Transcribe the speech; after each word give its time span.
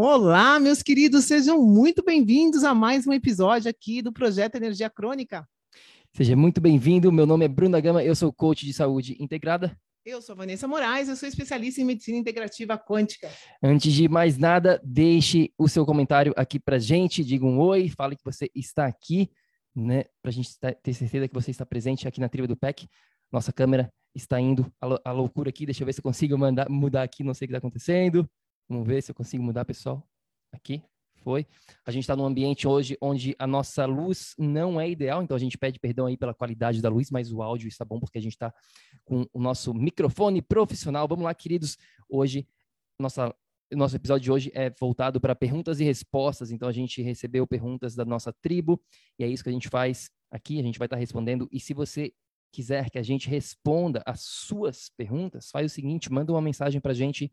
Olá, 0.00 0.60
meus 0.60 0.80
queridos, 0.80 1.24
sejam 1.24 1.60
muito 1.60 2.04
bem-vindos 2.04 2.62
a 2.62 2.72
mais 2.72 3.04
um 3.04 3.12
episódio 3.12 3.68
aqui 3.68 4.00
do 4.00 4.12
Projeto 4.12 4.54
Energia 4.54 4.88
Crônica. 4.88 5.44
Seja 6.14 6.36
muito 6.36 6.60
bem-vindo, 6.60 7.10
meu 7.10 7.26
nome 7.26 7.44
é 7.44 7.48
Bruna 7.48 7.80
Gama, 7.80 8.04
eu 8.04 8.14
sou 8.14 8.32
coach 8.32 8.64
de 8.64 8.72
saúde 8.72 9.16
integrada. 9.18 9.76
Eu 10.06 10.22
sou 10.22 10.36
Vanessa 10.36 10.68
Moraes, 10.68 11.08
eu 11.08 11.16
sou 11.16 11.28
especialista 11.28 11.80
em 11.80 11.84
medicina 11.84 12.16
integrativa 12.16 12.78
quântica. 12.78 13.28
Antes 13.60 13.92
de 13.92 14.08
mais 14.08 14.38
nada, 14.38 14.80
deixe 14.84 15.52
o 15.58 15.68
seu 15.68 15.84
comentário 15.84 16.32
aqui 16.36 16.60
pra 16.60 16.78
gente, 16.78 17.24
diga 17.24 17.44
um 17.44 17.58
oi, 17.58 17.88
fale 17.88 18.14
que 18.14 18.24
você 18.24 18.48
está 18.54 18.86
aqui, 18.86 19.28
né, 19.74 20.04
pra 20.22 20.30
gente 20.30 20.48
ter 20.80 20.94
certeza 20.94 21.26
que 21.26 21.34
você 21.34 21.50
está 21.50 21.66
presente 21.66 22.06
aqui 22.06 22.20
na 22.20 22.28
tribo 22.28 22.46
do 22.46 22.56
PEC. 22.56 22.86
Nossa 23.32 23.52
câmera 23.52 23.92
está 24.14 24.40
indo 24.40 24.72
a, 24.80 25.10
loucura 25.10 25.48
aqui, 25.48 25.66
deixa 25.66 25.82
eu 25.82 25.86
ver 25.86 25.92
se 25.92 25.98
eu 25.98 26.04
consigo 26.04 26.38
mandar, 26.38 26.68
mudar 26.70 27.02
aqui, 27.02 27.24
não 27.24 27.34
sei 27.34 27.46
o 27.46 27.48
que 27.48 27.52
está 27.52 27.58
acontecendo. 27.58 28.30
Vamos 28.68 28.86
ver 28.86 29.02
se 29.02 29.10
eu 29.10 29.14
consigo 29.14 29.42
mudar, 29.42 29.64
pessoal. 29.64 30.06
Aqui, 30.52 30.82
foi. 31.22 31.46
A 31.84 31.90
gente 31.90 32.02
está 32.02 32.14
num 32.14 32.24
ambiente 32.24 32.68
hoje 32.68 32.96
onde 33.00 33.34
a 33.38 33.46
nossa 33.46 33.86
luz 33.86 34.34
não 34.38 34.80
é 34.80 34.88
ideal, 34.88 35.22
então 35.22 35.36
a 35.36 35.40
gente 35.40 35.56
pede 35.56 35.78
perdão 35.78 36.06
aí 36.06 36.16
pela 36.16 36.34
qualidade 36.34 36.82
da 36.82 36.88
luz, 36.88 37.10
mas 37.10 37.32
o 37.32 37.42
áudio 37.42 37.68
está 37.68 37.84
bom 37.84 37.98
porque 37.98 38.18
a 38.18 38.20
gente 38.20 38.32
está 38.32 38.52
com 39.04 39.26
o 39.32 39.40
nosso 39.40 39.72
microfone 39.72 40.42
profissional. 40.42 41.08
Vamos 41.08 41.24
lá, 41.24 41.34
queridos. 41.34 41.76
Hoje, 42.08 42.46
nossa, 42.98 43.34
nosso 43.72 43.96
episódio 43.96 44.24
de 44.24 44.32
hoje 44.32 44.52
é 44.54 44.70
voltado 44.70 45.20
para 45.20 45.34
perguntas 45.34 45.80
e 45.80 45.84
respostas, 45.84 46.50
então 46.50 46.68
a 46.68 46.72
gente 46.72 47.02
recebeu 47.02 47.46
perguntas 47.46 47.94
da 47.94 48.04
nossa 48.04 48.32
tribo 48.32 48.80
e 49.18 49.24
é 49.24 49.28
isso 49.28 49.42
que 49.42 49.50
a 49.50 49.52
gente 49.52 49.68
faz 49.68 50.10
aqui, 50.30 50.58
a 50.60 50.62
gente 50.62 50.78
vai 50.78 50.86
estar 50.86 50.96
tá 50.96 51.00
respondendo. 51.00 51.48
E 51.50 51.58
se 51.58 51.74
você 51.74 52.12
quiser 52.52 52.90
que 52.90 52.98
a 52.98 53.02
gente 53.02 53.28
responda 53.28 54.02
as 54.06 54.22
suas 54.22 54.90
perguntas, 54.96 55.50
faz 55.50 55.70
o 55.70 55.74
seguinte, 55.74 56.10
manda 56.12 56.32
uma 56.32 56.40
mensagem 56.40 56.80
para 56.80 56.92
a 56.92 56.94
gente 56.94 57.30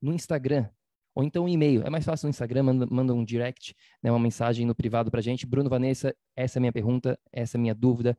no 0.00 0.12
Instagram, 0.12 0.68
ou 1.14 1.24
então 1.24 1.44
um 1.44 1.48
e-mail. 1.48 1.82
É 1.82 1.90
mais 1.90 2.04
fácil 2.04 2.26
no 2.26 2.30
Instagram, 2.30 2.62
manda, 2.62 2.86
manda 2.90 3.14
um 3.14 3.24
direct, 3.24 3.74
né, 4.02 4.10
uma 4.10 4.18
mensagem 4.18 4.66
no 4.66 4.74
privado 4.74 5.10
para 5.10 5.20
gente. 5.22 5.46
Bruno, 5.46 5.70
Vanessa, 5.70 6.14
essa 6.36 6.58
é 6.58 6.60
a 6.60 6.62
minha 6.62 6.72
pergunta, 6.72 7.18
essa 7.32 7.56
é 7.56 7.58
a 7.58 7.60
minha 7.62 7.74
dúvida, 7.74 8.16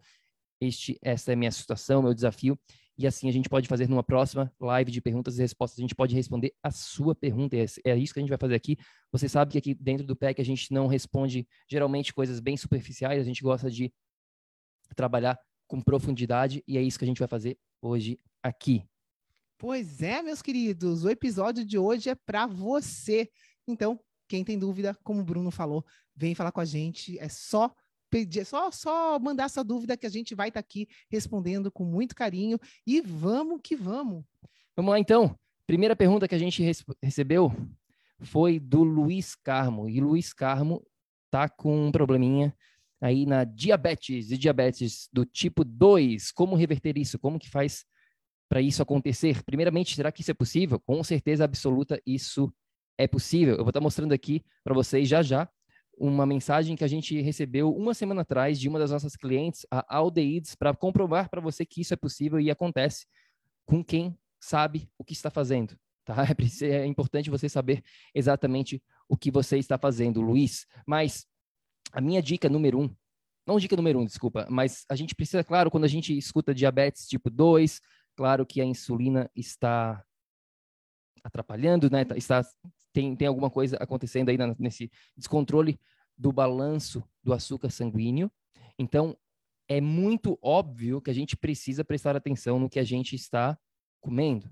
este, 0.60 0.98
essa 1.02 1.32
é 1.32 1.34
a 1.34 1.38
minha 1.38 1.52
situação, 1.52 2.02
meu 2.02 2.14
desafio. 2.14 2.60
E 2.98 3.06
assim 3.06 3.30
a 3.30 3.32
gente 3.32 3.48
pode 3.48 3.68
fazer 3.68 3.88
numa 3.88 4.04
próxima 4.04 4.52
live 4.60 4.92
de 4.92 5.00
perguntas 5.00 5.38
e 5.38 5.42
respostas, 5.42 5.78
a 5.78 5.82
gente 5.82 5.94
pode 5.94 6.16
responder 6.16 6.56
a 6.64 6.72
sua 6.72 7.14
pergunta. 7.14 7.56
É, 7.56 7.66
é 7.86 7.96
isso 7.96 8.12
que 8.12 8.20
a 8.20 8.24
gente 8.24 8.30
vai 8.30 8.40
fazer 8.40 8.56
aqui. 8.56 8.76
Você 9.12 9.30
sabe 9.30 9.52
que 9.52 9.58
aqui 9.60 9.76
dentro 9.76 10.08
do 10.08 10.16
PEC 10.16 10.42
a 10.42 10.46
gente 10.46 10.74
não 10.74 10.88
responde 10.88 11.48
geralmente 11.70 12.12
coisas 12.12 12.40
bem 12.40 12.58
superficiais, 12.58 13.22
a 13.22 13.24
gente 13.24 13.44
gosta 13.44 13.70
de 13.70 13.94
trabalhar 14.96 15.40
com 15.68 15.80
profundidade 15.80 16.64
e 16.68 16.78
é 16.78 16.82
isso 16.82 16.98
que 16.98 17.06
a 17.06 17.08
gente 17.08 17.20
vai 17.20 17.28
fazer 17.28 17.60
hoje 17.80 18.20
aqui. 18.42 18.84
Pois 19.60 20.04
é, 20.04 20.22
meus 20.22 20.44
queridos, 20.44 21.04
o 21.04 21.10
episódio 21.10 21.66
de 21.66 21.80
hoje 21.80 22.12
é 22.12 22.16
para 22.16 22.46
você. 22.46 23.28
Então, 23.68 24.00
quem 24.28 24.44
tem 24.44 24.58
dúvida, 24.60 24.96
como 25.04 25.22
o 25.22 25.24
Bruno 25.24 25.50
falou, 25.50 25.84
vem 26.16 26.36
falar 26.36 26.52
com 26.52 26.62
a 26.62 26.66
gente. 26.66 27.18
É 27.18 27.28
só 27.28 27.74
pedir, 28.08 28.42
é 28.42 28.44
só, 28.44 28.70
só 28.70 29.18
mandar 29.18 29.46
essa 29.46 29.64
dúvida 29.64 29.98
que 29.98 30.06
a 30.06 30.10
gente 30.10 30.36
vai 30.36 30.50
estar 30.50 30.62
tá 30.62 30.66
aqui 30.66 30.88
respondendo 31.10 31.72
com 31.72 31.84
muito 31.84 32.16
carinho. 32.16 32.60
E 32.86 33.02
vamos 33.02 33.60
que 33.64 33.76
vamos. 33.76 34.24
Vamos 34.76 34.92
lá, 34.92 35.00
então. 35.00 35.36
Primeira 35.66 35.96
pergunta 35.96 36.28
que 36.28 36.36
a 36.36 36.40
gente 36.40 36.64
recebeu 37.02 37.52
foi 38.20 38.60
do 38.60 38.84
Luiz 38.84 39.34
Carmo. 39.34 39.90
E 39.90 40.00
Luiz 40.00 40.34
Carmo 40.34 40.86
tá 41.32 41.50
com 41.50 41.88
um 41.88 41.92
probleminha 41.92 42.56
aí 43.02 43.26
na 43.26 43.44
diabetes 43.44 44.30
e 44.30 44.38
diabetes 44.38 45.10
do 45.12 45.26
tipo 45.26 45.66
2. 45.66 46.32
Como 46.32 46.56
reverter 46.56 46.96
isso? 46.96 47.18
Como 47.18 47.40
que 47.40 47.50
faz 47.50 47.84
para 48.50 48.62
isso 48.62 48.82
acontecer? 48.82 49.44
Primeiramente, 49.44 49.96
será 49.96 50.12
que 50.12 50.22
isso 50.22 50.32
é 50.32 50.34
possível? 50.34 50.80
Com 50.80 51.04
certeza 51.04 51.44
absoluta, 51.44 52.02
isso 52.06 52.52
é 52.98 53.08
possível. 53.08 53.56
Eu 53.56 53.64
vou 53.64 53.70
estar 53.70 53.82
mostrando 53.82 54.14
aqui 54.14 54.44
para 54.64 54.74
vocês 54.74 55.08
já 55.08 55.22
já 55.22 55.50
uma 55.98 56.26
mensagem 56.26 56.76
que 56.76 56.84
a 56.84 56.88
gente 56.88 57.20
recebeu 57.22 57.76
uma 57.76 57.94
semana 57.94 58.22
atrás 58.22 58.60
de 58.60 58.70
uma 58.70 58.78
das 58.78 58.92
nossas 58.92 59.16
clientes, 59.16 59.66
a 59.72 59.98
Aldeides, 59.98 60.56
para 60.56 60.76
comprovar 60.76 61.30
para 61.30 61.42
você 61.42 61.66
que 61.66 61.82
isso 61.82 61.94
é 61.94 61.98
possível 61.98 62.40
e 62.40 62.52
acontece 62.52 63.08
com 63.66 63.84
quem 63.84 64.16
sabe 64.40 64.90
o 64.98 65.04
que 65.04 65.14
está 65.14 65.30
fazendo. 65.30 65.78
Tá? 66.06 66.16
É, 66.62 66.66
é 66.68 66.86
importante 66.86 67.30
você 67.30 67.50
saber 67.50 67.84
exatamente 68.14 68.82
o 69.10 69.18
que 69.18 69.32
você 69.32 69.58
está 69.58 69.78
fazendo, 69.78 70.22
Luiz. 70.22 70.66
Mas 70.86 71.26
a 71.92 72.00
minha 72.00 72.22
dica 72.22 72.48
número 72.48 72.80
um, 72.80 72.96
não 73.46 73.60
dica 73.60 73.76
número 73.76 74.00
um, 74.00 74.06
desculpa, 74.06 74.46
mas 74.50 74.86
a 74.90 74.96
gente 74.96 75.16
precisa, 75.16 75.44
claro, 75.44 75.72
quando 75.72 75.86
a 75.86 75.90
gente 75.90 76.16
escuta 76.18 76.54
diabetes 76.54 77.08
tipo 77.08 77.30
2, 77.30 77.82
Claro 78.18 78.48
que 78.48 78.60
a 78.60 78.66
insulina 78.66 79.30
está 79.36 80.04
atrapalhando, 81.24 81.88
né? 81.88 82.04
Tá, 82.04 82.18
está, 82.18 82.44
tem, 82.92 83.16
tem 83.16 83.28
alguma 83.28 83.50
coisa 83.52 83.78
acontecendo 83.78 84.30
aí 84.30 84.38
nesse 84.58 84.92
descontrole 85.16 85.80
do 86.18 86.32
balanço 86.32 87.04
do 87.24 87.32
açúcar 87.32 87.70
sanguíneo. 87.70 88.32
Então, 88.80 89.16
é 89.70 89.80
muito 89.80 90.40
óbvio 90.42 91.00
que 91.00 91.12
a 91.12 91.14
gente 91.14 91.38
precisa 91.38 91.86
prestar 91.86 92.16
atenção 92.16 92.60
no 92.60 92.70
que 92.70 92.80
a 92.80 92.84
gente 92.84 93.16
está 93.16 93.56
comendo. 94.02 94.52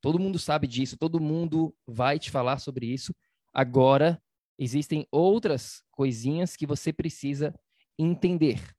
Todo 0.00 0.18
mundo 0.18 0.36
sabe 0.36 0.66
disso, 0.66 0.96
todo 0.96 1.20
mundo 1.20 1.72
vai 1.86 2.18
te 2.18 2.28
falar 2.28 2.58
sobre 2.58 2.86
isso. 2.86 3.14
Agora, 3.52 4.20
existem 4.58 5.06
outras 5.12 5.84
coisinhas 5.92 6.56
que 6.56 6.66
você 6.66 6.92
precisa 6.92 7.54
entender. 7.96 8.74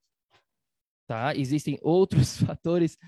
Tá? 1.06 1.34
Existem 1.34 1.78
outros 1.80 2.36
fatores 2.42 2.98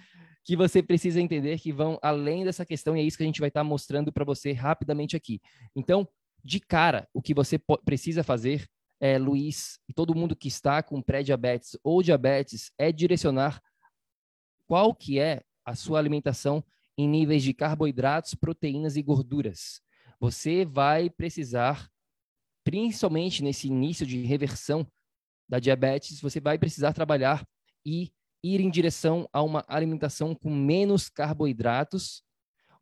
que 0.44 0.56
você 0.56 0.82
precisa 0.82 1.20
entender 1.20 1.58
que 1.58 1.73
vão 1.73 1.99
além 2.02 2.44
dessa 2.44 2.67
questão, 2.67 2.96
e 2.96 3.00
é 3.00 3.02
isso 3.02 3.17
que 3.17 3.23
a 3.23 3.26
gente 3.26 3.41
vai 3.41 3.49
estar 3.49 3.61
tá 3.61 3.64
mostrando 3.64 4.12
para 4.12 4.25
você 4.25 4.52
rapidamente 4.52 5.17
aqui. 5.17 5.41
Então, 5.75 6.06
de 6.44 6.61
cara, 6.61 7.08
o 7.14 7.23
que 7.23 7.32
você 7.32 7.58
precisa 7.85 8.23
fazer, 8.23 8.69
é, 9.00 9.17
Luiz, 9.19 9.79
e 9.88 9.94
todo 9.94 10.14
mundo 10.14 10.37
que 10.37 10.49
está 10.49 10.82
com 10.82 11.00
pré-diabetes 11.00 11.79
ou 11.82 12.02
diabetes, 12.02 12.70
é 12.76 12.93
direcionar 12.93 13.62
qual 14.67 14.94
que 14.94 15.19
é 15.19 15.43
a 15.64 15.75
sua 15.75 15.99
alimentação 15.99 16.62
em 16.97 17.08
níveis 17.08 17.43
de 17.43 17.55
carboidratos, 17.55 18.35
proteínas 18.35 18.97
e 18.97 19.02
gorduras. 19.02 19.81
Você 20.20 20.64
vai 20.64 21.08
precisar, 21.08 21.90
principalmente 22.62 23.43
nesse 23.43 23.67
início 23.69 24.06
de 24.06 24.20
reversão 24.23 24.87
da 25.49 25.58
diabetes, 25.58 26.20
você 26.20 26.38
vai 26.38 26.58
precisar 26.58 26.93
trabalhar 26.93 27.47
e 27.85 28.12
ir 28.44 28.61
em 28.61 28.70
direção 28.70 29.26
a 29.32 29.43
uma 29.43 29.64
alimentação 29.67 30.35
com 30.35 30.55
menos 30.55 31.08
carboidratos, 31.08 32.23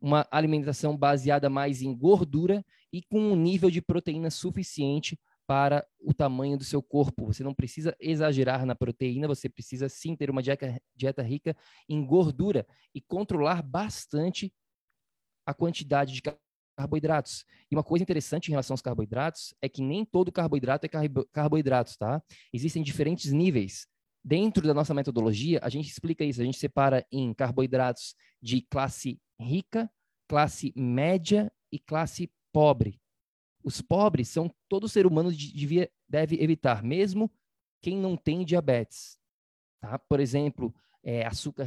uma 0.00 0.26
alimentação 0.32 0.96
baseada 0.96 1.48
mais 1.48 1.80
em 1.82 1.96
gordura 1.96 2.64
e 2.92 3.00
com 3.00 3.20
um 3.20 3.36
nível 3.36 3.70
de 3.70 3.80
proteína 3.80 4.28
suficiente 4.28 5.16
para 5.46 5.86
o 6.00 6.12
tamanho 6.12 6.58
do 6.58 6.64
seu 6.64 6.82
corpo. 6.82 7.26
Você 7.26 7.44
não 7.44 7.54
precisa 7.54 7.96
exagerar 8.00 8.66
na 8.66 8.74
proteína, 8.74 9.28
você 9.28 9.48
precisa 9.48 9.88
sim 9.88 10.16
ter 10.16 10.30
uma 10.30 10.42
dieta, 10.42 10.82
dieta 10.96 11.22
rica 11.22 11.56
em 11.88 12.04
gordura 12.04 12.66
e 12.92 13.00
controlar 13.00 13.62
bastante 13.62 14.52
a 15.46 15.54
quantidade 15.54 16.12
de 16.12 16.22
carboidratos. 16.76 17.44
E 17.70 17.76
uma 17.76 17.84
coisa 17.84 18.02
interessante 18.02 18.48
em 18.48 18.50
relação 18.50 18.74
aos 18.74 18.82
carboidratos 18.82 19.54
é 19.62 19.68
que 19.68 19.80
nem 19.80 20.04
todo 20.04 20.32
carboidrato 20.32 20.86
é 20.86 20.88
carboidrato, 21.32 21.96
tá? 21.96 22.20
Existem 22.52 22.82
diferentes 22.82 23.30
níveis. 23.30 23.86
Dentro 24.24 24.66
da 24.66 24.72
nossa 24.74 24.94
metodologia, 24.94 25.58
a 25.62 25.68
gente 25.68 25.88
explica 25.88 26.24
isso. 26.24 26.40
A 26.40 26.44
gente 26.44 26.58
separa 26.58 27.04
em 27.10 27.34
carboidratos 27.34 28.14
de 28.40 28.60
classe 28.62 29.20
rica, 29.40 29.90
classe 30.28 30.72
média 30.76 31.52
e 31.72 31.78
classe 31.78 32.30
pobre. 32.52 33.00
Os 33.64 33.80
pobres 33.80 34.28
são 34.28 34.52
todo 34.68 34.88
ser 34.88 35.06
humano 35.06 35.32
devia, 35.32 35.90
deve 36.08 36.40
evitar, 36.42 36.82
mesmo 36.82 37.30
quem 37.80 37.96
não 37.96 38.16
tem 38.16 38.44
diabetes. 38.44 39.18
Tá? 39.80 39.98
Por 39.98 40.20
exemplo, 40.20 40.74
é, 41.02 41.26
açúcar, 41.26 41.66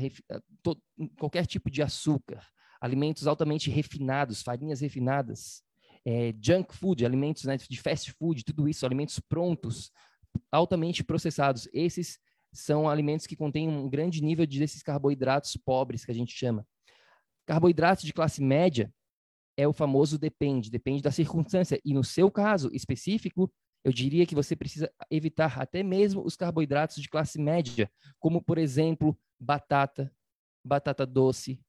to, 0.63 0.81
qualquer 1.19 1.46
tipo 1.46 1.69
de 1.69 1.81
açúcar, 1.81 2.46
alimentos 2.80 3.28
altamente 3.28 3.69
refinados, 3.69 4.42
farinhas 4.42 4.80
refinadas, 4.80 5.62
é, 6.06 6.34
junk 6.42 6.74
food, 6.75 7.06
alimentos 7.06 7.44
né, 7.44 7.58
de 7.58 7.81
fast 7.81 8.12
food, 8.13 8.44
tudo 8.46 8.69
isso, 8.69 8.86
alimentos 8.86 9.19
prontos, 9.19 9.92
altamente 10.51 11.04
processados. 11.04 11.68
Esses 11.74 12.19
são 12.56 12.90
alimentos 12.90 13.28
que 13.28 13.36
contêm 13.36 13.68
um 13.68 13.90
grande 13.90 14.24
nível 14.24 14.46
de 14.46 14.57
desses 14.60 14.81
carboidratos 14.81 15.56
pobres 15.57 16.06
que 16.06 16.12
a 16.12 16.16
gente 16.16 16.34
chama. 16.34 16.66
Carboidratos 17.46 18.04
de 18.04 18.13
classe 18.13 18.42
média 18.42 18.92
é 19.57 19.68
o 19.68 19.74
famoso 19.74 20.18
depende, 20.18 20.72
depende 20.72 21.02
da 21.02 21.12
circunstância. 21.12 21.80
E 21.86 21.94
no 21.94 22.04
seu 22.04 22.31
caso 22.31 22.69
específico, 22.74 23.52
eu 23.84 23.94
diria 23.94 24.25
que 24.25 24.34
você 24.34 24.56
precisa 24.56 24.92
evitar 25.12 25.60
até 25.62 25.84
mesmo 25.84 26.25
os 26.25 26.36
carboidratos 26.36 26.98
de 26.98 27.07
classe 27.07 27.40
média, 27.40 27.90
como 28.19 28.42
por 28.42 28.58
exemplo, 28.58 29.18
batata, 29.40 30.12
batata 30.66 31.06
doce, 31.06 31.60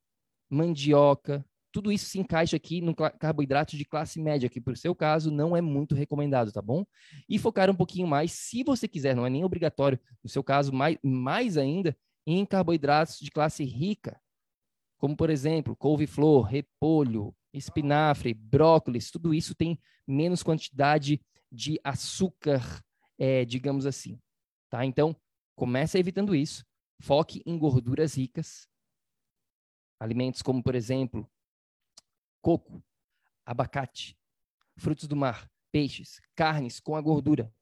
mandioca, 0.49 1.45
tudo 1.77 1.93
isso 1.93 2.07
se 2.07 2.19
encaixa 2.19 2.57
aqui 2.57 2.81
no 2.81 2.95
carboidrato 2.95 3.77
de 3.77 3.85
classe 3.85 4.19
média, 4.19 4.49
que, 4.49 4.63
por 4.63 4.79
seu 4.79 4.95
caso, 4.95 5.31
não 5.31 5.55
é 5.55 5.61
muito 5.61 5.95
recomendado, 5.95 6.51
tá 6.51 6.63
bom? 6.63 6.87
E 7.29 7.39
focar 7.39 7.69
um 7.69 7.75
pouquinho 7.75 8.07
mais, 8.07 8.33
se 8.33 8.65
você 8.65 8.89
quiser, 8.89 9.15
não 9.15 9.27
é 9.27 9.29
nem 9.29 9.45
obrigatório, 9.45 10.01
no 10.25 10.31
seu 10.31 10.43
caso, 10.43 10.73
mais, 10.73 10.97
mais 11.03 11.59
ainda, 11.59 11.95
em 12.27 12.47
carboidratos 12.47 13.19
de 13.19 13.31
classe 13.31 13.63
rica, 13.63 14.19
como, 14.97 15.15
por 15.15 15.29
exemplo, 15.29 15.77
couve-flor, 15.77 16.45
repolho, 16.45 17.37
espinafre, 17.53 18.33
brócolis, 18.33 19.11
tudo 19.11 19.35
isso 19.35 19.55
tem 19.55 19.79
menos 20.07 20.43
quantidade 20.43 21.21
de 21.53 21.79
açúcar, 21.85 22.83
é, 23.19 23.45
digamos 23.45 23.85
assim, 23.85 24.19
tá? 24.71 24.83
Então, 24.83 25.15
comece 25.55 25.99
evitando 25.99 26.35
isso, 26.35 26.65
foque 27.03 27.43
em 27.45 27.59
gorduras 27.59 28.17
ricas, 28.17 28.67
alimentos 30.01 30.41
como, 30.41 30.63
por 30.63 30.75
exemplo, 30.75 31.31
coco, 32.47 32.81
abacate, 33.45 34.17
frutos 34.77 35.09
do 35.09 35.17
mar, 35.17 35.51
peixes, 35.73 36.21
carnes 36.37 36.79
com 36.79 36.95
a 36.95 37.01
gordura. 37.01 37.53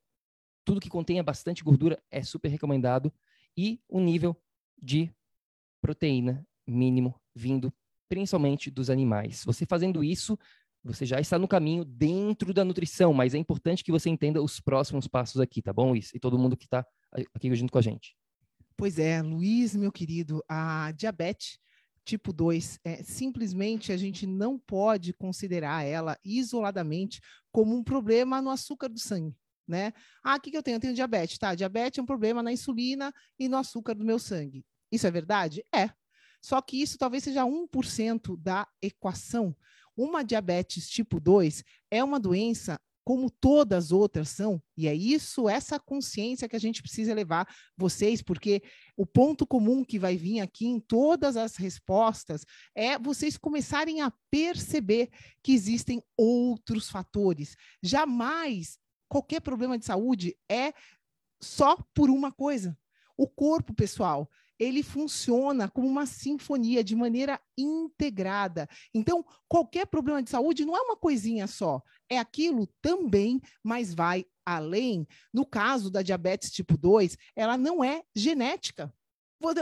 Tudo 0.63 0.79
que 0.79 0.91
contenha 0.91 1.23
bastante 1.23 1.65
gordura 1.65 2.03
é 2.11 2.23
super 2.23 2.51
recomendado 2.51 3.11
e 3.57 3.81
o 3.89 3.99
nível 3.99 4.37
de 4.77 5.11
proteína 5.81 6.47
mínimo 6.67 7.19
vindo 7.35 7.73
principalmente 8.11 8.71
dos 8.71 8.91
animais. 8.91 9.43
Você 9.47 9.65
fazendo 9.65 10.05
isso, 10.05 10.39
você 10.83 11.07
já 11.07 11.19
está 11.19 11.39
no 11.39 11.49
caminho 11.49 11.83
dentro 11.83 12.53
da 12.53 12.63
nutrição, 12.63 13.15
mas 13.15 13.35
é 13.35 13.39
importante 13.39 13.83
que 13.83 13.91
você 13.91 14.11
entenda 14.11 14.43
os 14.43 14.61
próximos 14.61 15.09
passos 15.09 15.41
aqui, 15.41 15.63
tá 15.63 15.73
bom, 15.73 15.93
Luiz? 15.93 16.13
E 16.13 16.21
todo 16.21 16.39
mundo 16.39 16.59
que 16.59 16.67
está 16.67 16.87
aqui 17.33 17.55
junto 17.55 17.73
com 17.73 17.79
a 17.79 17.83
gente. 17.83 18.15
Pois 18.77 18.99
é, 18.99 19.23
Luiz, 19.23 19.75
meu 19.75 19.91
querido, 19.91 20.45
a 20.47 20.93
diabetes 20.93 21.59
tipo 22.05 22.33
2, 22.33 22.79
é, 22.85 23.03
simplesmente 23.03 23.91
a 23.91 23.97
gente 23.97 24.27
não 24.27 24.59
pode 24.59 25.13
considerar 25.13 25.85
ela 25.85 26.19
isoladamente 26.25 27.21
como 27.51 27.75
um 27.75 27.83
problema 27.83 28.43
no 28.43 28.51
açúcar 28.51 28.89
do 28.89 28.99
sangue. 28.99 29.37
Né? 29.67 29.95
Ah, 30.23 30.37
o 30.37 30.41
que, 30.41 30.51
que 30.51 30.57
eu 30.57 30.63
tenho? 30.63 30.77
Eu 30.77 30.81
tenho 30.81 30.95
diabetes, 30.95 31.39
tá? 31.39 31.55
Diabetes 31.55 31.99
é 31.99 32.03
um 32.03 32.07
problema 32.07 32.43
na 32.43 32.53
insulina 32.53 33.13
e 33.39 33.49
no 33.49 33.57
açúcar 33.57 33.95
do 33.95 34.05
meu 34.05 34.19
sangue. 34.19 34.65
Isso 34.93 35.07
é 35.07 35.11
verdade? 35.11 35.65
É. 35.75 35.91
Só 36.43 36.61
que 36.61 36.81
isso 36.81 36.99
talvez 36.99 37.25
seja 37.25 37.45
1% 37.45 38.37
da 38.37 38.69
equação. 38.83 39.57
Uma 39.97 40.23
diabetes 40.23 40.89
tipo 40.91 41.19
2 41.19 41.65
é 41.91 42.05
uma 42.05 42.21
doença 42.21 42.79
como 43.05 43.31
todas 43.31 43.87
as 43.87 43.93
outras 43.93 44.31
são, 44.31 44.63
e 44.77 44.89
é 44.89 44.95
isso, 44.95 45.49
essa 45.49 45.79
consciência 45.79 46.49
que 46.49 46.57
a 46.57 46.61
gente 46.61 46.81
precisa 46.81 47.13
levar 47.13 47.47
vocês, 47.77 48.23
porque 48.23 48.63
o 48.97 49.05
ponto 49.05 49.47
comum 49.47 49.85
que 49.85 49.99
vai 49.99 50.17
vir 50.17 50.41
aqui 50.41 50.67
em 50.67 50.81
todas 50.81 51.37
as 51.37 51.57
respostas 51.57 52.47
é 52.75 52.99
vocês 52.99 53.37
começarem 53.37 54.01
a 54.01 54.11
perceber 54.31 55.11
que 55.43 55.53
existem 55.53 56.03
outros 56.17 56.89
fatores. 56.89 57.57
Jamais 57.83 58.79
qualquer 59.07 59.41
problema 59.41 59.79
de 59.79 59.85
saúde 59.85 60.37
é 60.49 60.73
só 61.43 61.77
por 61.95 62.09
uma 62.09 62.33
coisa. 62.33 62.77
O 63.17 63.29
corpo, 63.29 63.75
pessoal, 63.75 64.29
ele 64.59 64.83
funciona 64.83 65.69
como 65.69 65.89
uma 65.89 66.07
sinfonia 66.07 66.85
de 66.85 66.95
maneira 66.95 67.41
integrada. 67.59 68.69
Então, 68.93 69.25
qualquer 69.49 69.87
problema 69.87 70.23
de 70.23 70.31
saúde 70.31 70.65
não 70.65 70.77
é 70.77 70.81
uma 70.81 70.97
coisinha 70.97 71.47
só, 71.47 71.83
é 72.09 72.19
aquilo 72.19 72.67
também, 72.81 73.41
mas 73.63 73.93
vai 73.95 74.25
além. 74.45 75.07
No 75.33 75.45
caso 75.47 75.91
da 75.91 76.03
diabetes 76.03 76.51
tipo 76.51 76.77
2, 76.77 77.17
ela 77.35 77.57
não 77.57 77.83
é 77.83 78.03
genética. 78.15 78.93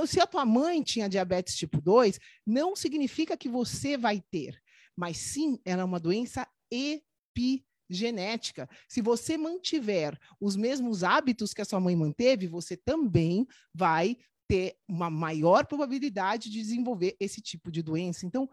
Se 0.07 0.21
a 0.21 0.27
tua 0.27 0.45
mãe 0.45 0.83
tinha 0.83 1.09
diabetes 1.09 1.57
tipo 1.57 1.81
2, 1.81 2.19
não 2.47 2.77
significa 2.77 3.37
que 3.37 3.49
você 3.49 3.97
vai 3.97 4.21
ter, 4.31 4.61
mas 4.97 5.17
sim, 5.17 5.59
ela 5.65 5.83
é 5.83 5.85
uma 5.85 5.99
doença 5.99 6.47
epigenética. 6.71 8.69
Se 8.89 9.01
você 9.01 9.37
mantiver 9.37 10.17
os 10.41 10.55
mesmos 10.55 11.03
hábitos 11.03 11.53
que 11.53 11.63
a 11.63 11.65
sua 11.65 11.81
mãe 11.81 11.97
manteve, 11.97 12.47
você 12.47 12.77
também 12.77 13.45
vai 13.75 14.17
ter 14.49 14.77
uma 14.89 15.09
maior 15.09 15.67
probabilidade 15.67 16.51
de 16.51 16.61
desenvolver 16.61 17.17
esse 17.19 17.41
tipo 17.41 17.71
de 17.71 17.83
doença. 17.83 18.27
Então, 18.27 18.49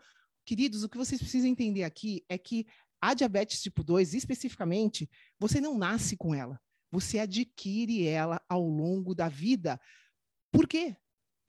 queridos, 0.46 0.84
o 0.84 0.90
que 0.90 0.98
vocês 0.98 1.22
precisam 1.22 1.50
entender 1.50 1.84
aqui 1.84 2.24
é 2.30 2.38
que 2.38 2.66
a 3.02 3.14
diabetes 3.14 3.62
tipo 3.62 3.84
2, 3.84 4.14
especificamente, 4.14 5.10
você 5.40 5.62
não 5.62 5.78
nasce 5.78 6.18
com 6.18 6.36
ela. 6.36 6.60
Você 6.92 7.20
adquire 7.20 8.06
ela 8.06 8.42
ao 8.50 8.68
longo 8.68 9.14
da 9.14 9.30
vida. 9.30 9.80
Por 10.52 10.68
quê? 10.68 10.96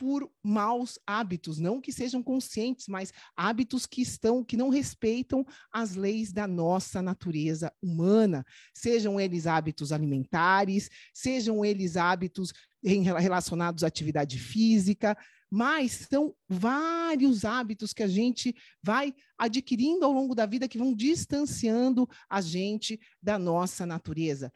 Por 0.01 0.33
maus 0.43 0.99
hábitos, 1.07 1.59
não 1.59 1.79
que 1.79 1.93
sejam 1.93 2.23
conscientes, 2.23 2.89
mas 2.89 3.13
hábitos 3.37 3.85
que 3.85 4.01
estão 4.01 4.43
que 4.43 4.57
não 4.57 4.71
respeitam 4.71 5.45
as 5.71 5.95
leis 5.95 6.33
da 6.33 6.47
nossa 6.49 7.03
natureza 7.03 7.71
humana, 7.83 8.43
sejam 8.73 9.21
eles 9.21 9.47
hábitos 9.47 9.93
alimentares, 9.93 10.89
sejam 11.13 11.63
eles 11.63 11.99
hábitos 11.99 12.51
relacionados 12.83 13.85
à 13.85 13.89
atividade 13.89 14.39
física, 14.39 15.15
mas 15.51 16.09
são 16.11 16.35
vários 16.49 17.45
hábitos 17.45 17.93
que 17.93 18.03
a 18.03 18.09
gente 18.09 18.57
vai 18.83 19.15
adquirindo 19.37 20.07
ao 20.07 20.13
longo 20.13 20.35
da 20.35 20.47
vida 20.47 20.67
que 20.67 20.79
vão 20.79 20.95
distanciando 20.95 22.09
a 22.27 22.41
gente 22.41 22.99
da 23.23 23.39
nossa 23.39 23.85
natureza. 23.85 24.51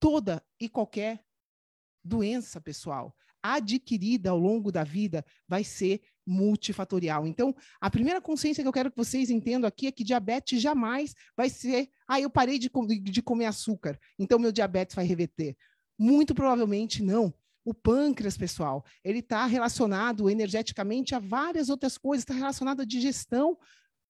Toda 0.00 0.42
e 0.58 0.66
qualquer 0.66 1.22
doença, 2.02 2.58
pessoal, 2.58 3.14
adquirida 3.54 4.30
ao 4.30 4.38
longo 4.38 4.70
da 4.70 4.84
vida 4.84 5.24
vai 5.48 5.64
ser 5.64 6.00
multifatorial. 6.26 7.26
Então, 7.26 7.54
a 7.80 7.88
primeira 7.88 8.20
consciência 8.20 8.62
que 8.62 8.68
eu 8.68 8.72
quero 8.72 8.90
que 8.90 8.96
vocês 8.96 9.30
entendam 9.30 9.68
aqui 9.68 9.86
é 9.86 9.92
que 9.92 10.02
diabetes 10.02 10.60
jamais 10.60 11.14
vai 11.36 11.48
ser, 11.48 11.88
ah, 12.08 12.20
eu 12.20 12.28
parei 12.28 12.58
de, 12.58 12.68
de 13.00 13.22
comer 13.22 13.46
açúcar, 13.46 13.98
então 14.18 14.38
meu 14.38 14.50
diabetes 14.50 14.96
vai 14.96 15.06
reverter. 15.06 15.56
Muito 15.98 16.34
provavelmente 16.34 17.02
não. 17.02 17.32
O 17.64 17.74
pâncreas, 17.74 18.36
pessoal, 18.36 18.84
ele 19.02 19.18
está 19.18 19.44
relacionado 19.44 20.30
energeticamente 20.30 21.14
a 21.14 21.18
várias 21.18 21.68
outras 21.68 21.98
coisas, 21.98 22.22
está 22.22 22.34
relacionado 22.34 22.82
à 22.82 22.84
digestão 22.84 23.58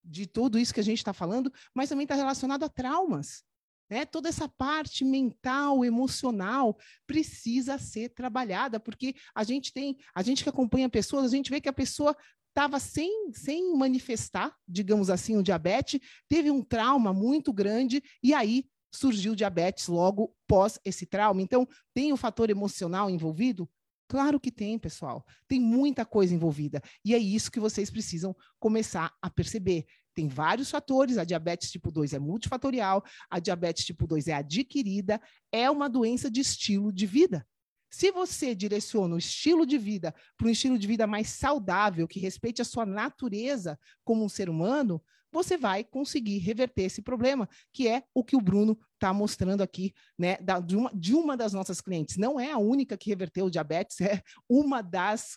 de 0.05 0.27
tudo 0.27 0.59
isso 0.59 0.75
que 0.75 0.81
a 0.81 0.85
gente 0.85 0.99
está 0.99 1.13
falando, 1.13 1.53
mas 1.75 1.89
também 1.89 2.05
está 2.05 2.15
relacionado 2.15 2.65
a 2.65 2.69
traumas. 2.69 3.43
Né? 3.89 4.05
Toda 4.05 4.29
essa 4.29 4.49
parte 4.49 5.05
mental, 5.05 5.85
emocional 5.85 6.77
precisa 7.07 7.79
ser 7.79 8.11
trabalhada, 8.11 8.81
porque 8.81 9.15
a 9.35 9.45
gente 9.45 9.73
tem, 9.73 9.97
a 10.15 10.23
gente 10.23 10.43
que 10.43 10.49
acompanha 10.49 10.89
pessoas, 10.89 11.25
a 11.25 11.37
gente 11.37 11.51
vê 11.51 11.61
que 11.61 11.69
a 11.69 11.73
pessoa 11.73 12.17
estava 12.49 12.81
sem, 12.81 13.31
sem 13.33 13.77
manifestar, 13.77 14.57
digamos 14.67 15.11
assim, 15.11 15.37
o 15.37 15.43
diabetes, 15.43 16.01
teve 16.27 16.51
um 16.51 16.63
trauma 16.63 17.13
muito 17.13 17.53
grande 17.53 18.03
e 18.23 18.33
aí 18.33 18.65
surgiu 18.91 19.35
diabetes 19.35 19.89
logo 19.89 20.35
pós 20.47 20.79
esse 20.85 21.05
trauma. 21.05 21.43
Então, 21.43 21.69
tem 21.95 22.13
o 22.13 22.17
fator 22.17 22.49
emocional 22.49 23.11
envolvido? 23.11 23.69
Claro 24.09 24.41
que 24.41 24.51
tem, 24.51 24.79
pessoal. 24.79 25.25
Tem 25.49 25.61
muita 25.61 26.07
coisa 26.07 26.35
envolvida. 26.35 26.81
E 27.05 27.15
é 27.15 27.19
isso 27.19 27.51
que 27.51 27.61
vocês 27.61 27.91
precisam 27.91 28.35
começar 28.59 29.13
a 29.21 29.29
perceber 29.29 29.85
tem 30.17 30.27
vários 30.27 30.71
fatores. 30.71 31.19
A 31.19 31.25
diabetes 31.25 31.71
tipo 31.71 31.93
2 31.93 32.15
é 32.15 32.19
multifatorial, 32.19 33.05
a 33.31 33.39
diabetes 33.39 33.85
tipo 33.85 34.07
2 34.07 34.27
é 34.27 34.33
adquirida, 34.33 35.21
é 35.53 35.71
uma 35.71 35.89
doença 35.89 36.31
de 36.31 36.41
estilo 36.41 36.91
de 36.91 37.07
vida. 37.07 37.47
Se 37.91 38.11
você 38.11 38.55
direciona 38.55 39.15
o 39.15 39.19
estilo 39.19 39.65
de 39.65 39.79
vida 39.79 40.13
para 40.37 40.49
um 40.49 40.51
estilo 40.51 40.79
de 40.79 40.87
vida 40.87 41.07
mais 41.07 41.29
saudável, 41.29 42.09
que 42.09 42.19
respeite 42.19 42.61
a 42.61 42.65
sua 42.65 42.85
natureza 42.85 43.79
como 44.03 44.25
um 44.25 44.29
ser 44.29 44.49
humano, 44.49 45.01
você 45.31 45.57
vai 45.59 45.85
conseguir 45.85 46.39
reverter 46.39 46.85
esse 46.85 47.03
problema, 47.03 47.49
que 47.73 47.87
é 47.87 48.03
o 48.15 48.25
que 48.25 48.37
o 48.37 48.41
Bruno 48.41 48.79
está 48.95 49.13
mostrando 49.13 49.63
aqui, 49.63 49.93
né, 50.19 50.37
da, 50.39 50.61
de, 50.61 50.77
uma, 50.77 50.91
de 50.95 51.15
uma 51.15 51.37
das 51.37 51.53
nossas 51.53 51.81
clientes. 51.81 52.17
Não 52.17 52.41
é 52.41 52.51
a 52.51 52.59
única 52.59 52.97
que 52.97 53.11
reverteu 53.11 53.47
o 53.47 53.51
diabetes, 53.51 54.01
é 54.01 54.23
uma 54.49 54.83
das 54.83 55.37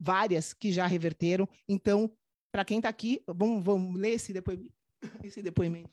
várias 0.00 0.52
que 0.52 0.72
já 0.72 0.86
reverteram. 0.86 1.48
Então, 1.68 2.10
para 2.54 2.64
quem 2.64 2.76
está 2.76 2.88
aqui, 2.88 3.20
vamos, 3.26 3.64
vamos 3.64 4.00
ler 4.00 4.10
esse 4.10 4.32
depoimento. 4.32 4.72
Esse 5.24 5.42
depoimento. 5.42 5.90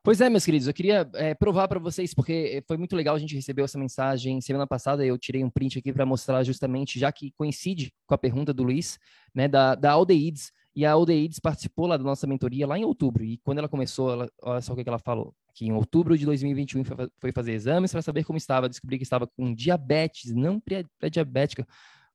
Pois 0.00 0.20
é, 0.20 0.30
meus 0.30 0.44
queridos, 0.44 0.68
eu 0.68 0.72
queria 0.72 1.10
é, 1.14 1.34
provar 1.34 1.66
para 1.66 1.80
vocês, 1.80 2.14
porque 2.14 2.62
foi 2.68 2.76
muito 2.76 2.94
legal 2.94 3.16
a 3.16 3.18
gente 3.18 3.34
receber 3.34 3.62
essa 3.62 3.76
mensagem 3.76 4.40
semana 4.40 4.64
passada. 4.64 5.04
Eu 5.04 5.18
tirei 5.18 5.42
um 5.42 5.50
print 5.50 5.80
aqui 5.80 5.92
para 5.92 6.06
mostrar 6.06 6.44
justamente, 6.44 7.00
já 7.00 7.10
que 7.10 7.32
coincide 7.32 7.92
com 8.06 8.14
a 8.14 8.18
pergunta 8.18 8.54
do 8.54 8.62
Luiz, 8.62 8.96
né, 9.34 9.48
da, 9.48 9.74
da 9.74 9.90
Aldeides. 9.90 10.52
E 10.76 10.86
a 10.86 10.92
Aldeides 10.92 11.40
participou 11.40 11.88
lá 11.88 11.96
da 11.96 12.04
nossa 12.04 12.28
mentoria 12.28 12.64
lá 12.64 12.78
em 12.78 12.84
outubro. 12.84 13.24
E 13.24 13.38
quando 13.38 13.58
ela 13.58 13.68
começou, 13.68 14.12
ela, 14.12 14.30
olha 14.40 14.60
só 14.60 14.72
o 14.72 14.76
que 14.76 14.88
ela 14.88 15.00
falou: 15.00 15.34
que 15.52 15.66
em 15.66 15.72
outubro 15.72 16.16
de 16.16 16.24
2021 16.26 16.84
foi 17.18 17.32
fazer 17.32 17.54
exames 17.54 17.90
para 17.90 18.02
saber 18.02 18.22
como 18.22 18.36
estava, 18.36 18.68
descobri 18.68 18.98
que 18.98 19.04
estava 19.04 19.26
com 19.26 19.52
diabetes, 19.52 20.32
não 20.32 20.60
pré-diabética, 20.60 21.66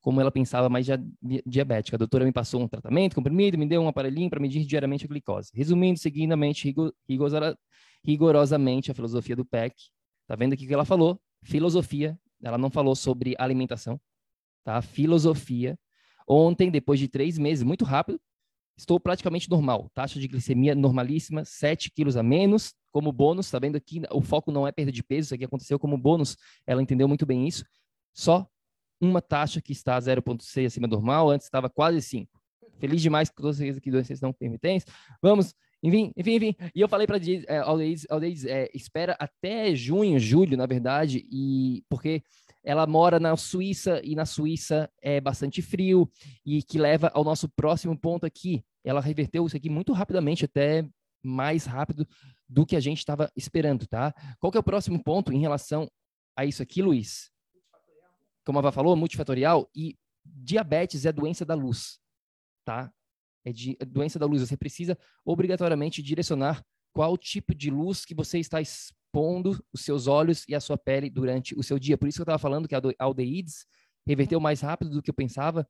como 0.01 0.21
ela 0.21 0.31
pensava, 0.31 0.69
já 0.81 0.97
diabética. 1.45 1.97
A 1.97 1.99
doutora 1.99 2.25
me 2.25 2.31
passou 2.31 2.61
um 2.61 2.67
tratamento, 2.67 3.15
comprimido, 3.15 3.57
me 3.57 3.65
deu 3.65 3.81
um 3.81 3.87
aparelhinho 3.87 4.29
para 4.29 4.39
medir 4.39 4.65
diariamente 4.65 5.05
a 5.05 5.07
glicose. 5.07 5.51
Resumindo, 5.53 5.99
seguidamente, 5.99 6.73
rigorosamente 8.03 8.91
a 8.91 8.93
filosofia 8.93 9.35
do 9.35 9.45
PEC. 9.45 9.75
Tá 10.27 10.35
vendo 10.35 10.53
aqui 10.53 10.65
o 10.65 10.67
que 10.67 10.73
ela 10.73 10.85
falou? 10.85 11.19
Filosofia. 11.43 12.17
Ela 12.41 12.57
não 12.57 12.69
falou 12.69 12.95
sobre 12.95 13.35
alimentação, 13.37 13.99
tá? 14.63 14.81
Filosofia. 14.81 15.77
Ontem, 16.25 16.71
depois 16.71 16.99
de 16.99 17.07
três 17.07 17.37
meses, 17.37 17.63
muito 17.63 17.83
rápido, 17.83 18.19
estou 18.77 18.99
praticamente 18.99 19.49
normal. 19.49 19.89
Taxa 19.93 20.19
de 20.19 20.27
glicemia 20.27 20.73
normalíssima, 20.73 21.43
7 21.43 21.91
quilos 21.91 22.15
a 22.15 22.23
menos. 22.23 22.73
Como 22.91 23.11
bônus, 23.11 23.51
tá 23.51 23.59
vendo 23.59 23.75
aqui? 23.75 24.01
O 24.11 24.21
foco 24.21 24.51
não 24.51 24.65
é 24.65 24.71
perda 24.71 24.91
de 24.91 25.03
peso, 25.03 25.27
isso 25.27 25.35
aqui 25.35 25.43
aconteceu 25.43 25.77
como 25.77 25.97
bônus. 25.97 26.37
Ela 26.65 26.81
entendeu 26.81 27.07
muito 27.07 27.25
bem 27.25 27.45
isso. 27.45 27.65
Só 28.13 28.47
uma 28.99 29.21
taxa 29.21 29.61
que 29.61 29.71
está 29.71 29.97
0,6 29.99 30.65
acima 30.65 30.87
do 30.87 30.95
normal, 30.95 31.29
antes 31.29 31.45
estava 31.45 31.69
quase 31.69 32.01
5. 32.01 32.39
Feliz 32.79 33.01
demais 33.01 33.29
com 33.29 33.41
todas 33.41 33.59
aqui 33.59 33.91
doenças 33.91 34.21
não 34.21 34.31
permitentes. 34.31 34.85
Vamos 35.21 35.53
enfim, 35.81 36.11
enfim, 36.15 36.35
enfim. 36.35 36.55
E 36.75 36.81
eu 36.81 36.89
falei 36.89 37.07
para 37.07 37.17
é, 37.47 37.57
Aldeis 37.59 38.45
é, 38.45 38.69
espera 38.73 39.15
até 39.19 39.73
junho, 39.73 40.19
julho, 40.19 40.57
na 40.57 40.65
verdade, 40.65 41.25
e 41.31 41.83
porque 41.89 42.21
ela 42.63 42.85
mora 42.85 43.19
na 43.19 43.35
Suíça 43.37 44.01
e 44.03 44.13
na 44.13 44.25
Suíça 44.25 44.89
é 45.01 45.21
bastante 45.21 45.61
frio 45.61 46.09
e 46.45 46.61
que 46.61 46.77
leva 46.77 47.09
ao 47.13 47.23
nosso 47.23 47.47
próximo 47.47 47.97
ponto 47.97 48.25
aqui. 48.25 48.63
Ela 48.83 48.99
reverteu 48.99 49.45
isso 49.45 49.55
aqui 49.55 49.69
muito 49.69 49.93
rapidamente, 49.93 50.45
até 50.45 50.85
mais 51.23 51.65
rápido 51.65 52.07
do 52.47 52.65
que 52.65 52.75
a 52.75 52.79
gente 52.79 52.97
estava 52.97 53.31
esperando, 53.35 53.87
tá? 53.87 54.13
Qual 54.39 54.51
que 54.51 54.57
é 54.57 54.61
o 54.61 54.63
próximo 54.63 55.01
ponto 55.01 55.31
em 55.31 55.39
relação 55.39 55.89
a 56.35 56.45
isso 56.45 56.61
aqui, 56.61 56.81
Luiz? 56.81 57.31
Como 58.45 58.59
a 58.59 58.61
Vá 58.61 58.71
falou, 58.71 58.95
multifatorial 58.95 59.69
e 59.75 59.97
diabetes 60.25 61.05
é 61.05 61.11
doença 61.11 61.45
da 61.45 61.53
luz, 61.53 61.99
tá? 62.65 62.91
é 63.43 63.51
de 63.51 63.77
é 63.79 63.85
doença 63.85 64.17
da 64.19 64.25
luz. 64.25 64.41
Você 64.41 64.57
precisa 64.57 64.97
obrigatoriamente 65.25 66.01
direcionar 66.01 66.63
qual 66.93 67.17
tipo 67.17 67.53
de 67.53 67.69
luz 67.69 68.05
que 68.05 68.15
você 68.15 68.39
está 68.39 68.61
expondo 68.61 69.63
os 69.73 69.81
seus 69.81 70.07
olhos 70.07 70.45
e 70.47 70.55
a 70.55 70.59
sua 70.59 70.77
pele 70.77 71.09
durante 71.09 71.57
o 71.57 71.63
seu 71.63 71.79
dia. 71.79 71.97
Por 71.97 72.07
isso 72.07 72.17
que 72.17 72.21
eu 72.21 72.23
estava 72.23 72.39
falando 72.39 72.67
que 72.67 72.75
a 72.75 72.81
aldeídes 72.99 73.65
reverteu 74.05 74.39
mais 74.39 74.61
rápido 74.61 74.91
do 74.91 75.01
que 75.01 75.09
eu 75.09 75.13
pensava, 75.13 75.67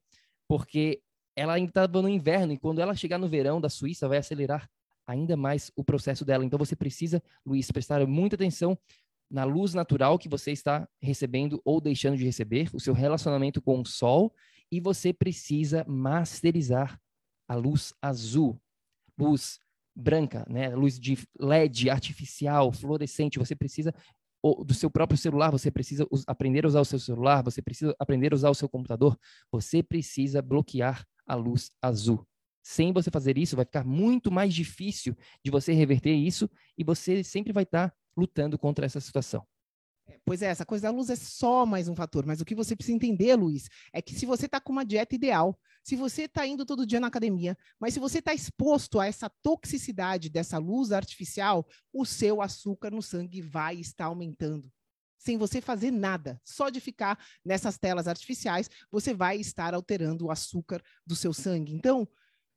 porque 0.48 1.02
ela 1.36 1.54
ainda 1.54 1.70
estava 1.70 2.02
no 2.02 2.08
inverno 2.08 2.52
e 2.52 2.58
quando 2.58 2.80
ela 2.80 2.94
chegar 2.94 3.18
no 3.18 3.28
verão 3.28 3.60
da 3.60 3.68
Suíça 3.68 4.08
vai 4.08 4.18
acelerar 4.18 4.68
ainda 5.06 5.36
mais 5.36 5.70
o 5.74 5.84
processo 5.84 6.24
dela. 6.24 6.44
Então 6.44 6.58
você 6.58 6.76
precisa, 6.76 7.22
Luiz, 7.44 7.70
prestar 7.70 8.06
muita 8.06 8.36
atenção 8.36 8.78
na 9.30 9.44
luz 9.44 9.74
natural 9.74 10.18
que 10.18 10.28
você 10.28 10.50
está 10.50 10.88
recebendo 11.00 11.60
ou 11.64 11.80
deixando 11.80 12.16
de 12.16 12.24
receber, 12.24 12.68
o 12.72 12.80
seu 12.80 12.92
relacionamento 12.92 13.62
com 13.62 13.80
o 13.80 13.86
sol, 13.86 14.34
e 14.72 14.80
você 14.80 15.12
precisa 15.12 15.84
masterizar 15.86 17.00
a 17.48 17.54
luz 17.54 17.92
azul, 18.00 18.60
luz 19.18 19.58
branca, 19.94 20.44
né? 20.48 20.74
Luz 20.74 20.98
de 20.98 21.18
LED 21.38 21.90
artificial, 21.90 22.72
fluorescente. 22.72 23.38
Você 23.38 23.54
precisa 23.54 23.94
do 24.64 24.72
seu 24.72 24.90
próprio 24.90 25.18
celular, 25.18 25.50
você 25.50 25.70
precisa 25.70 26.06
aprender 26.26 26.64
a 26.64 26.68
usar 26.68 26.80
o 26.80 26.84
seu 26.84 26.98
celular, 26.98 27.42
você 27.42 27.60
precisa 27.60 27.94
aprender 27.98 28.32
a 28.32 28.36
usar 28.36 28.50
o 28.50 28.54
seu 28.54 28.68
computador. 28.68 29.18
Você 29.52 29.82
precisa 29.82 30.40
bloquear 30.40 31.04
a 31.26 31.34
luz 31.34 31.70
azul. 31.82 32.26
Sem 32.62 32.92
você 32.92 33.10
fazer 33.10 33.36
isso, 33.38 33.56
vai 33.56 33.64
ficar 33.64 33.84
muito 33.84 34.30
mais 34.30 34.54
difícil 34.54 35.16
de 35.44 35.50
você 35.50 35.72
reverter 35.72 36.14
isso 36.14 36.48
e 36.76 36.84
você 36.84 37.22
sempre 37.24 37.52
vai 37.52 37.64
estar 37.64 37.92
lutando 38.16 38.58
contra 38.58 38.86
essa 38.86 39.00
situação. 39.00 39.46
É, 40.06 40.18
pois 40.24 40.42
é, 40.42 40.46
essa 40.46 40.66
coisa 40.66 40.88
da 40.88 40.90
luz 40.90 41.08
é 41.10 41.16
só 41.16 41.64
mais 41.64 41.88
um 41.88 41.94
fator, 41.94 42.26
mas 42.26 42.40
o 42.40 42.44
que 42.44 42.54
você 42.54 42.74
precisa 42.74 42.96
entender, 42.96 43.34
Luiz, 43.36 43.68
é 43.92 44.02
que 44.02 44.14
se 44.14 44.26
você 44.26 44.46
está 44.46 44.60
com 44.60 44.72
uma 44.72 44.84
dieta 44.84 45.14
ideal, 45.14 45.58
se 45.82 45.96
você 45.96 46.22
está 46.22 46.46
indo 46.46 46.66
todo 46.66 46.86
dia 46.86 47.00
na 47.00 47.06
academia, 47.06 47.56
mas 47.78 47.94
se 47.94 48.00
você 48.00 48.18
está 48.18 48.34
exposto 48.34 48.98
a 48.98 49.06
essa 49.06 49.30
toxicidade 49.42 50.28
dessa 50.28 50.58
luz 50.58 50.92
artificial, 50.92 51.66
o 51.92 52.04
seu 52.04 52.42
açúcar 52.42 52.90
no 52.90 53.02
sangue 53.02 53.40
vai 53.40 53.76
estar 53.76 54.06
aumentando. 54.06 54.70
Sem 55.18 55.36
você 55.36 55.60
fazer 55.60 55.90
nada, 55.90 56.40
só 56.44 56.70
de 56.70 56.80
ficar 56.80 57.18
nessas 57.44 57.78
telas 57.78 58.08
artificiais, 58.08 58.70
você 58.90 59.12
vai 59.12 59.38
estar 59.38 59.74
alterando 59.74 60.26
o 60.26 60.30
açúcar 60.30 60.82
do 61.06 61.14
seu 61.14 61.32
sangue. 61.32 61.74
Então, 61.74 62.08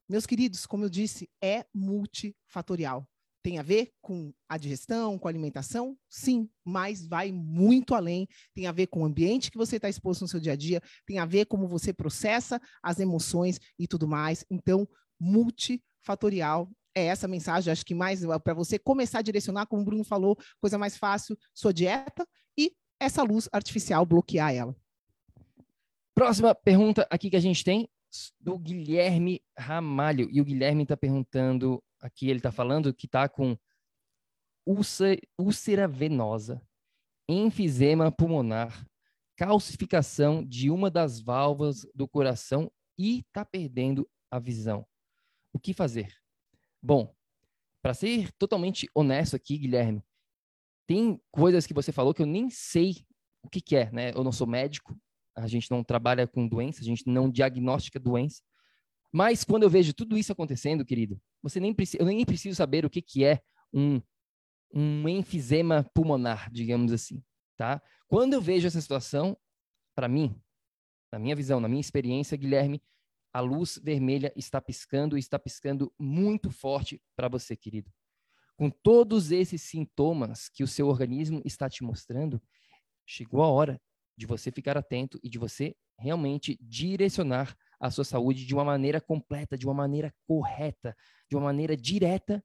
meus 0.07 0.25
queridos, 0.25 0.65
como 0.65 0.85
eu 0.85 0.89
disse, 0.89 1.29
é 1.41 1.65
multifatorial. 1.73 3.07
Tem 3.43 3.59
a 3.59 3.61
ver 3.61 3.91
com 4.01 4.33
a 4.47 4.57
digestão, 4.57 5.19
com 5.19 5.27
a 5.27 5.31
alimentação? 5.31 5.97
Sim, 6.09 6.49
mas 6.63 7.05
vai 7.05 7.29
muito 7.31 7.93
além. 7.93 8.25
Tem 8.55 8.67
a 8.67 8.71
ver 8.71 8.87
com 8.87 9.01
o 9.01 9.05
ambiente 9.05 9.51
que 9.51 9.57
você 9.57 9.75
está 9.75 9.89
exposto 9.89 10.21
no 10.21 10.29
seu 10.29 10.39
dia 10.39 10.53
a 10.53 10.55
dia, 10.55 10.81
tem 11.05 11.19
a 11.19 11.25
ver 11.25 11.45
como 11.45 11.67
você 11.67 11.91
processa 11.91 12.59
as 12.81 13.01
emoções 13.01 13.59
e 13.77 13.85
tudo 13.85 14.07
mais. 14.07 14.45
Então, 14.49 14.87
multifatorial 15.19 16.71
é 16.95 17.05
essa 17.05 17.27
mensagem, 17.27 17.71
acho 17.71 17.85
que 17.85 17.93
mais 17.93 18.21
para 18.43 18.53
você 18.53 18.79
começar 18.79 19.19
a 19.19 19.23
direcionar, 19.23 19.65
como 19.65 19.81
o 19.81 19.85
Bruno 19.85 20.03
falou, 20.03 20.37
coisa 20.61 20.77
mais 20.77 20.95
fácil, 20.95 21.37
sua 21.53 21.73
dieta 21.73 22.25
e 22.57 22.71
essa 22.99 23.23
luz 23.23 23.49
artificial 23.51 24.05
bloquear 24.05 24.53
ela. 24.53 24.75
Próxima 26.15 26.55
pergunta 26.55 27.05
aqui 27.09 27.29
que 27.29 27.35
a 27.35 27.41
gente 27.41 27.63
tem 27.63 27.89
do 28.39 28.57
Guilherme 28.59 29.41
Ramalho. 29.57 30.29
E 30.31 30.39
o 30.39 30.45
Guilherme 30.45 30.83
está 30.83 30.95
perguntando 30.95 31.83
aqui 32.03 32.29
ele 32.29 32.39
está 32.39 32.51
falando 32.51 32.93
que 32.93 33.05
está 33.05 33.29
com 33.29 33.57
úlcera, 34.67 35.87
venosa, 35.87 36.61
enfisema 37.27 38.11
pulmonar, 38.11 38.85
calcificação 39.37 40.43
de 40.43 40.69
uma 40.69 40.91
das 40.91 41.21
válvulas 41.21 41.87
do 41.95 42.07
coração 42.07 42.69
e 42.97 43.19
está 43.19 43.45
perdendo 43.45 44.07
a 44.29 44.37
visão. 44.37 44.85
O 45.53 45.59
que 45.59 45.73
fazer? 45.73 46.13
Bom, 46.81 47.15
para 47.81 47.93
ser 47.93 48.31
totalmente 48.33 48.87
honesto 48.93 49.35
aqui, 49.35 49.57
Guilherme, 49.57 50.03
tem 50.85 51.19
coisas 51.31 51.65
que 51.65 51.73
você 51.73 51.91
falou 51.91 52.13
que 52.13 52.21
eu 52.21 52.27
nem 52.27 52.49
sei 52.49 53.05
o 53.41 53.49
que, 53.49 53.61
que 53.61 53.75
é, 53.75 53.91
né? 53.91 54.11
Eu 54.11 54.23
não 54.23 54.31
sou 54.31 54.45
médico, 54.45 54.97
a 55.35 55.47
gente 55.47 55.71
não 55.71 55.83
trabalha 55.83 56.27
com 56.27 56.47
doença, 56.47 56.81
a 56.81 56.83
gente 56.83 57.07
não 57.07 57.29
diagnostica 57.29 57.99
doença. 57.99 58.41
Mas 59.15 59.43
quando 59.43 59.61
eu 59.61 59.69
vejo 59.69 59.93
tudo 59.93 60.17
isso 60.17 60.31
acontecendo, 60.31 60.83
querido, 60.83 61.21
você 61.41 61.59
nem 61.59 61.71
precisa, 61.71 62.01
eu 62.01 62.07
nem 62.07 62.25
preciso 62.25 62.55
saber 62.55 62.83
o 62.83 62.89
que, 62.89 62.99
que 62.99 63.23
é 63.23 63.39
um, 63.71 64.01
um 64.73 65.07
enfisema 65.07 65.87
pulmonar, 65.93 66.51
digamos 66.51 66.91
assim, 66.91 67.23
tá? 67.55 67.79
Quando 68.07 68.33
eu 68.33 68.41
vejo 68.41 68.65
essa 68.65 68.81
situação, 68.81 69.37
para 69.95 70.07
mim, 70.07 70.35
na 71.11 71.19
minha 71.19 71.35
visão, 71.35 71.59
na 71.59 71.67
minha 71.67 71.79
experiência, 71.79 72.35
Guilherme, 72.35 72.81
a 73.31 73.39
luz 73.39 73.79
vermelha 73.83 74.33
está 74.35 74.59
piscando 74.59 75.15
e 75.15 75.19
está 75.19 75.37
piscando 75.37 75.93
muito 75.99 76.49
forte 76.49 76.99
para 77.15 77.27
você, 77.27 77.55
querido. 77.55 77.91
Com 78.55 78.71
todos 78.71 79.31
esses 79.31 79.61
sintomas 79.61 80.49
que 80.49 80.63
o 80.63 80.67
seu 80.67 80.87
organismo 80.87 81.39
está 81.45 81.69
te 81.69 81.83
mostrando, 81.83 82.41
chegou 83.05 83.43
a 83.43 83.47
hora 83.47 83.79
de 84.17 84.25
você 84.25 84.51
ficar 84.51 84.75
atento 84.75 85.19
e 85.23 85.29
de 85.29 85.37
você 85.37 85.75
realmente 85.99 86.57
direcionar 86.61 87.55
a 87.83 87.91
sua 87.91 88.05
saúde 88.05 88.45
de 88.45 88.53
uma 88.53 88.63
maneira 88.63 89.01
completa, 89.01 89.57
de 89.57 89.65
uma 89.65 89.73
maneira 89.73 90.15
correta, 90.25 90.95
de 91.29 91.35
uma 91.35 91.43
maneira 91.43 91.75
direta 91.75 92.41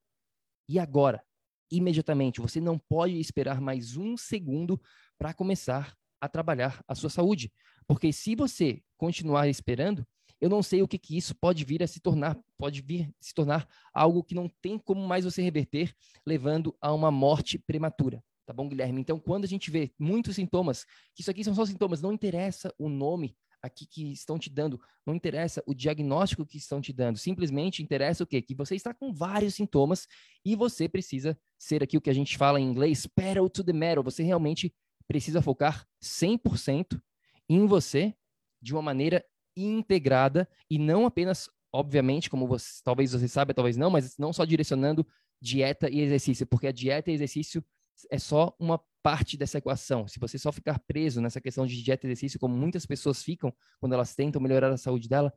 e 0.68 0.80
agora, 0.80 1.22
imediatamente. 1.70 2.40
Você 2.40 2.60
não 2.60 2.76
pode 2.76 3.20
esperar 3.20 3.60
mais 3.60 3.96
um 3.96 4.16
segundo 4.16 4.82
para 5.16 5.32
começar 5.32 5.96
a 6.20 6.28
trabalhar 6.28 6.82
a 6.88 6.94
sua 6.96 7.08
saúde, 7.08 7.52
porque 7.86 8.12
se 8.12 8.34
você 8.34 8.82
continuar 8.96 9.46
esperando, 9.46 10.04
eu 10.40 10.50
não 10.50 10.60
sei 10.60 10.82
o 10.82 10.88
que, 10.88 10.98
que 10.98 11.16
isso 11.16 11.36
pode 11.36 11.64
vir 11.64 11.84
a 11.84 11.86
se 11.86 12.00
tornar, 12.00 12.36
pode 12.56 12.82
vir 12.82 13.08
se 13.20 13.32
tornar 13.32 13.68
algo 13.94 14.24
que 14.24 14.34
não 14.34 14.50
tem 14.60 14.76
como 14.76 15.06
mais 15.06 15.24
você 15.24 15.40
reverter, 15.40 15.94
levando 16.26 16.76
a 16.80 16.92
uma 16.92 17.12
morte 17.12 17.60
prematura. 17.60 18.20
Tá 18.44 18.52
bom, 18.52 18.68
Guilherme? 18.68 19.00
Então, 19.00 19.20
quando 19.20 19.44
a 19.44 19.48
gente 19.48 19.70
vê 19.70 19.92
muitos 19.96 20.34
sintomas, 20.34 20.84
que 21.14 21.20
isso 21.20 21.30
aqui 21.30 21.44
são 21.44 21.54
só 21.54 21.64
sintomas, 21.64 22.02
não 22.02 22.12
interessa 22.12 22.74
o 22.76 22.88
nome 22.88 23.36
aqui 23.62 23.86
que 23.86 24.12
estão 24.12 24.38
te 24.38 24.50
dando, 24.50 24.80
não 25.06 25.14
interessa 25.14 25.62
o 25.66 25.74
diagnóstico 25.74 26.46
que 26.46 26.58
estão 26.58 26.80
te 26.80 26.92
dando, 26.92 27.18
simplesmente 27.18 27.82
interessa 27.82 28.24
o 28.24 28.26
quê? 28.26 28.40
Que 28.40 28.54
você 28.54 28.74
está 28.74 28.94
com 28.94 29.12
vários 29.12 29.54
sintomas 29.54 30.06
e 30.44 30.54
você 30.54 30.88
precisa 30.88 31.38
ser 31.58 31.82
aqui 31.82 31.96
o 31.96 32.00
que 32.00 32.10
a 32.10 32.14
gente 32.14 32.36
fala 32.38 32.60
em 32.60 32.64
inglês, 32.64 33.06
pedal 33.06 33.48
to 33.48 33.64
the 33.64 33.72
metal, 33.72 34.02
você 34.04 34.22
realmente 34.22 34.72
precisa 35.06 35.42
focar 35.42 35.86
100% 36.02 37.00
em 37.48 37.66
você 37.66 38.14
de 38.60 38.74
uma 38.74 38.82
maneira 38.82 39.24
integrada 39.56 40.48
e 40.70 40.78
não 40.78 41.06
apenas, 41.06 41.48
obviamente, 41.72 42.30
como 42.30 42.46
você, 42.46 42.80
talvez 42.84 43.12
você 43.12 43.26
saiba, 43.26 43.54
talvez 43.54 43.76
não, 43.76 43.90
mas 43.90 44.16
não 44.18 44.32
só 44.32 44.44
direcionando 44.44 45.06
dieta 45.40 45.88
e 45.88 46.00
exercício, 46.00 46.46
porque 46.46 46.66
a 46.66 46.72
dieta 46.72 47.10
e 47.10 47.14
exercício 47.14 47.64
é 48.10 48.18
só 48.18 48.54
uma 48.58 48.80
parte 49.02 49.36
dessa 49.36 49.58
equação. 49.58 50.06
Se 50.06 50.18
você 50.18 50.38
só 50.38 50.52
ficar 50.52 50.78
preso 50.80 51.20
nessa 51.20 51.40
questão 51.40 51.66
de 51.66 51.82
dieta 51.82 52.06
e 52.06 52.10
exercício, 52.10 52.38
como 52.38 52.56
muitas 52.56 52.84
pessoas 52.84 53.22
ficam 53.22 53.54
quando 53.80 53.92
elas 53.92 54.14
tentam 54.14 54.40
melhorar 54.40 54.70
a 54.70 54.76
saúde 54.76 55.08
dela, 55.08 55.32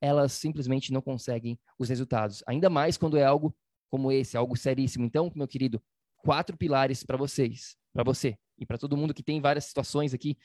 elas 0.00 0.32
simplesmente 0.32 0.92
não 0.92 1.00
conseguem 1.00 1.58
os 1.78 1.88
resultados. 1.88 2.42
Ainda 2.46 2.68
mais 2.70 2.96
quando 2.96 3.16
é 3.16 3.24
algo 3.24 3.56
como 3.90 4.12
esse, 4.12 4.36
algo 4.36 4.56
seríssimo. 4.56 5.04
Então, 5.04 5.30
meu 5.34 5.48
querido, 5.48 5.82
quatro 6.18 6.56
pilares 6.56 7.02
para 7.02 7.16
vocês, 7.16 7.76
para 7.92 8.04
você 8.04 8.36
e 8.58 8.66
para 8.66 8.78
todo 8.78 8.96
mundo 8.96 9.14
que 9.14 9.22
tem 9.22 9.40
várias 9.40 9.64
situações 9.64 10.12
aqui 10.12 10.36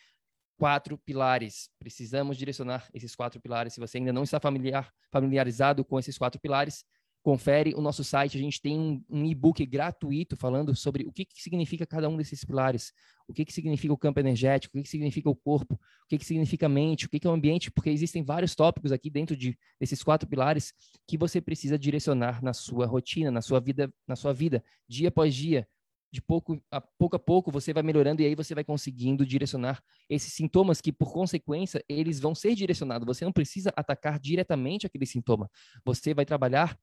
quatro 0.62 0.96
pilares. 1.00 1.70
Precisamos 1.80 2.38
direcionar 2.38 2.88
esses 2.94 3.16
quatro 3.16 3.42
pilares. 3.42 3.74
Se 3.74 3.80
você 3.80 3.98
ainda 3.98 4.14
não 4.14 4.22
está 4.22 4.40
familiar, 4.40 4.94
familiarizado 5.12 5.84
com 5.84 5.98
esses 5.98 6.20
quatro 6.20 6.40
pilares, 6.40 6.86
confere 7.22 7.74
o 7.76 7.82
nosso 7.82 8.04
site. 8.04 8.38
A 8.38 8.42
gente 8.42 8.62
tem 8.62 8.78
um, 8.78 9.04
um 9.10 9.26
e-book 9.26 9.66
gratuito 9.66 10.36
falando 10.36 10.76
sobre 10.76 11.06
o 11.06 11.12
que, 11.12 11.26
que, 11.26 11.42
significa 11.42 11.86
cada 11.86 12.10
um 12.10 12.18
desses 12.18 12.44
pilares, 12.44 12.92
o 13.28 13.34
que, 13.34 13.46
que 13.46 13.54
significa 13.54 13.94
o 13.94 13.98
campo 13.98 14.20
energético, 14.20 14.76
o 14.76 14.80
que, 14.80 14.84
que 14.84 14.90
significa 14.90 15.30
o 15.30 15.36
corpo, 15.36 15.76
o 15.76 16.08
que, 16.08 16.18
que 16.18 16.26
significa 16.26 16.66
a 16.66 16.70
mente, 16.70 17.06
o 17.06 17.10
que, 17.10 17.20
que 17.20 17.28
é 17.28 17.30
o 17.30 17.34
ambiente, 17.34 17.72
porque 17.72 17.90
existem 17.90 18.24
vários 18.24 18.56
tópicos 18.56 18.92
aqui 18.92 19.10
dentro 19.10 19.36
de, 19.36 19.58
desses 19.80 20.04
quatro 20.04 20.28
pilares 20.28 20.74
que 21.08 21.18
você 21.18 21.40
precisa 21.40 21.78
direcionar 21.78 22.44
na 22.44 22.54
sua 22.54 22.86
rotina, 22.86 23.30
na 23.30 23.42
sua 23.42 23.60
vida, 23.60 23.94
na 24.08 24.16
sua 24.16 24.34
vida, 24.34 24.64
dia 24.88 25.10
após 25.10 25.34
dia, 25.36 25.68
de 26.12 26.22
pouco 26.22 26.62
a 26.70 26.82
pouco 26.82 27.16
a 27.16 27.20
pouco 27.20 27.52
você 27.52 27.72
vai 27.72 27.82
melhorando 27.82 28.22
e 28.22 28.26
aí 28.26 28.36
você 28.36 28.54
vai 28.54 28.66
conseguindo 28.66 29.26
direcionar 29.26 29.82
esses 30.10 30.34
sintomas 30.34 30.82
que 30.82 30.92
por 30.92 31.14
consequência 31.14 31.84
eles 31.88 32.20
vão 32.20 32.36
ser 32.36 32.54
direcionados. 32.54 33.06
Você 33.06 33.24
não 33.24 33.32
precisa 33.32 33.72
atacar 33.78 34.20
diretamente 34.20 34.86
aquele 34.86 35.06
sintoma. 35.06 35.50
Você 35.86 36.14
vai 36.14 36.26
trabalhar 36.26 36.78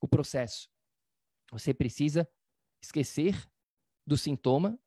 o 0.00 0.08
processo. 0.08 0.68
Você 1.52 1.72
precisa 1.72 2.28
esquecer 2.82 3.36
do 4.06 4.16
sintoma 4.16 4.78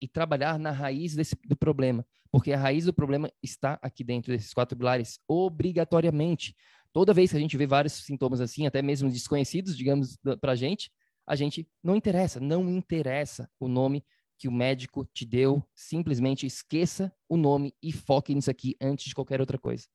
e 0.00 0.08
trabalhar 0.08 0.58
na 0.58 0.70
raiz 0.70 1.14
desse, 1.14 1.36
do 1.44 1.56
problema, 1.56 2.06
porque 2.30 2.52
a 2.52 2.58
raiz 2.58 2.86
do 2.86 2.94
problema 2.94 3.30
está 3.42 3.78
aqui 3.82 4.02
dentro 4.02 4.32
desses 4.32 4.54
quatro 4.54 4.76
pilares 4.76 5.18
obrigatoriamente. 5.28 6.54
Toda 6.92 7.14
vez 7.14 7.30
que 7.30 7.36
a 7.36 7.40
gente 7.40 7.56
vê 7.56 7.66
vários 7.66 7.92
sintomas 7.92 8.40
assim, 8.40 8.66
até 8.66 8.80
mesmo 8.82 9.10
desconhecidos, 9.10 9.76
digamos, 9.76 10.16
para 10.40 10.52
a 10.52 10.56
gente, 10.56 10.90
a 11.26 11.36
gente 11.36 11.68
não 11.82 11.94
interessa, 11.94 12.40
não 12.40 12.68
interessa 12.70 13.48
o 13.58 13.68
nome 13.68 14.04
que 14.38 14.48
o 14.48 14.52
médico 14.52 15.04
te 15.12 15.26
deu, 15.26 15.62
simplesmente 15.74 16.46
esqueça 16.46 17.12
o 17.28 17.36
nome 17.36 17.74
e 17.82 17.92
foque 17.92 18.34
nisso 18.34 18.50
aqui 18.50 18.74
antes 18.80 19.06
de 19.06 19.14
qualquer 19.14 19.38
outra 19.38 19.58
coisa. 19.58 19.86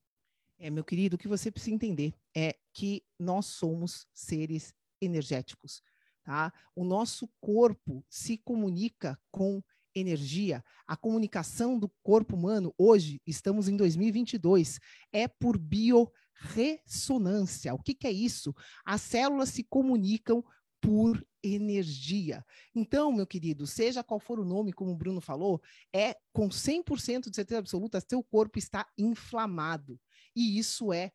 É, 0.60 0.70
meu 0.70 0.84
querido, 0.84 1.16
o 1.16 1.20
que 1.20 1.28
você 1.28 1.52
precisa 1.52 1.76
entender 1.76 2.14
é 2.36 2.58
que 2.74 3.02
nós 3.18 3.46
somos 3.46 4.06
seres 4.14 4.74
energéticos, 5.02 5.82
tá? 6.24 6.52
O 6.76 6.84
nosso 6.84 7.30
corpo 7.40 8.06
se 8.10 8.38
comunica 8.38 9.18
com 9.32 9.64
energia. 9.96 10.62
A 10.86 10.96
comunicação 10.98 11.80
do 11.80 11.90
corpo 12.04 12.36
humano 12.36 12.76
hoje, 12.78 13.22
estamos 13.26 13.70
em 13.70 13.78
2022, 13.78 14.80
é 15.12 15.28
por 15.28 15.58
biorressonância. 15.58 17.74
O 17.74 17.82
que, 17.82 17.96
que 17.96 18.08
é 18.08 18.12
isso? 18.12 18.54
As 18.86 19.02
células 19.02 19.50
se 19.50 19.64
comunicam 19.64 20.44
por 20.82 21.26
energia. 21.42 22.46
Então, 22.76 23.12
meu 23.12 23.26
querido, 23.26 23.66
seja 23.66 24.04
qual 24.04 24.20
for 24.20 24.40
o 24.40 24.46
nome, 24.46 24.72
como 24.74 24.92
o 24.92 24.96
Bruno 24.96 25.20
falou, 25.22 25.62
é 25.94 26.16
com 26.34 26.50
100% 26.50 27.30
de 27.30 27.36
certeza 27.36 27.60
absoluta, 27.60 28.04
seu 28.08 28.24
corpo 28.24 28.60
está 28.60 28.86
inflamado. 28.98 30.00
E 30.36 30.60
isso 30.60 30.92
é 30.92 31.14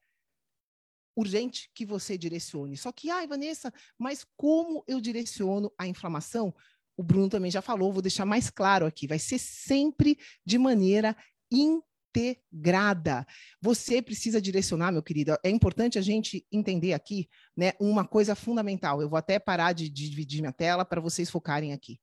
urgente 1.17 1.71
que 1.75 1.85
você 1.85 2.17
direcione. 2.17 2.77
Só 2.77 2.93
que, 2.93 3.11
ai, 3.11 3.27
Vanessa, 3.27 3.73
mas 3.99 4.27
como 4.37 4.85
eu 4.87 5.01
direciono 5.01 5.73
a 5.79 5.87
inflamação? 5.87 6.55
O 6.97 7.03
Bruno 7.03 7.29
também 7.29 7.51
já 7.51 7.63
falou, 7.63 7.93
vou 7.93 8.03
deixar 8.03 8.25
mais 8.25 8.51
claro 8.51 8.87
aqui, 8.87 9.07
vai 9.07 9.19
ser 9.19 9.39
sempre 9.39 10.19
de 10.45 10.59
maneira 10.59 11.17
in 11.51 11.81
integrada. 12.11 13.27
Você 13.61 14.03
precisa 14.03 14.41
direcionar, 14.41 14.93
meu 14.93 15.03
querido. 15.03 15.37
É 15.45 15.51
importante 15.51 15.99
a 15.99 16.03
gente 16.03 16.47
entender 16.51 16.93
aqui, 16.93 17.29
né, 17.57 17.73
uma 17.81 18.07
coisa 18.07 18.35
fundamental. 18.35 19.01
Eu 19.01 19.09
vou 19.09 19.17
até 19.17 19.39
parar 19.39 19.73
de, 19.73 19.89
de 19.89 20.11
dividir 20.11 20.41
minha 20.41 20.53
tela 20.53 20.85
para 20.85 21.01
vocês 21.01 21.31
focarem 21.31 21.73
aqui. 21.73 22.01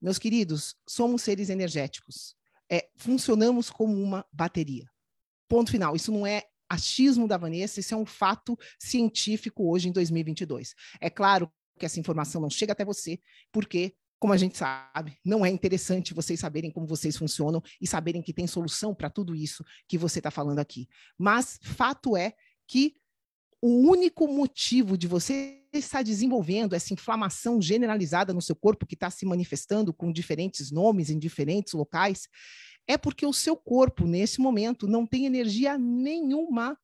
Meus 0.00 0.18
queridos, 0.18 0.76
somos 0.88 1.22
seres 1.22 1.48
energéticos. 1.50 2.36
É, 2.70 2.88
funcionamos 2.96 3.70
como 3.70 3.94
uma 3.94 4.26
bateria. 4.32 4.84
Ponto 5.48 5.70
final. 5.70 5.96
Isso 5.96 6.12
não 6.12 6.26
é 6.26 6.44
achismo 6.68 7.26
da 7.26 7.36
Vanessa, 7.36 7.80
isso 7.80 7.94
é 7.94 7.96
um 7.96 8.06
fato 8.06 8.58
científico 8.78 9.70
hoje 9.70 9.88
em 9.88 9.92
2022. 9.92 10.74
É 11.00 11.08
claro 11.08 11.50
que 11.78 11.86
essa 11.86 12.00
informação 12.00 12.40
não 12.40 12.50
chega 12.50 12.72
até 12.72 12.84
você, 12.84 13.20
porque 13.52 13.94
como 14.18 14.32
a 14.32 14.36
gente 14.36 14.58
sabe, 14.58 15.16
não 15.24 15.46
é 15.46 15.48
interessante 15.48 16.12
vocês 16.12 16.40
saberem 16.40 16.72
como 16.72 16.86
vocês 16.86 17.16
funcionam 17.16 17.62
e 17.80 17.86
saberem 17.86 18.20
que 18.20 18.32
tem 18.32 18.46
solução 18.46 18.94
para 18.94 19.08
tudo 19.08 19.34
isso 19.34 19.64
que 19.86 19.96
você 19.96 20.18
está 20.18 20.30
falando 20.30 20.58
aqui. 20.58 20.88
Mas 21.16 21.58
fato 21.62 22.16
é 22.16 22.34
que 22.66 22.94
o 23.62 23.88
único 23.88 24.26
motivo 24.26 24.96
de 24.96 25.06
você 25.06 25.62
estar 25.72 26.02
desenvolvendo 26.02 26.74
essa 26.74 26.94
inflamação 26.94 27.60
generalizada 27.60 28.32
no 28.32 28.42
seu 28.42 28.56
corpo, 28.56 28.86
que 28.86 28.94
está 28.94 29.10
se 29.10 29.26
manifestando 29.26 29.92
com 29.92 30.12
diferentes 30.12 30.70
nomes 30.70 31.10
em 31.10 31.18
diferentes 31.18 31.72
locais, 31.72 32.28
é 32.88 32.96
porque 32.96 33.26
o 33.26 33.32
seu 33.32 33.54
corpo, 33.54 34.06
nesse 34.06 34.40
momento, 34.40 34.88
não 34.88 35.06
tem 35.06 35.26
energia 35.26 35.76
nenhuma 35.76 36.76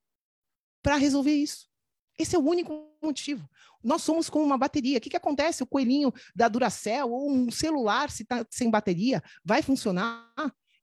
para 0.82 0.96
resolver 0.96 1.32
isso. 1.32 1.66
Esse 2.18 2.36
é 2.36 2.38
o 2.38 2.46
único 2.46 2.86
motivo. 3.02 3.48
Nós 3.82 4.02
somos 4.02 4.28
como 4.30 4.44
uma 4.44 4.58
bateria. 4.58 4.98
O 4.98 5.00
que, 5.00 5.10
que 5.10 5.16
acontece? 5.16 5.62
O 5.62 5.66
coelhinho 5.66 6.12
da 6.36 6.46
Duracell 6.46 7.10
ou 7.10 7.30
um 7.30 7.50
celular, 7.50 8.10
se 8.10 8.22
está 8.22 8.46
sem 8.50 8.70
bateria, 8.70 9.22
vai 9.44 9.62
funcionar? 9.62 10.30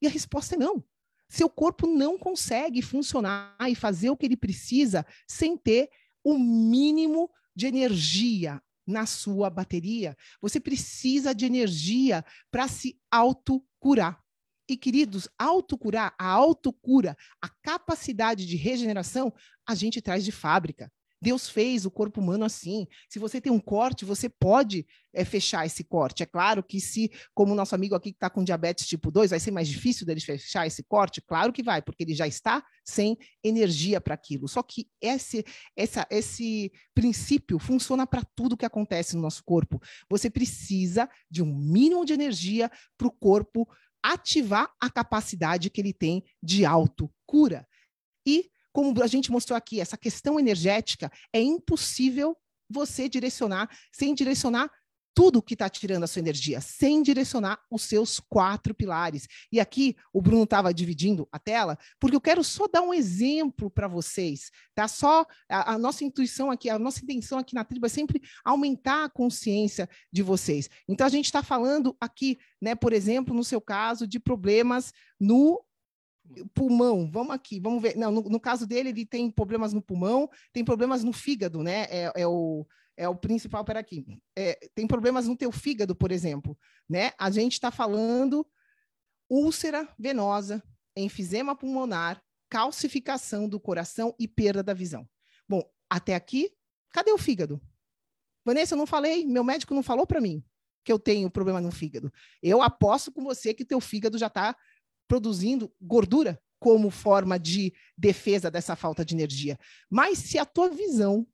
E 0.02 0.08
a 0.08 0.10
resposta 0.10 0.56
é 0.56 0.58
não. 0.58 0.84
Seu 1.30 1.50
corpo 1.50 1.88
não 1.88 2.18
consegue 2.18 2.82
funcionar 2.82 3.56
e 3.70 3.76
fazer 3.76 4.10
o 4.10 4.18
que 4.18 4.26
ele 4.26 4.36
precisa 4.36 5.06
sem 5.28 5.56
ter 5.56 5.90
o 6.24 6.38
mínimo 6.38 7.32
de 7.56 7.68
energia 7.68 8.62
na 8.86 9.06
sua 9.06 9.50
bateria. 9.50 10.18
Você 10.42 10.60
precisa 10.60 11.34
de 11.34 11.46
energia 11.46 12.26
para 12.50 12.68
se 12.68 13.00
autocurar. 13.10 14.22
E, 14.72 14.78
queridos, 14.78 15.28
autocurar, 15.38 16.16
a 16.18 16.28
autocura, 16.30 17.18
a 17.42 17.50
capacidade 17.50 18.46
de 18.46 18.56
regeneração, 18.56 19.34
a 19.68 19.76
gente 19.76 20.02
traz 20.02 20.24
de 20.24 20.32
fábrica. 20.32 20.90
Deus 21.22 21.50
fez 21.50 21.86
o 21.86 21.92
corpo 21.92 22.22
humano 22.22 22.46
assim. 22.46 22.88
Se 23.10 23.20
você 23.20 23.42
tem 23.42 23.52
um 23.52 23.60
corte, 23.60 24.06
você 24.06 24.30
pode 24.30 24.88
é, 25.14 25.26
fechar 25.26 25.66
esse 25.66 25.84
corte. 25.84 26.24
É 26.24 26.26
claro 26.26 26.64
que 26.64 26.80
se, 26.80 27.12
como 27.34 27.52
o 27.52 27.56
nosso 27.56 27.76
amigo 27.76 27.94
aqui 27.94 28.12
que 28.12 28.16
está 28.16 28.30
com 28.30 28.46
diabetes 28.46 28.88
tipo 28.88 29.12
2, 29.12 29.30
vai 29.30 29.40
ser 29.42 29.52
mais 29.52 29.68
difícil 29.68 30.06
dele 30.06 30.22
fechar 30.22 30.66
esse 30.66 30.82
corte? 30.84 31.22
Claro 31.22 31.52
que 31.52 31.62
vai, 31.62 31.82
porque 31.82 32.04
ele 32.04 32.16
já 32.16 32.26
está 32.26 32.64
sem 32.84 33.18
energia 33.44 34.00
para 34.00 34.16
aquilo. 34.16 34.48
Só 34.48 34.64
que 34.64 34.88
esse, 35.02 35.46
essa, 35.76 36.08
esse 36.10 36.72
princípio 36.96 37.60
funciona 37.60 38.08
para 38.08 38.24
tudo 38.34 38.56
que 38.58 38.66
acontece 38.66 39.18
no 39.18 39.22
nosso 39.22 39.44
corpo. 39.44 39.82
Você 40.10 40.30
precisa 40.30 41.10
de 41.30 41.44
um 41.44 41.54
mínimo 41.54 42.06
de 42.06 42.14
energia 42.14 42.72
para 42.98 43.08
o 43.08 43.12
corpo 43.12 43.68
ativar 44.04 44.72
a 44.80 44.90
capacidade 44.90 45.70
que 45.70 45.82
ele 45.82 45.94
tem 45.94 46.24
de 46.42 46.66
autocura. 46.66 47.68
E 48.26 48.50
como 48.72 49.02
a 49.04 49.08
gente 49.08 49.32
mostrou 49.32 49.58
aqui, 49.58 49.80
essa 49.80 49.98
questão 49.98 50.40
energética 50.40 51.12
é 51.34 51.42
impossível 51.42 52.38
você 52.70 53.10
direcionar 53.10 53.70
sem 53.92 54.14
direcionar 54.14 54.72
tudo 55.14 55.42
que 55.42 55.54
está 55.54 55.70
tirando 55.70 56.04
a 56.04 56.08
sua 56.08 56.20
energia, 56.20 56.62
sem 56.62 57.02
direcionar 57.02 57.60
os 57.70 57.84
seus 57.84 58.20
quatro 58.20 58.74
pilares. 58.74 59.28
E 59.52 59.60
aqui 59.60 59.96
o 60.14 60.22
Bruno 60.22 60.44
estava 60.44 60.74
dividindo 60.74 61.28
a 61.32 61.40
tela, 61.40 61.78
porque 62.00 62.16
eu 62.16 62.22
quero 62.22 62.44
só 62.44 62.68
dar 62.68 62.82
um 62.82 62.94
exemplo 62.94 63.70
para 63.70 63.88
vocês, 63.88 64.52
tá? 64.74 64.88
Só 64.88 65.26
a, 65.50 65.74
a, 65.74 65.78
nossa 65.78 66.04
intuição 66.04 66.50
aqui, 66.50 66.70
a 66.70 66.80
nossa 66.80 67.04
intenção 67.04 67.38
aqui 67.38 67.54
na 67.54 67.64
tribo 67.64 67.86
é 67.86 67.90
sempre 67.90 68.22
aumentar 68.44 69.06
a 69.06 69.10
consciência 69.10 69.90
de 70.12 70.24
vocês. 70.24 70.70
Então 70.88 71.06
a 71.06 71.10
gente 71.10 71.26
está 71.26 71.44
falando 71.44 71.96
aqui, 72.00 72.38
né, 72.62 72.76
por 72.76 72.94
exemplo, 72.94 73.34
no 73.34 73.44
seu 73.44 73.60
caso, 73.60 74.08
de 74.08 74.20
problemas 74.20 74.94
no 75.20 75.64
pulmão, 76.54 77.10
vamos 77.12 77.34
aqui, 77.34 77.60
vamos 77.60 77.82
ver. 77.82 77.98
Não, 77.98 78.12
no, 78.12 78.22
no, 78.22 78.40
caso 78.40 78.66
dele, 78.66 78.90
ele 78.90 79.06
tem 79.06 79.30
problemas 79.30 79.74
no 79.74 79.82
pulmão, 79.82 80.30
tem 80.54 80.64
problemas 80.64 81.04
no 81.04 81.12
fígado, 81.12 81.62
né? 81.62 81.88
É, 81.90 82.12
é 82.16 82.28
o, 82.28 82.66
é 82.98 83.08
o 83.08 83.16
principal 83.16 83.64
para 83.64 83.80
aqui. 83.80 84.06
É, 84.38 84.60
tem 84.76 84.88
problemas 84.88 85.28
no 85.28 85.36
teu 85.36 85.52
fígado, 85.52 85.96
por 85.96 86.12
exemplo, 86.12 86.58
né? 86.90 87.12
A 87.18 87.30
gente 87.30 87.54
está 87.54 87.72
falando 87.72 88.46
úlcera 89.30 89.88
venosa, 89.98 90.64
enfisema 90.96 91.56
pulmonar, 91.56 92.22
calcificação 92.50 93.48
do 93.48 93.60
coração 93.60 94.14
e 94.20 94.28
perda 94.28 94.62
da 94.62 94.74
visão. 94.74 95.08
Bom, 95.48 95.64
até 95.90 96.16
aqui, 96.16 96.52
cadê 96.92 97.12
o 97.12 97.18
fígado? 97.18 97.62
Vanessa, 98.46 98.74
eu 98.74 98.78
não 98.78 98.86
falei, 98.86 99.26
meu 99.26 99.44
médico 99.44 99.74
não 99.74 99.84
falou 99.84 100.06
para 100.06 100.20
mim 100.20 100.44
que 100.84 100.92
eu 100.92 101.00
tenho 101.00 101.30
problema 101.30 101.62
no 101.62 101.72
fígado. 101.72 102.12
Eu 102.42 102.62
aposto 102.62 103.12
com 103.12 103.24
você 103.24 103.54
que 103.54 103.64
teu 103.64 103.80
fígado 103.80 104.18
já 104.18 104.28
está 104.28 104.56
produzindo 105.08 105.72
gordura 105.80 106.42
como 106.60 106.90
forma 106.90 107.40
de 107.40 107.74
defesa 107.98 108.52
dessa 108.52 108.76
falta 108.76 109.04
de 109.04 109.16
energia. 109.16 109.58
Mas 109.90 110.20
se 110.20 110.38
a 110.38 110.46
tua 110.46 110.70
visão 110.70 111.28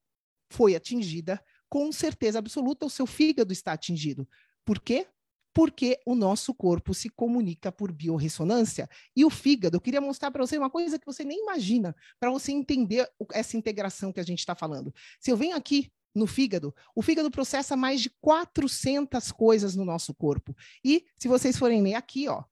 foi 0.49 0.75
atingida, 0.75 1.43
com 1.69 1.91
certeza 1.91 2.39
absoluta 2.39 2.85
o 2.85 2.89
seu 2.89 3.05
fígado 3.05 3.51
está 3.51 3.73
atingido. 3.73 4.27
Por 4.65 4.79
quê? 4.79 5.07
Porque 5.53 5.99
o 6.05 6.13
nosso 6.13 6.53
corpo 6.53 6.93
se 6.93 7.09
comunica 7.09 7.71
por 7.71 7.91
biorressonância. 7.91 8.87
E 9.15 9.25
o 9.25 9.29
fígado, 9.29 9.77
eu 9.77 9.81
queria 9.81 9.99
mostrar 9.99 10.29
para 10.31 10.45
você 10.45 10.57
uma 10.57 10.69
coisa 10.69 10.99
que 10.99 11.05
você 11.05 11.23
nem 11.23 11.41
imagina, 11.41 11.95
para 12.19 12.29
você 12.29 12.51
entender 12.51 13.09
essa 13.33 13.57
integração 13.57 14.13
que 14.13 14.19
a 14.19 14.23
gente 14.23 14.39
está 14.39 14.55
falando. 14.55 14.93
Se 15.19 15.31
eu 15.31 15.37
venho 15.37 15.55
aqui 15.55 15.91
no 16.13 16.27
fígado, 16.27 16.73
o 16.95 17.01
fígado 17.01 17.29
processa 17.29 17.75
mais 17.75 18.01
de 18.01 18.09
400 18.21 19.31
coisas 19.31 19.75
no 19.75 19.85
nosso 19.85 20.13
corpo. 20.13 20.55
E 20.83 21.05
se 21.17 21.27
vocês 21.27 21.57
forem 21.57 21.81
ler 21.81 21.95
aqui, 21.95 22.27
ó, 22.27 22.43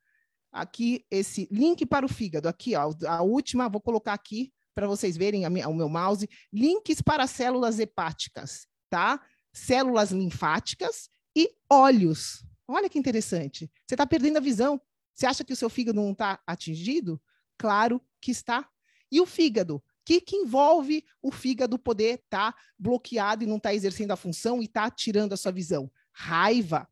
aqui 0.51 1.05
esse 1.11 1.47
link 1.51 1.85
para 1.85 2.05
o 2.05 2.09
fígado, 2.09 2.47
aqui, 2.47 2.75
ó, 2.75 2.91
a 3.07 3.21
última, 3.21 3.69
vou 3.69 3.81
colocar 3.81 4.13
aqui 4.13 4.53
para 4.75 4.87
vocês 4.87 5.17
verem 5.17 5.49
minha, 5.49 5.67
o 5.67 5.73
meu 5.73 5.89
mouse, 5.89 6.29
links 6.53 7.01
para 7.01 7.25
células 7.25 7.79
hepáticas, 7.79 8.67
tá? 8.89 9.19
Células 9.51 10.11
linfáticas 10.11 11.09
e 11.35 11.49
olhos. 11.69 12.45
Olha 12.67 12.89
que 12.89 12.99
interessante. 12.99 13.71
Você 13.87 13.95
está 13.95 14.05
perdendo 14.05 14.37
a 14.37 14.41
visão. 14.41 14.79
Você 15.15 15.25
acha 15.25 15.43
que 15.43 15.53
o 15.53 15.55
seu 15.55 15.69
fígado 15.69 16.01
não 16.01 16.11
está 16.11 16.39
atingido? 16.45 17.21
Claro 17.57 18.01
que 18.19 18.31
está. 18.31 18.69
E 19.09 19.21
o 19.21 19.25
fígado? 19.25 19.81
que, 20.05 20.21
que 20.21 20.35
envolve 20.35 21.03
o 21.21 21.31
fígado 21.31 21.79
poder 21.79 22.19
estar 22.19 22.53
tá 22.53 22.59
bloqueado 22.77 23.43
e 23.43 23.47
não 23.47 23.57
estar 23.57 23.69
tá 23.69 23.75
exercendo 23.75 24.11
a 24.11 24.15
função 24.15 24.61
e 24.61 24.65
estar 24.65 24.89
tá 24.89 24.95
tirando 24.95 25.33
a 25.33 25.37
sua 25.37 25.51
visão? 25.51 25.91
Raiva. 26.13 26.87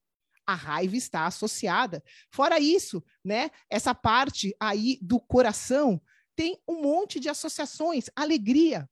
A 0.45 0.55
raiva 0.55 0.97
está 0.97 1.25
associada. 1.25 2.03
Fora 2.29 2.59
isso, 2.59 3.01
né? 3.23 3.49
Essa 3.69 3.95
parte 3.95 4.53
aí 4.59 4.97
do 5.01 5.19
coração 5.19 6.01
tem 6.35 6.59
um 6.67 6.81
monte 6.81 7.19
de 7.19 7.29
associações. 7.29 8.09
Alegria. 8.15 8.89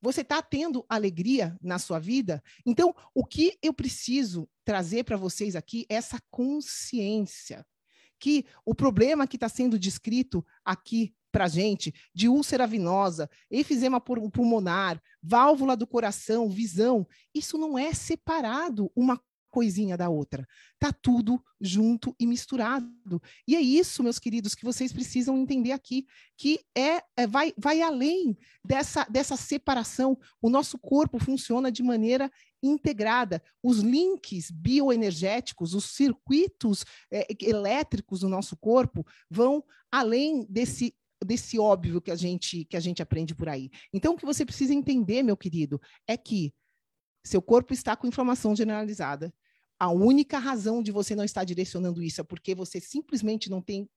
Você 0.00 0.22
está 0.22 0.42
tendo 0.42 0.84
alegria 0.88 1.56
na 1.62 1.78
sua 1.78 2.00
vida? 2.00 2.42
Então, 2.66 2.92
o 3.14 3.24
que 3.24 3.56
eu 3.62 3.72
preciso 3.72 4.48
trazer 4.64 5.04
para 5.04 5.16
vocês 5.16 5.54
aqui 5.54 5.86
é 5.88 5.94
essa 5.94 6.20
consciência 6.28 7.64
que 8.18 8.44
o 8.64 8.74
problema 8.74 9.26
que 9.26 9.36
está 9.36 9.48
sendo 9.48 9.78
descrito 9.78 10.46
aqui 10.64 11.12
para 11.32 11.48
gente 11.48 11.92
de 12.14 12.28
úlcera 12.28 12.66
venosa, 12.66 13.28
efizema 13.50 14.00
pulmonar, 14.00 15.02
válvula 15.20 15.76
do 15.76 15.86
coração, 15.86 16.48
visão, 16.48 17.06
isso 17.34 17.56
não 17.56 17.78
é 17.78 17.94
separado 17.94 18.92
uma 18.94 19.20
coisinha 19.52 19.96
da 19.96 20.08
outra. 20.08 20.48
Tá 20.78 20.92
tudo 20.92 21.40
junto 21.60 22.16
e 22.18 22.26
misturado. 22.26 23.22
E 23.46 23.54
é 23.54 23.60
isso, 23.60 24.02
meus 24.02 24.18
queridos, 24.18 24.54
que 24.54 24.64
vocês 24.64 24.92
precisam 24.92 25.36
entender 25.36 25.72
aqui, 25.72 26.06
que 26.36 26.58
é, 26.76 27.02
é 27.16 27.26
vai, 27.26 27.52
vai 27.56 27.82
além 27.82 28.36
dessa, 28.64 29.04
dessa 29.04 29.36
separação. 29.36 30.18
O 30.40 30.48
nosso 30.48 30.78
corpo 30.78 31.18
funciona 31.18 31.70
de 31.70 31.82
maneira 31.82 32.32
integrada. 32.62 33.42
Os 33.62 33.78
links 33.80 34.50
bioenergéticos, 34.50 35.74
os 35.74 35.84
circuitos 35.84 36.84
é, 37.12 37.26
elétricos 37.42 38.20
do 38.20 38.28
nosso 38.28 38.56
corpo 38.56 39.06
vão 39.30 39.62
além 39.92 40.46
desse 40.48 40.94
desse 41.24 41.56
óbvio 41.56 42.00
que 42.00 42.10
a 42.10 42.16
gente 42.16 42.64
que 42.64 42.76
a 42.76 42.80
gente 42.80 43.00
aprende 43.00 43.32
por 43.32 43.48
aí. 43.48 43.70
Então 43.92 44.14
o 44.14 44.16
que 44.16 44.26
você 44.26 44.44
precisa 44.44 44.74
entender, 44.74 45.22
meu 45.22 45.36
querido, 45.36 45.80
é 46.04 46.16
que 46.16 46.52
seu 47.24 47.40
corpo 47.40 47.72
está 47.72 47.94
com 47.96 48.06
inflamação 48.06 48.54
generalizada. 48.54 49.32
A 49.82 49.90
única 49.90 50.38
razão 50.38 50.80
de 50.80 50.92
você 50.92 51.12
não 51.16 51.24
estar 51.24 51.42
direcionando 51.42 52.04
isso 52.04 52.20
é 52.20 52.24
porque 52.24 52.54
você 52.54 52.78
simplesmente 52.78 53.50
não 53.50 53.60
tem 53.60 53.90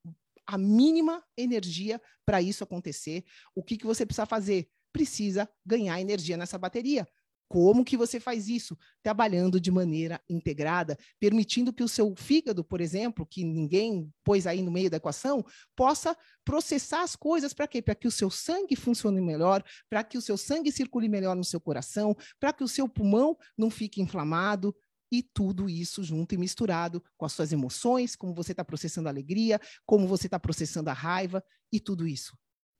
a 0.47 0.57
mínima 0.57 1.23
energia 1.37 2.01
para 2.25 2.41
isso 2.41 2.63
acontecer. 2.63 3.23
O 3.53 3.61
que, 3.61 3.77
que 3.77 3.85
você 3.85 4.03
precisa 4.03 4.25
fazer? 4.25 4.67
Precisa 4.91 5.47
ganhar 5.63 6.01
energia 6.01 6.37
nessa 6.37 6.57
bateria. 6.57 7.07
Como 7.47 7.85
que 7.85 7.95
você 7.95 8.19
faz 8.19 8.47
isso? 8.47 8.75
Trabalhando 9.03 9.59
de 9.59 9.69
maneira 9.69 10.19
integrada, 10.27 10.97
permitindo 11.19 11.71
que 11.71 11.83
o 11.83 11.87
seu 11.87 12.15
fígado, 12.15 12.63
por 12.63 12.81
exemplo, 12.81 13.23
que 13.23 13.43
ninguém 13.43 14.11
pôs 14.23 14.47
aí 14.47 14.63
no 14.63 14.71
meio 14.71 14.89
da 14.89 14.97
equação, 14.97 15.45
possa 15.75 16.17
processar 16.43 17.03
as 17.03 17.15
coisas 17.15 17.53
para 17.53 17.67
quê? 17.67 17.79
Para 17.79 17.93
que 17.93 18.07
o 18.07 18.11
seu 18.11 18.31
sangue 18.31 18.75
funcione 18.75 19.21
melhor, 19.21 19.63
para 19.87 20.03
que 20.03 20.17
o 20.17 20.21
seu 20.21 20.35
sangue 20.35 20.71
circule 20.71 21.07
melhor 21.07 21.35
no 21.35 21.43
seu 21.43 21.61
coração, 21.61 22.17
para 22.39 22.51
que 22.51 22.63
o 22.63 22.67
seu 22.67 22.89
pulmão 22.89 23.37
não 23.55 23.69
fique 23.69 24.01
inflamado, 24.01 24.75
e 25.11 25.23
tudo 25.23 25.69
isso 25.69 26.03
junto 26.03 26.33
e 26.33 26.37
misturado 26.37 27.03
com 27.17 27.25
as 27.25 27.33
suas 27.33 27.51
emoções, 27.51 28.15
como 28.15 28.33
você 28.33 28.51
está 28.51 28.63
processando 28.63 29.07
a 29.07 29.11
alegria, 29.11 29.59
como 29.85 30.07
você 30.07 30.27
está 30.27 30.39
processando 30.39 30.89
a 30.89 30.93
raiva 30.93 31.43
e 31.71 31.79
tudo 31.79 32.07
isso. 32.07 32.37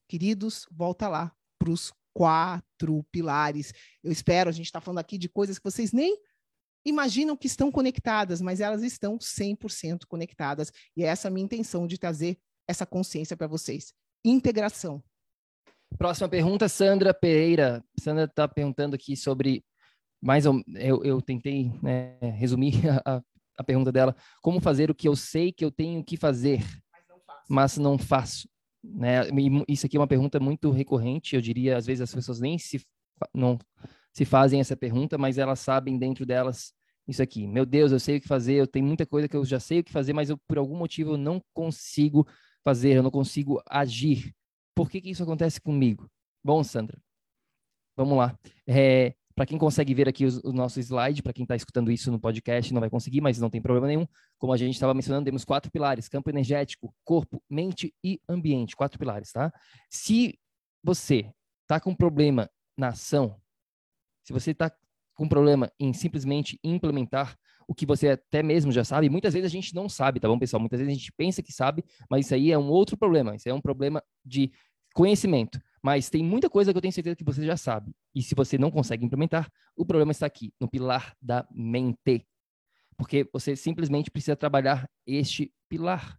Queridos, 0.08 0.68
volta 0.72 1.08
lá 1.08 1.32
para 1.60 1.70
os 1.70 1.94
quatro 2.14 3.04
pilares. 3.12 3.74
Eu 4.04 4.12
espero, 4.12 4.50
a 4.50 4.54
gente 4.54 4.68
está 4.68 4.80
falando 4.80 5.00
aqui 5.00 5.18
de 5.18 5.28
coisas 5.28 5.58
que 5.58 5.64
vocês 5.66 5.92
nem 5.92 6.18
imaginam 6.86 7.36
que 7.36 7.48
estão 7.48 7.72
conectadas, 7.72 8.40
mas 8.42 8.62
elas 8.62 8.84
estão 8.84 9.18
100% 9.18 10.06
conectadas. 10.08 10.72
E 10.96 11.04
é 11.04 11.08
essa 11.08 11.28
a 11.28 11.32
minha 11.32 11.46
intenção 11.46 11.88
de 11.88 11.98
trazer 11.98 12.38
essa 12.68 12.86
consciência 12.86 13.36
para 13.36 13.48
vocês. 13.48 13.94
Integração. 14.24 15.04
Próxima 15.98 16.30
pergunta, 16.30 16.68
Sandra 16.68 17.14
Pereira. 17.14 17.84
Sandra 18.00 18.26
está 18.26 18.48
perguntando 18.48 18.96
aqui 18.96 19.16
sobre. 19.16 19.64
Mais 20.21 20.45
eu, 20.45 20.63
eu 21.04 21.21
tentei 21.21 21.71
né, 21.82 22.17
resumir 22.38 22.73
a, 23.06 23.21
a 23.58 23.63
pergunta 23.63 23.91
dela. 23.91 24.15
Como 24.41 24.60
fazer 24.60 24.89
o 24.89 24.95
que 24.95 25.08
eu 25.08 25.15
sei 25.15 25.51
que 25.51 25.63
eu 25.63 25.71
tenho 25.71 26.04
que 26.04 26.17
fazer, 26.17 26.63
mas 26.91 27.08
não 27.08 27.17
faço? 27.17 27.45
Mas 27.49 27.78
não 27.78 27.97
faço. 27.97 28.49
Né? 28.84 29.21
Isso 29.67 29.86
aqui 29.86 29.97
é 29.97 29.99
uma 29.99 30.08
pergunta 30.08 30.39
muito 30.39 30.69
recorrente, 30.69 31.36
eu 31.36 31.41
diria, 31.41 31.78
às 31.78 31.86
vezes 31.86 32.01
as 32.01 32.13
pessoas 32.13 32.39
nem 32.39 32.58
se, 32.58 32.86
não 33.34 33.58
se 34.13 34.25
fazem 34.25 34.60
essa 34.60 34.78
pergunta, 34.78 35.17
mas 35.17 35.38
elas 35.38 35.60
sabem 35.60 35.97
dentro 35.97 36.25
delas 36.25 36.73
isso 37.08 37.21
aqui. 37.21 37.47
Meu 37.47 37.65
Deus, 37.65 37.91
eu 37.91 37.99
sei 37.99 38.17
o 38.17 38.21
que 38.21 38.28
fazer, 38.28 38.56
eu 38.56 38.67
tenho 38.67 38.86
muita 38.86 39.06
coisa 39.06 39.28
que 39.28 39.36
eu 39.36 39.45
já 39.45 39.60
sei 39.60 39.80
o 39.80 39.84
que 39.84 39.91
fazer, 39.91 40.13
mas 40.13 40.30
eu, 40.30 40.38
por 40.47 40.58
algum 40.58 40.78
motivo 40.78 41.13
eu 41.13 41.17
não 41.17 41.41
consigo 41.54 42.28
fazer, 42.63 42.97
eu 42.97 43.04
não 43.04 43.12
consigo 43.12 43.62
agir. 43.69 44.34
Por 44.75 44.89
que, 44.89 45.01
que 45.01 45.10
isso 45.10 45.23
acontece 45.23 45.62
comigo? 45.62 46.10
Bom, 46.43 46.63
Sandra, 46.63 46.97
vamos 47.95 48.17
lá. 48.17 48.38
É, 48.67 49.13
para 49.36 49.45
quem 49.45 49.58
consegue 49.58 49.93
ver 49.93 50.08
aqui 50.08 50.26
o 50.43 50.54
nosso 50.54 50.80
slide, 50.80 51.21
para 51.21 51.34
quem 51.34 51.43
está 51.43 51.56
escutando 51.56 51.91
isso 51.91 52.10
no 52.10 52.19
podcast, 52.19 52.74
não 52.74 52.80
vai 52.80 52.89
conseguir, 52.89 53.19
mas 53.19 53.38
não 53.38 53.50
tem 53.50 53.62
problema 53.62 53.88
nenhum. 53.88 54.08
Como 54.38 54.54
a 54.54 54.58
gente 54.58 54.74
estava 54.74 54.93
mencionando, 54.93 55.26
temos 55.26 55.43
quatro 55.43 55.69
pilares: 55.69 56.08
campo 56.08 56.30
energético, 56.30 56.95
corpo, 57.04 57.43
mente 57.50 57.93
e 58.04 58.19
ambiente. 58.30 58.76
Quatro 58.76 58.98
pilares, 58.98 59.32
tá? 59.34 59.52
Se 59.89 60.39
você 60.82 61.30
está 61.63 61.80
com 61.80 61.93
problema 61.93 62.50
na 62.78 62.89
ação, 62.89 63.36
se 64.24 64.32
você 64.32 64.52
está 64.52 64.71
com 65.13 65.28
problema 65.28 65.71
em 65.80 65.93
simplesmente 65.93 66.60
implementar 66.63 67.38
o 67.67 67.74
que 67.74 67.86
você 67.86 68.10
até 68.10 68.43
mesmo 68.43 68.71
já 68.71 68.84
sabe, 68.84 69.10
muitas 69.10 69.34
vezes 69.34 69.48
a 69.48 69.52
gente 69.52 69.74
não 69.74 69.89
sabe, 69.89 70.19
tá 70.19 70.28
bom, 70.28 70.38
pessoal? 70.38 70.60
Muitas 70.60 70.80
vezes 70.80 70.93
a 70.93 70.98
gente 70.98 71.12
pensa 71.12 71.41
que 71.41 71.52
sabe, 71.52 71.84
mas 72.10 72.26
isso 72.26 72.36
aí 72.36 72.52
é 72.52 72.58
um 72.58 72.69
outro 72.69 72.95
problema. 72.95 73.36
Isso 73.36 73.50
é 73.50 73.54
um 73.54 73.62
problema 73.62 74.04
de 74.24 74.52
conhecimento. 74.93 75.60
Mas 75.86 76.10
tem 76.10 76.24
muita 76.24 76.50
coisa 76.50 76.71
que 76.71 76.78
eu 76.80 76.82
tenho 76.82 76.91
certeza 76.91 77.15
que 77.15 77.24
você 77.24 77.45
já 77.45 77.56
sabe. 77.56 77.91
E 78.15 78.24
se 78.24 78.34
você 78.34 78.58
não 78.58 78.71
consegue 78.71 79.06
implementar, 79.06 79.48
o 79.78 79.86
problema 79.86 80.12
está 80.12 80.26
aqui, 80.26 80.52
no 80.60 80.67
pilar 80.67 81.15
da 81.21 81.48
mente. 81.52 82.26
Porque 82.98 83.30
você 83.32 83.56
simplesmente 83.56 84.10
precisa 84.10 84.36
trabalhar 84.36 84.89
este 85.06 85.54
pilar. 85.69 86.17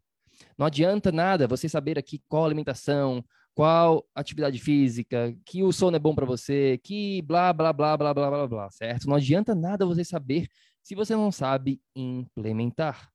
Não 0.56 0.66
adianta 0.66 1.10
nada 1.10 1.48
você 1.48 1.68
saber 1.68 1.98
aqui 1.98 2.22
qual 2.28 2.44
alimentação, 2.44 3.24
qual 3.56 4.08
atividade 4.14 4.56
física, 4.60 5.36
que 5.44 5.64
o 5.64 5.72
sono 5.72 5.96
é 5.96 5.98
bom 5.98 6.14
para 6.14 6.24
você, 6.24 6.78
que 6.84 7.20
blá, 7.22 7.52
blá, 7.52 7.72
blá, 7.72 7.96
blá, 7.96 8.14
blá, 8.14 8.30
blá, 8.30 8.46
blá, 8.46 8.70
certo? 8.70 9.08
Não 9.08 9.16
adianta 9.16 9.52
nada 9.52 9.84
você 9.84 10.04
saber 10.04 10.46
se 10.80 10.94
você 10.94 11.16
não 11.16 11.32
sabe 11.32 11.80
implementar. 11.96 13.10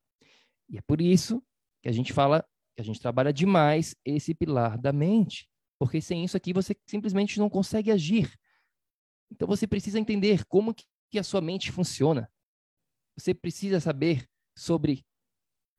E 0.68 0.76
é 0.76 0.82
por 0.82 1.00
isso 1.00 1.42
que 1.82 1.88
a 1.88 1.92
gente 1.92 2.12
fala 2.12 2.44
que 2.76 2.82
a 2.82 2.84
gente 2.84 3.00
trabalha 3.00 3.32
demais 3.32 3.96
esse 4.04 4.34
pilar 4.34 4.76
da 4.76 4.92
mente. 4.92 5.50
Porque 5.82 6.00
sem 6.00 6.24
isso 6.24 6.36
aqui 6.36 6.52
você 6.52 6.76
simplesmente 6.86 7.40
não 7.40 7.50
consegue 7.50 7.90
agir. 7.90 8.32
Então 9.32 9.48
você 9.48 9.66
precisa 9.66 9.98
entender 9.98 10.44
como 10.44 10.72
que 10.72 11.18
a 11.18 11.24
sua 11.24 11.40
mente 11.40 11.72
funciona. 11.72 12.30
Você 13.18 13.34
precisa 13.34 13.80
saber 13.80 14.24
sobre 14.56 15.04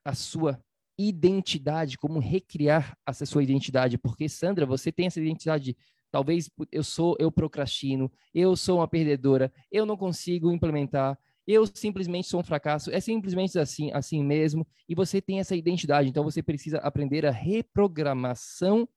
a 0.04 0.14
sua 0.14 0.62
identidade, 0.98 1.96
como 1.96 2.18
recriar 2.18 2.94
essa 3.08 3.24
sua 3.24 3.42
identidade, 3.42 3.96
porque 3.96 4.28
Sandra, 4.28 4.66
você 4.66 4.92
tem 4.92 5.06
essa 5.06 5.20
identidade 5.20 5.74
Talvez 6.10 6.48
eu 6.70 6.84
sou, 6.84 7.16
eu 7.18 7.32
procrastino, 7.32 8.12
eu 8.32 8.54
sou 8.54 8.78
uma 8.78 8.86
perdedora, 8.86 9.52
eu 9.72 9.84
não 9.84 9.96
consigo 9.96 10.52
implementar, 10.52 11.18
eu 11.44 11.66
simplesmente 11.66 12.28
sou 12.28 12.38
um 12.38 12.44
fracasso. 12.44 12.88
É 12.92 13.00
simplesmente 13.00 13.58
assim, 13.58 13.90
assim 13.90 14.22
mesmo. 14.22 14.64
E 14.88 14.94
você 14.94 15.20
tem 15.20 15.40
essa 15.40 15.56
identidade, 15.56 16.08
então 16.08 16.22
você 16.22 16.40
precisa 16.40 16.78
aprender 16.78 17.26
a 17.26 17.32
reprogramação 17.32 18.88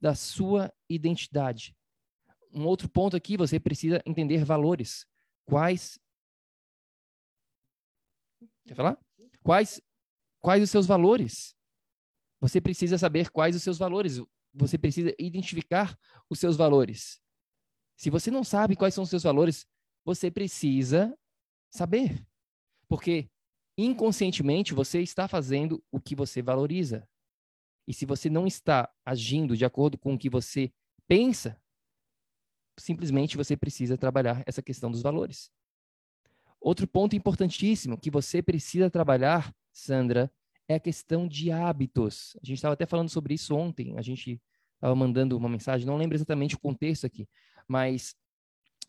da 0.00 0.14
sua 0.14 0.72
identidade. 0.88 1.74
Um 2.52 2.66
outro 2.66 2.88
ponto 2.88 3.16
aqui, 3.16 3.36
você 3.36 3.58
precisa 3.58 4.02
entender 4.06 4.44
valores. 4.44 5.06
Quais 5.44 5.98
Quer 8.66 8.74
falar? 8.74 8.98
Quais 9.42 9.80
quais 10.40 10.62
os 10.62 10.70
seus 10.70 10.86
valores? 10.86 11.54
Você 12.40 12.60
precisa 12.60 12.98
saber 12.98 13.30
quais 13.30 13.56
os 13.56 13.62
seus 13.62 13.78
valores 13.78 14.20
você 14.52 14.78
precisa 14.78 15.14
identificar 15.18 15.98
os 16.30 16.38
seus 16.38 16.56
valores. 16.56 17.20
Se 17.96 18.08
você 18.10 18.30
não 18.30 18.44
sabe 18.44 18.76
quais 18.76 18.94
são 18.94 19.04
os 19.04 19.10
seus 19.10 19.22
valores, 19.22 19.66
você 20.04 20.30
precisa 20.30 21.16
saber. 21.70 22.24
Porque 22.88 23.28
inconscientemente 23.76 24.72
você 24.74 25.00
está 25.00 25.26
fazendo 25.26 25.82
o 25.90 26.00
que 26.00 26.14
você 26.14 26.40
valoriza. 26.40 27.08
E 27.86 27.92
se 27.92 28.06
você 28.06 28.30
não 28.30 28.46
está 28.46 28.90
agindo 29.04 29.56
de 29.56 29.64
acordo 29.64 29.98
com 29.98 30.14
o 30.14 30.18
que 30.18 30.30
você 30.30 30.72
pensa, 31.06 31.60
simplesmente 32.78 33.36
você 33.36 33.56
precisa 33.56 33.96
trabalhar 33.96 34.42
essa 34.46 34.62
questão 34.62 34.90
dos 34.90 35.02
valores. 35.02 35.50
Outro 36.60 36.86
ponto 36.88 37.14
importantíssimo 37.14 38.00
que 38.00 38.10
você 38.10 38.42
precisa 38.42 38.90
trabalhar, 38.90 39.54
Sandra, 39.72 40.32
é 40.66 40.76
a 40.76 40.80
questão 40.80 41.28
de 41.28 41.50
hábitos. 41.50 42.36
A 42.42 42.46
gente 42.46 42.56
estava 42.56 42.72
até 42.72 42.86
falando 42.86 43.10
sobre 43.10 43.34
isso 43.34 43.54
ontem, 43.54 43.98
a 43.98 44.02
gente 44.02 44.40
estava 44.74 44.94
mandando 44.94 45.36
uma 45.36 45.48
mensagem, 45.48 45.86
não 45.86 45.96
lembro 45.96 46.16
exatamente 46.16 46.54
o 46.54 46.60
contexto 46.60 47.06
aqui, 47.06 47.28
mas 47.68 48.14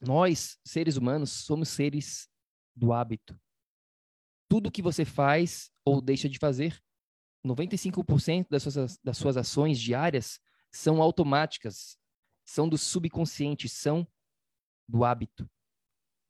nós, 0.02 0.58
seres 0.64 0.98
humanos, 0.98 1.32
somos 1.32 1.70
seres 1.70 2.30
do 2.76 2.94
hábito. 2.94 3.38
Tudo 4.48 4.72
que 4.72 4.82
você 4.82 5.04
faz 5.04 5.72
ou 5.84 6.02
deixa 6.02 6.30
de 6.30 6.38
fazer, 6.38 6.82
95% 7.46 8.48
das 8.50 8.64
suas, 8.64 9.00
das 9.04 9.18
suas 9.18 9.38
ações 9.38 9.80
diárias 9.80 10.40
são 10.72 11.02
automáticas, 11.02 11.98
são 12.46 12.68
do 12.68 12.78
subconsciente, 12.78 13.70
são 13.70 14.08
do 14.88 15.04
hábito. 15.04 15.50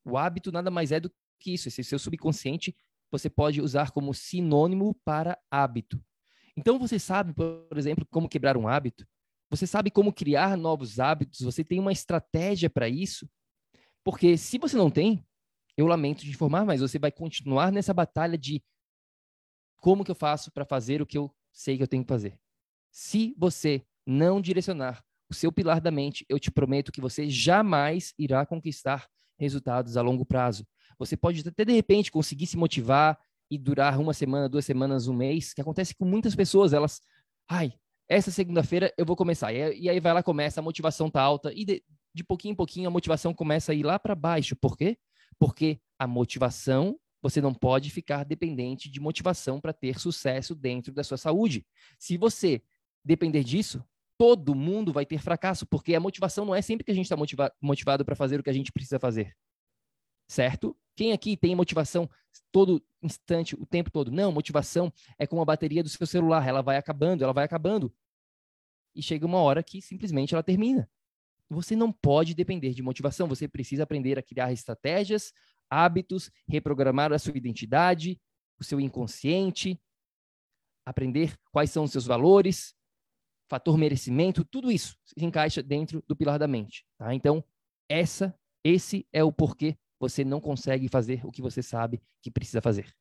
O 0.03 0.17
hábito 0.17 0.51
nada 0.51 0.69
mais 0.69 0.91
é 0.91 0.99
do 0.99 1.11
que 1.39 1.53
isso. 1.53 1.67
Esse 1.67 1.83
seu 1.83 1.97
subconsciente 1.97 2.75
você 3.11 3.29
pode 3.29 3.61
usar 3.61 3.91
como 3.91 4.13
sinônimo 4.13 4.93
para 5.05 5.37
hábito. 5.49 6.03
Então 6.57 6.79
você 6.79 6.99
sabe, 6.99 7.33
por 7.33 7.77
exemplo, 7.77 8.05
como 8.09 8.29
quebrar 8.29 8.57
um 8.57 8.67
hábito? 8.67 9.07
Você 9.49 9.67
sabe 9.67 9.91
como 9.91 10.13
criar 10.13 10.57
novos 10.57 10.99
hábitos? 10.99 11.41
Você 11.41 11.63
tem 11.63 11.79
uma 11.79 11.91
estratégia 11.91 12.69
para 12.69 12.89
isso? 12.89 13.29
Porque 14.03 14.37
se 14.37 14.57
você 14.57 14.77
não 14.77 14.89
tem, 14.89 15.25
eu 15.77 15.85
lamento 15.85 16.23
de 16.23 16.29
informar, 16.29 16.65
mas 16.65 16.81
você 16.81 16.97
vai 16.97 17.11
continuar 17.11 17.71
nessa 17.71 17.93
batalha 17.93 18.37
de 18.37 18.63
como 19.85 20.03
que 20.03 20.09
eu 20.09 20.15
faço 20.15 20.51
para 20.51 20.65
fazer 20.65 20.99
o 20.99 21.05
que 21.05 21.15
eu 21.15 21.31
sei 21.53 21.77
que 21.77 21.83
eu 21.83 21.87
tenho 21.87 22.03
que 22.03 22.09
fazer. 22.09 22.39
Se 22.89 23.35
você 23.37 23.85
não 24.03 24.41
direcionar 24.41 25.05
o 25.29 25.33
seu 25.35 25.51
pilar 25.51 25.79
da 25.79 25.91
mente, 25.91 26.25
eu 26.27 26.39
te 26.39 26.49
prometo 26.49 26.91
que 26.91 26.99
você 26.99 27.29
jamais 27.29 28.11
irá 28.17 28.43
conquistar 28.47 29.07
resultados 29.37 29.95
a 29.95 30.01
longo 30.01 30.25
prazo. 30.25 30.65
Você 30.97 31.15
pode 31.15 31.47
até 31.47 31.63
de 31.63 31.71
repente 31.71 32.11
conseguir 32.11 32.47
se 32.47 32.57
motivar 32.57 33.15
e 33.47 33.59
durar 33.59 33.99
uma 33.99 34.11
semana, 34.11 34.49
duas 34.49 34.65
semanas, 34.65 35.07
um 35.07 35.13
mês, 35.13 35.53
que 35.53 35.61
acontece 35.61 35.93
com 35.93 36.03
muitas 36.03 36.33
pessoas. 36.33 36.73
Elas, 36.73 36.99
ai, 37.47 37.71
essa 38.09 38.31
segunda-feira 38.31 38.91
eu 38.97 39.05
vou 39.05 39.15
começar. 39.15 39.53
E 39.53 39.87
aí 39.87 39.99
vai 39.99 40.13
lá, 40.15 40.23
começa, 40.23 40.61
a 40.61 40.63
motivação 40.63 41.11
tá 41.11 41.21
alta, 41.21 41.53
e 41.53 41.63
de, 41.63 41.83
de 42.11 42.23
pouquinho 42.23 42.53
em 42.53 42.55
pouquinho 42.55 42.87
a 42.87 42.91
motivação 42.91 43.35
começa 43.35 43.71
a 43.71 43.75
ir 43.75 43.83
lá 43.83 43.99
para 43.99 44.15
baixo. 44.15 44.55
Por 44.55 44.75
quê? 44.75 44.97
Porque 45.37 45.79
a 45.99 46.07
motivação, 46.07 46.99
você 47.25 47.41
não 47.41 47.55
pode 47.55 47.89
ficar 47.89 48.23
dependente 48.23 48.87
de 48.87 48.99
motivação 48.99 49.59
para 49.59 49.73
ter 49.73 49.99
sucesso 49.99 50.53
dentro 50.53 50.93
da 50.93 51.03
sua 51.03 51.17
saúde. 51.17 51.65
Se 51.97 52.17
você 52.17 52.61
depender 53.03 53.43
disso, 53.43 53.83
todo 54.15 54.53
mundo 54.53 54.93
vai 54.93 55.07
ter 55.07 55.17
fracasso, 55.17 55.65
porque 55.65 55.95
a 55.95 55.99
motivação 55.99 56.45
não 56.45 56.53
é 56.53 56.61
sempre 56.61 56.83
que 56.83 56.91
a 56.91 56.93
gente 56.93 57.05
está 57.05 57.17
motiva 57.17 57.51
motivado 57.59 58.05
para 58.05 58.15
fazer 58.15 58.39
o 58.39 58.43
que 58.43 58.49
a 58.51 58.53
gente 58.53 58.71
precisa 58.71 58.99
fazer. 58.99 59.35
Certo? 60.27 60.77
Quem 60.95 61.13
aqui 61.13 61.35
tem 61.35 61.55
motivação 61.55 62.07
todo 62.51 62.79
instante, 63.01 63.55
o 63.55 63.65
tempo 63.65 63.89
todo? 63.89 64.11
Não, 64.11 64.31
motivação 64.31 64.93
é 65.17 65.25
como 65.25 65.41
a 65.41 65.45
bateria 65.45 65.81
do 65.81 65.89
seu 65.89 66.05
celular, 66.05 66.47
ela 66.47 66.61
vai 66.61 66.77
acabando, 66.77 67.23
ela 67.23 67.33
vai 67.33 67.43
acabando. 67.43 67.91
E 68.93 69.01
chega 69.01 69.25
uma 69.25 69.39
hora 69.39 69.63
que 69.63 69.81
simplesmente 69.81 70.35
ela 70.35 70.43
termina. 70.43 70.87
Você 71.49 71.75
não 71.75 71.91
pode 71.91 72.35
depender 72.35 72.71
de 72.71 72.83
motivação, 72.83 73.27
você 73.27 73.47
precisa 73.47 73.81
aprender 73.81 74.19
a 74.19 74.21
criar 74.21 74.51
estratégias, 74.51 75.33
hábitos, 75.69 76.31
reprogramar 76.47 77.11
a 77.11 77.19
sua 77.19 77.37
identidade, 77.37 78.19
o 78.59 78.63
seu 78.63 78.79
inconsciente, 78.79 79.79
aprender 80.85 81.37
quais 81.51 81.71
são 81.71 81.83
os 81.83 81.91
seus 81.91 82.05
valores, 82.05 82.75
fator 83.49 83.77
merecimento, 83.77 84.45
tudo 84.45 84.71
isso 84.71 84.97
se 85.03 85.23
encaixa 85.23 85.61
dentro 85.61 86.03
do 86.07 86.15
pilar 86.15 86.39
da 86.39 86.47
mente, 86.47 86.85
tá? 86.97 87.13
Então, 87.13 87.43
essa 87.89 88.37
esse 88.65 89.07
é 89.13 89.23
o 89.23 89.31
porquê 89.31 89.77
você 89.99 90.25
não 90.25 90.41
consegue 90.41 90.89
fazer 90.89 91.23
o 91.23 91.31
que 91.31 91.39
você 91.39 91.61
sabe 91.61 92.01
que 92.19 92.31
precisa 92.31 92.59
fazer. 92.61 92.91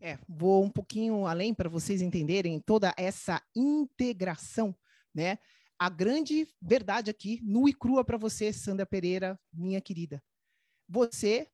É, 0.00 0.18
vou 0.26 0.64
um 0.64 0.70
pouquinho 0.70 1.26
além 1.26 1.52
para 1.52 1.68
vocês 1.68 2.00
entenderem 2.00 2.58
toda 2.58 2.94
essa 2.96 3.42
integração, 3.54 4.74
né? 5.14 5.38
A 5.78 5.90
grande 5.90 6.48
verdade 6.62 7.10
aqui, 7.10 7.40
nua 7.42 7.68
e 7.68 7.74
crua 7.74 8.02
para 8.04 8.16
você, 8.16 8.54
Sandra 8.54 8.86
Pereira, 8.86 9.38
minha 9.52 9.82
querida. 9.82 10.22
Você, 10.88 11.48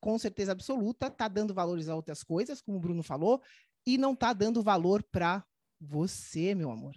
com 0.00 0.18
certeza 0.18 0.52
absoluta, 0.52 1.08
está 1.08 1.28
dando 1.28 1.54
valores 1.54 1.88
a 1.88 1.94
outras 1.94 2.22
coisas, 2.22 2.60
como 2.60 2.78
o 2.78 2.80
Bruno 2.80 3.02
falou, 3.02 3.42
e 3.86 3.98
não 3.98 4.12
está 4.12 4.32
dando 4.32 4.62
valor 4.62 5.02
para 5.02 5.44
você, 5.80 6.54
meu 6.54 6.70
amor. 6.70 6.94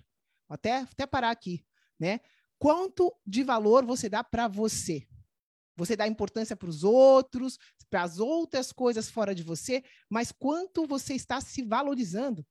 Até, 0.49 0.77
até 0.77 1.05
parar 1.05 1.31
aqui, 1.31 1.65
né? 1.99 2.19
Quanto 2.59 3.13
de 3.25 3.43
valor 3.43 3.85
você 3.85 4.09
dá 4.09 4.23
para 4.23 4.47
você? 4.47 5.07
Você 5.75 5.95
dá 5.95 6.07
importância 6.07 6.55
para 6.55 6.69
os 6.69 6.83
outros, 6.83 7.57
para 7.89 8.03
as 8.03 8.19
outras 8.19 8.71
coisas 8.71 9.09
fora 9.09 9.33
de 9.33 9.43
você, 9.43 9.83
mas 10.09 10.31
quanto 10.31 10.85
você 10.85 11.13
está 11.13 11.41
se 11.41 11.63
valorizando? 11.63 12.45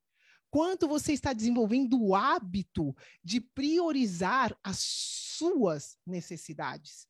Quanto 0.50 0.88
você 0.88 1.12
está 1.12 1.32
desenvolvendo 1.32 2.02
o 2.02 2.14
hábito 2.14 2.94
de 3.22 3.40
priorizar 3.40 4.58
as 4.64 4.78
suas 4.80 5.96
necessidades? 6.04 7.06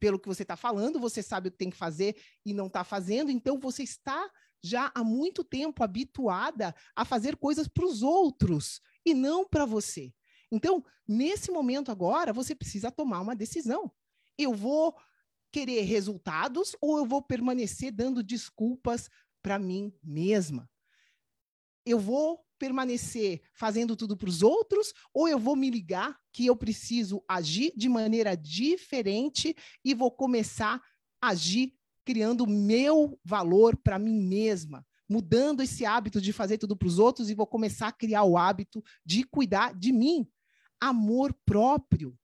Pelo 0.00 0.18
que 0.18 0.28
você 0.28 0.42
está 0.42 0.56
falando, 0.56 1.00
você 1.00 1.22
sabe 1.22 1.48
o 1.48 1.52
que 1.52 1.58
tem 1.58 1.70
que 1.70 1.76
fazer 1.76 2.16
e 2.44 2.52
não 2.52 2.66
está 2.66 2.84
fazendo, 2.84 3.30
então 3.30 3.58
você 3.58 3.82
está 3.82 4.30
já 4.62 4.90
há 4.94 5.04
muito 5.04 5.44
tempo 5.44 5.84
habituada 5.84 6.74
a 6.94 7.04
fazer 7.04 7.36
coisas 7.36 7.68
para 7.68 7.86
os 7.86 8.02
outros 8.02 8.80
e 9.04 9.14
não 9.14 9.46
para 9.46 9.64
você. 9.64 10.12
Então, 10.50 10.84
nesse 11.06 11.50
momento 11.50 11.90
agora, 11.90 12.32
você 12.32 12.54
precisa 12.54 12.90
tomar 12.90 13.20
uma 13.20 13.36
decisão. 13.36 13.92
Eu 14.36 14.54
vou 14.54 14.96
querer 15.52 15.82
resultados 15.82 16.76
ou 16.80 16.98
eu 16.98 17.06
vou 17.06 17.22
permanecer 17.22 17.92
dando 17.92 18.22
desculpas 18.22 19.08
para 19.42 19.58
mim 19.58 19.92
mesma? 20.02 20.68
Eu 21.88 21.98
vou 21.98 22.44
permanecer 22.58 23.40
fazendo 23.54 23.96
tudo 23.96 24.16
para 24.16 24.28
os 24.28 24.42
outros 24.42 24.92
ou 25.14 25.28
eu 25.28 25.38
vou 25.38 25.54
me 25.54 25.70
ligar 25.70 26.18
que 26.32 26.46
eu 26.46 26.56
preciso 26.56 27.22
agir 27.28 27.72
de 27.76 27.88
maneira 27.88 28.36
diferente 28.36 29.56
e 29.84 29.94
vou 29.94 30.10
começar 30.10 30.82
a 31.20 31.28
agir 31.28 31.72
criando 32.04 32.46
meu 32.46 33.18
valor 33.24 33.76
para 33.76 33.98
mim 33.98 34.20
mesma, 34.20 34.84
mudando 35.08 35.62
esse 35.62 35.84
hábito 35.84 36.20
de 36.20 36.32
fazer 36.32 36.58
tudo 36.58 36.76
para 36.76 36.88
os 36.88 36.98
outros 36.98 37.30
e 37.30 37.34
vou 37.34 37.46
começar 37.46 37.88
a 37.88 37.92
criar 37.92 38.24
o 38.24 38.36
hábito 38.36 38.82
de 39.04 39.24
cuidar 39.24 39.74
de 39.74 39.92
mim. 39.92 40.26
Amor 40.80 41.34
próprio 41.44 42.18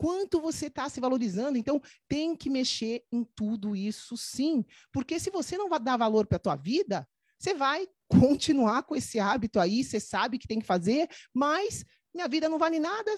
quanto 0.00 0.40
você 0.40 0.68
está 0.68 0.88
se 0.88 0.98
valorizando. 0.98 1.58
Então, 1.58 1.78
tem 2.08 2.34
que 2.34 2.48
mexer 2.48 3.04
em 3.12 3.22
tudo 3.22 3.76
isso 3.76 4.16
sim. 4.16 4.64
Porque 4.90 5.20
se 5.20 5.28
você 5.28 5.58
não 5.58 5.68
vai 5.68 5.78
dar 5.78 5.98
valor 5.98 6.26
para 6.26 6.36
a 6.36 6.40
tua 6.40 6.56
vida, 6.56 7.06
você 7.38 7.52
vai 7.52 7.86
continuar 8.10 8.82
com 8.82 8.96
esse 8.96 9.20
hábito 9.20 9.60
aí, 9.60 9.84
você 9.84 10.00
sabe 10.00 10.38
que 10.38 10.48
tem 10.48 10.58
que 10.58 10.66
fazer, 10.66 11.08
mas 11.32 11.84
minha 12.12 12.26
vida 12.26 12.48
não 12.48 12.58
vale 12.58 12.80
nada. 12.80 13.10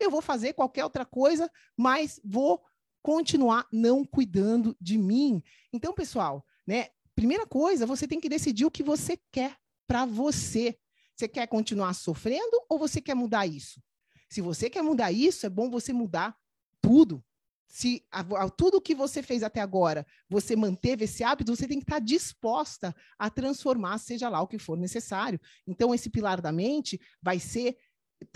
Eu 0.00 0.10
vou 0.10 0.22
fazer 0.22 0.54
qualquer 0.54 0.82
outra 0.82 1.04
coisa, 1.04 1.50
mas 1.76 2.18
vou 2.24 2.62
continuar 3.02 3.66
não 3.70 4.04
cuidando 4.04 4.74
de 4.80 4.96
mim. 4.96 5.42
Então, 5.72 5.92
pessoal, 5.92 6.44
né? 6.66 6.88
Primeira 7.14 7.46
coisa, 7.46 7.84
você 7.84 8.08
tem 8.08 8.18
que 8.18 8.28
decidir 8.28 8.64
o 8.64 8.70
que 8.70 8.82
você 8.82 9.18
quer 9.30 9.56
para 9.86 10.06
você. 10.06 10.78
Você 11.14 11.28
quer 11.28 11.46
continuar 11.46 11.92
sofrendo 11.92 12.62
ou 12.66 12.78
você 12.78 12.98
quer 12.98 13.14
mudar 13.14 13.46
isso? 13.46 13.82
Se 14.30 14.40
você 14.40 14.70
quer 14.70 14.80
mudar 14.80 15.12
isso, 15.12 15.44
é 15.44 15.50
bom 15.50 15.68
você 15.68 15.92
mudar 15.92 16.34
tudo. 16.80 17.22
Se 17.70 18.04
a, 18.10 18.20
a, 18.20 18.50
tudo 18.50 18.80
que 18.80 18.96
você 18.96 19.22
fez 19.22 19.44
até 19.44 19.60
agora, 19.60 20.04
você 20.28 20.56
manteve 20.56 21.04
esse 21.04 21.22
hábito, 21.22 21.54
você 21.54 21.68
tem 21.68 21.78
que 21.78 21.84
estar 21.84 22.00
disposta 22.00 22.94
a 23.16 23.30
transformar, 23.30 23.96
seja 23.98 24.28
lá 24.28 24.42
o 24.42 24.48
que 24.48 24.58
for 24.58 24.76
necessário. 24.76 25.40
Então, 25.64 25.94
esse 25.94 26.10
pilar 26.10 26.40
da 26.40 26.50
mente 26.50 27.00
vai 27.22 27.38
ser, 27.38 27.76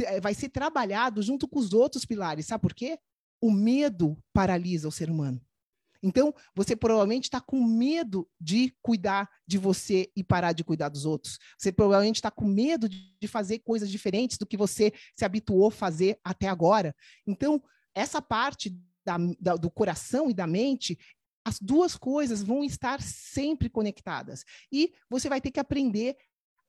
eh, 0.02 0.20
vai 0.20 0.34
ser 0.34 0.50
trabalhado 0.50 1.20
junto 1.20 1.48
com 1.48 1.58
os 1.58 1.72
outros 1.72 2.04
pilares. 2.04 2.46
Sabe 2.46 2.62
por 2.62 2.72
quê? 2.72 2.96
O 3.40 3.50
medo 3.50 4.16
paralisa 4.32 4.86
o 4.86 4.92
ser 4.92 5.10
humano. 5.10 5.44
Então, 6.00 6.32
você 6.54 6.76
provavelmente 6.76 7.24
está 7.24 7.40
com 7.40 7.60
medo 7.64 8.28
de 8.40 8.72
cuidar 8.80 9.28
de 9.44 9.58
você 9.58 10.12
e 10.14 10.22
parar 10.22 10.52
de 10.52 10.62
cuidar 10.62 10.90
dos 10.90 11.04
outros. 11.04 11.40
Você 11.58 11.72
provavelmente 11.72 12.16
está 12.16 12.30
com 12.30 12.44
medo 12.44 12.88
de 12.88 13.26
fazer 13.26 13.58
coisas 13.60 13.90
diferentes 13.90 14.38
do 14.38 14.46
que 14.46 14.56
você 14.56 14.92
se 15.16 15.24
habituou 15.24 15.66
a 15.66 15.72
fazer 15.72 16.20
até 16.22 16.46
agora. 16.46 16.94
Então, 17.26 17.60
essa 17.94 18.22
parte 18.22 18.78
da, 19.04 19.16
da, 19.40 19.56
do 19.56 19.70
coração 19.70 20.30
e 20.30 20.34
da 20.34 20.46
mente, 20.46 20.98
as 21.44 21.58
duas 21.60 21.96
coisas 21.96 22.42
vão 22.42 22.64
estar 22.64 23.02
sempre 23.02 23.68
conectadas. 23.68 24.44
E 24.72 24.92
você 25.10 25.28
vai 25.28 25.40
ter 25.40 25.50
que 25.50 25.60
aprender 25.60 26.16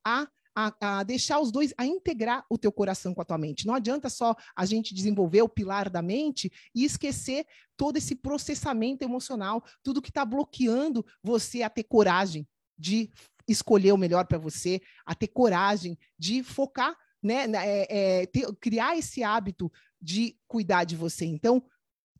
a, 0.05 0.27
a, 0.55 0.99
a, 0.99 1.03
deixar 1.03 1.39
os 1.39 1.51
dois, 1.51 1.73
a 1.77 1.85
integrar 1.85 2.45
o 2.49 2.57
teu 2.57 2.71
coração 2.71 3.13
com 3.13 3.21
a 3.21 3.25
tua 3.25 3.37
mente. 3.37 3.65
Não 3.65 3.73
adianta 3.73 4.09
só 4.09 4.35
a 4.55 4.65
gente 4.65 4.93
desenvolver 4.93 5.41
o 5.41 5.49
pilar 5.49 5.89
da 5.89 6.01
mente 6.01 6.51
e 6.73 6.83
esquecer 6.83 7.45
todo 7.77 7.97
esse 7.97 8.15
processamento 8.15 9.03
emocional, 9.03 9.63
tudo 9.81 10.01
que 10.01 10.09
está 10.09 10.25
bloqueando 10.25 11.05
você 11.23 11.61
a 11.61 11.69
ter 11.69 11.83
coragem 11.83 12.47
de 12.77 13.09
escolher 13.47 13.93
o 13.93 13.97
melhor 13.97 14.25
para 14.25 14.37
você, 14.37 14.81
a 15.05 15.15
ter 15.15 15.27
coragem 15.27 15.97
de 16.17 16.43
focar, 16.43 16.95
né, 17.21 17.45
é, 17.55 18.21
é, 18.21 18.25
ter, 18.25 18.45
criar 18.59 18.97
esse 18.97 19.23
hábito 19.23 19.71
de 20.01 20.37
cuidar 20.47 20.83
de 20.83 20.95
você. 20.95 21.25
Então, 21.25 21.63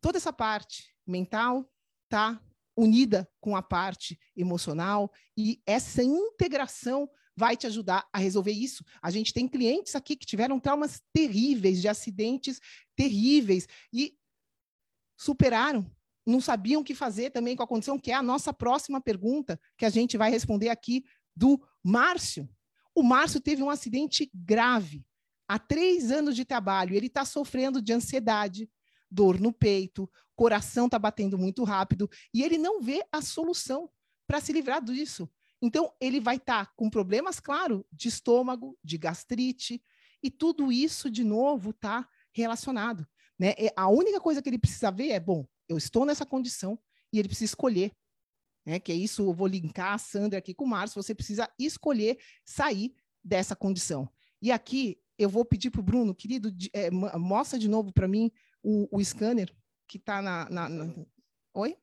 toda 0.06 0.20
essa 0.20 0.32
parte 0.32 0.94
mental 1.08 1.68
tá 2.08 2.40
unida 2.78 3.28
com 3.42 3.56
a 3.56 3.64
parte 3.64 4.20
emocional 4.38 5.12
e 5.36 5.60
essa 5.66 6.04
integração 6.04 7.10
vai 7.36 7.58
te 7.58 7.66
ajudar 7.66 8.08
a 8.14 8.20
resolver 8.20 8.52
isso. 8.52 8.86
A 9.02 9.10
gente 9.10 9.34
tem 9.34 9.48
clientes 9.48 9.96
aqui 9.96 10.16
que 10.16 10.28
tiveram 10.28 10.60
traumas 10.60 11.02
terríveis, 11.12 11.82
de 11.82 11.88
acidentes 11.88 12.60
terríveis 12.96 13.68
e 13.92 14.16
superaram, 15.20 15.92
não 16.24 16.40
sabiam 16.40 16.82
o 16.82 16.86
que 16.86 16.94
fazer 16.94 17.32
também 17.32 17.56
com 17.56 17.64
a 17.64 17.68
condição, 17.68 17.98
que 17.98 18.12
é 18.12 18.14
a 18.14 18.22
nossa 18.22 18.54
próxima 18.54 19.02
pergunta 19.02 19.60
que 19.76 19.86
a 19.86 19.90
gente 19.90 20.18
vai 20.18 20.30
responder 20.30 20.70
aqui 20.70 21.04
do 21.36 21.60
Márcio. 21.84 22.48
O 22.94 23.02
Márcio 23.02 23.42
teve 23.42 23.64
um 23.64 23.72
acidente 23.72 24.30
grave. 24.36 25.04
Há 25.48 25.58
três 25.58 26.12
anos 26.12 26.36
de 26.36 26.46
trabalho, 26.46 26.94
ele 26.94 27.08
está 27.08 27.26
sofrendo 27.26 27.82
de 27.82 27.92
ansiedade, 27.92 28.70
dor 29.10 29.40
no 29.40 29.54
peito, 29.54 30.10
coração 30.36 30.86
está 30.86 31.00
batendo 31.00 31.38
muito 31.38 31.64
rápido, 31.64 32.10
e 32.34 32.44
ele 32.44 32.58
não 32.58 32.82
vê 32.82 33.04
a 33.12 33.22
solução 33.22 33.90
para 34.28 34.42
se 34.42 34.52
livrar 34.52 34.84
disso. 34.84 35.30
Então, 35.62 35.92
ele 36.00 36.20
vai 36.20 36.36
estar 36.36 36.66
tá 36.66 36.72
com 36.76 36.90
problemas, 36.90 37.40
claro, 37.40 37.86
de 37.92 38.08
estômago, 38.08 38.78
de 38.84 38.98
gastrite, 38.98 39.82
e 40.22 40.30
tudo 40.30 40.72
isso, 40.72 41.10
de 41.10 41.24
novo, 41.24 41.70
está 41.70 42.08
relacionado. 42.34 43.08
Né? 43.40 43.54
A 43.76 43.88
única 43.90 44.20
coisa 44.20 44.42
que 44.42 44.50
ele 44.50 44.58
precisa 44.58 44.92
ver 44.92 45.10
é: 45.10 45.20
bom, 45.20 45.46
eu 45.68 45.78
estou 45.78 46.06
nessa 46.06 46.26
condição 46.26 46.80
e 47.12 47.20
ele 47.20 47.28
precisa 47.28 47.52
escolher. 47.52 47.92
Né? 48.66 48.80
Que 48.80 48.92
é 48.92 48.96
isso, 48.96 49.24
eu 49.24 49.34
vou 49.34 49.48
linkar 49.48 49.94
a 49.94 49.98
Sandra 49.98 50.40
aqui 50.40 50.54
com 50.54 50.66
o 50.66 50.68
Márcio, 50.68 51.02
você 51.02 51.14
precisa 51.14 51.50
escolher 51.60 52.18
sair 52.44 52.96
dessa 53.24 53.56
condição. 53.56 54.10
E 54.42 54.52
aqui 54.52 55.00
eu 55.18 55.30
vou 55.30 55.46
pedir 55.46 55.70
para 55.70 55.80
o 55.80 55.84
Bruno, 55.84 56.14
querido, 56.14 56.54
é, 56.74 56.90
mostra 56.92 57.58
de 57.58 57.70
novo 57.70 57.94
para 57.94 58.08
mim 58.08 58.32
o, 58.66 58.98
o 58.98 59.04
scanner 59.04 59.56
que 59.88 59.98
está 59.98 60.22
na, 60.24 60.50
na, 60.50 60.68
na, 60.68 61.06
Oi? 61.54 61.78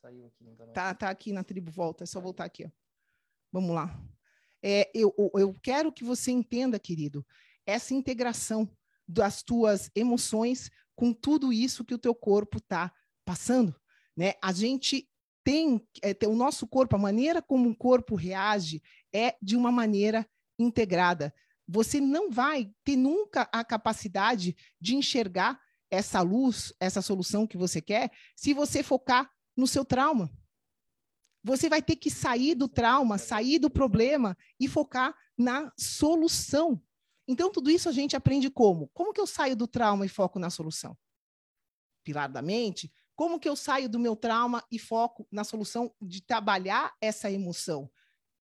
Saiu 0.00 0.26
aqui. 0.26 0.48
Então 0.48 0.66
tá, 0.72 0.94
tá 0.94 1.10
aqui 1.10 1.30
na 1.30 1.44
tribo 1.44 1.70
volta, 1.70 2.04
é 2.04 2.06
só 2.06 2.20
voltar 2.20 2.44
aqui. 2.44 2.64
Ó. 2.64 2.70
Vamos 3.52 3.74
lá. 3.74 4.02
É, 4.62 4.90
eu, 4.94 5.14
eu 5.34 5.54
quero 5.62 5.92
que 5.92 6.02
você 6.02 6.30
entenda, 6.30 6.78
querido, 6.78 7.26
essa 7.66 7.92
integração 7.92 8.68
das 9.06 9.42
tuas 9.42 9.90
emoções 9.94 10.70
com 10.96 11.12
tudo 11.12 11.52
isso 11.52 11.84
que 11.84 11.94
o 11.94 11.98
teu 11.98 12.14
corpo 12.14 12.58
está 12.58 12.90
passando. 13.24 13.74
Né? 14.16 14.34
A 14.42 14.52
gente 14.52 15.08
tem, 15.44 15.86
é, 16.00 16.14
tem 16.14 16.28
o 16.28 16.36
nosso 16.36 16.66
corpo, 16.66 16.96
a 16.96 16.98
maneira 16.98 17.42
como 17.42 17.68
o 17.68 17.76
corpo 17.76 18.14
reage 18.14 18.82
é 19.12 19.36
de 19.42 19.56
uma 19.56 19.70
maneira 19.70 20.26
integrada. 20.58 21.34
Você 21.68 22.00
não 22.00 22.30
vai 22.30 22.72
ter 22.84 22.96
nunca 22.96 23.48
a 23.52 23.62
capacidade 23.64 24.56
de 24.80 24.94
enxergar 24.94 25.60
essa 25.92 26.22
luz, 26.22 26.72
essa 26.80 27.02
solução 27.02 27.46
que 27.46 27.58
você 27.58 27.82
quer, 27.82 28.10
se 28.34 28.54
você 28.54 28.82
focar 28.82 29.30
no 29.54 29.66
seu 29.66 29.84
trauma. 29.84 30.32
Você 31.44 31.68
vai 31.68 31.82
ter 31.82 31.96
que 31.96 32.10
sair 32.10 32.54
do 32.54 32.66
trauma, 32.66 33.18
sair 33.18 33.58
do 33.58 33.68
problema 33.68 34.34
e 34.58 34.66
focar 34.66 35.14
na 35.36 35.70
solução. 35.76 36.82
Então, 37.28 37.52
tudo 37.52 37.70
isso 37.70 37.90
a 37.90 37.92
gente 37.92 38.16
aprende 38.16 38.48
como? 38.48 38.88
Como 38.94 39.12
que 39.12 39.20
eu 39.20 39.26
saio 39.26 39.54
do 39.54 39.68
trauma 39.68 40.06
e 40.06 40.08
foco 40.08 40.38
na 40.38 40.48
solução? 40.48 40.96
Pilar 42.02 42.30
da 42.30 42.40
mente. 42.40 42.90
Como 43.14 43.38
que 43.38 43.48
eu 43.48 43.54
saio 43.54 43.86
do 43.86 43.98
meu 43.98 44.16
trauma 44.16 44.64
e 44.70 44.78
foco 44.78 45.28
na 45.30 45.44
solução 45.44 45.94
de 46.00 46.22
trabalhar 46.22 46.96
essa 47.02 47.30
emoção? 47.30 47.90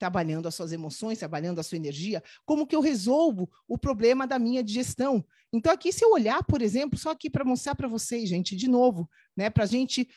Trabalhando 0.01 0.47
as 0.47 0.55
suas 0.55 0.71
emoções, 0.71 1.19
trabalhando 1.19 1.59
a 1.59 1.63
sua 1.63 1.75
energia, 1.75 2.23
como 2.43 2.65
que 2.65 2.75
eu 2.75 2.81
resolvo 2.81 3.47
o 3.67 3.77
problema 3.77 4.25
da 4.25 4.39
minha 4.39 4.63
digestão. 4.63 5.23
Então, 5.53 5.71
aqui, 5.71 5.93
se 5.93 6.03
eu 6.03 6.11
olhar, 6.11 6.43
por 6.43 6.59
exemplo, 6.59 6.97
só 6.97 7.11
aqui 7.11 7.29
para 7.29 7.45
mostrar 7.45 7.75
para 7.75 7.87
vocês, 7.87 8.27
gente, 8.27 8.55
de 8.55 8.67
novo, 8.67 9.07
né, 9.37 9.47
para 9.47 9.63
a 9.63 9.67
gente 9.67 10.09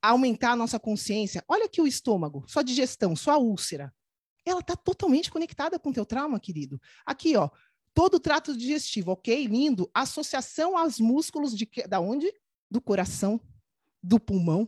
aumentar 0.00 0.52
a 0.52 0.56
nossa 0.56 0.80
consciência. 0.80 1.44
Olha 1.46 1.66
aqui 1.66 1.82
o 1.82 1.86
estômago, 1.86 2.46
sua 2.48 2.62
digestão, 2.62 3.14
sua 3.14 3.36
úlcera. 3.36 3.94
Ela 4.42 4.60
está 4.60 4.74
totalmente 4.74 5.30
conectada 5.30 5.78
com 5.78 5.90
o 5.90 5.92
teu 5.92 6.06
trauma, 6.06 6.40
querido. 6.40 6.80
Aqui, 7.04 7.36
ó, 7.36 7.50
todo 7.92 8.14
o 8.14 8.20
trato 8.20 8.56
digestivo, 8.56 9.12
ok? 9.12 9.46
Lindo. 9.48 9.90
Associação 9.92 10.78
aos 10.78 10.98
músculos 10.98 11.54
de 11.54 11.68
da 11.86 12.00
onde? 12.00 12.32
Do 12.70 12.80
coração, 12.80 13.38
do 14.02 14.18
pulmão, 14.18 14.66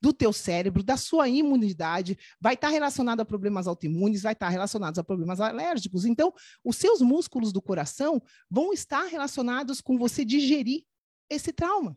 do 0.00 0.12
teu 0.12 0.32
cérebro, 0.32 0.82
da 0.82 0.96
sua 0.96 1.28
imunidade, 1.28 2.18
vai 2.40 2.54
estar 2.54 2.68
relacionado 2.68 3.20
a 3.20 3.24
problemas 3.24 3.66
autoimunes, 3.66 4.22
vai 4.22 4.32
estar 4.32 4.48
relacionado 4.48 4.98
a 4.98 5.04
problemas 5.04 5.40
alérgicos. 5.40 6.04
Então, 6.04 6.32
os 6.64 6.76
seus 6.76 7.00
músculos 7.00 7.52
do 7.52 7.60
coração 7.60 8.22
vão 8.50 8.72
estar 8.72 9.04
relacionados 9.06 9.80
com 9.80 9.98
você 9.98 10.24
digerir 10.24 10.84
esse 11.30 11.52
trauma. 11.52 11.96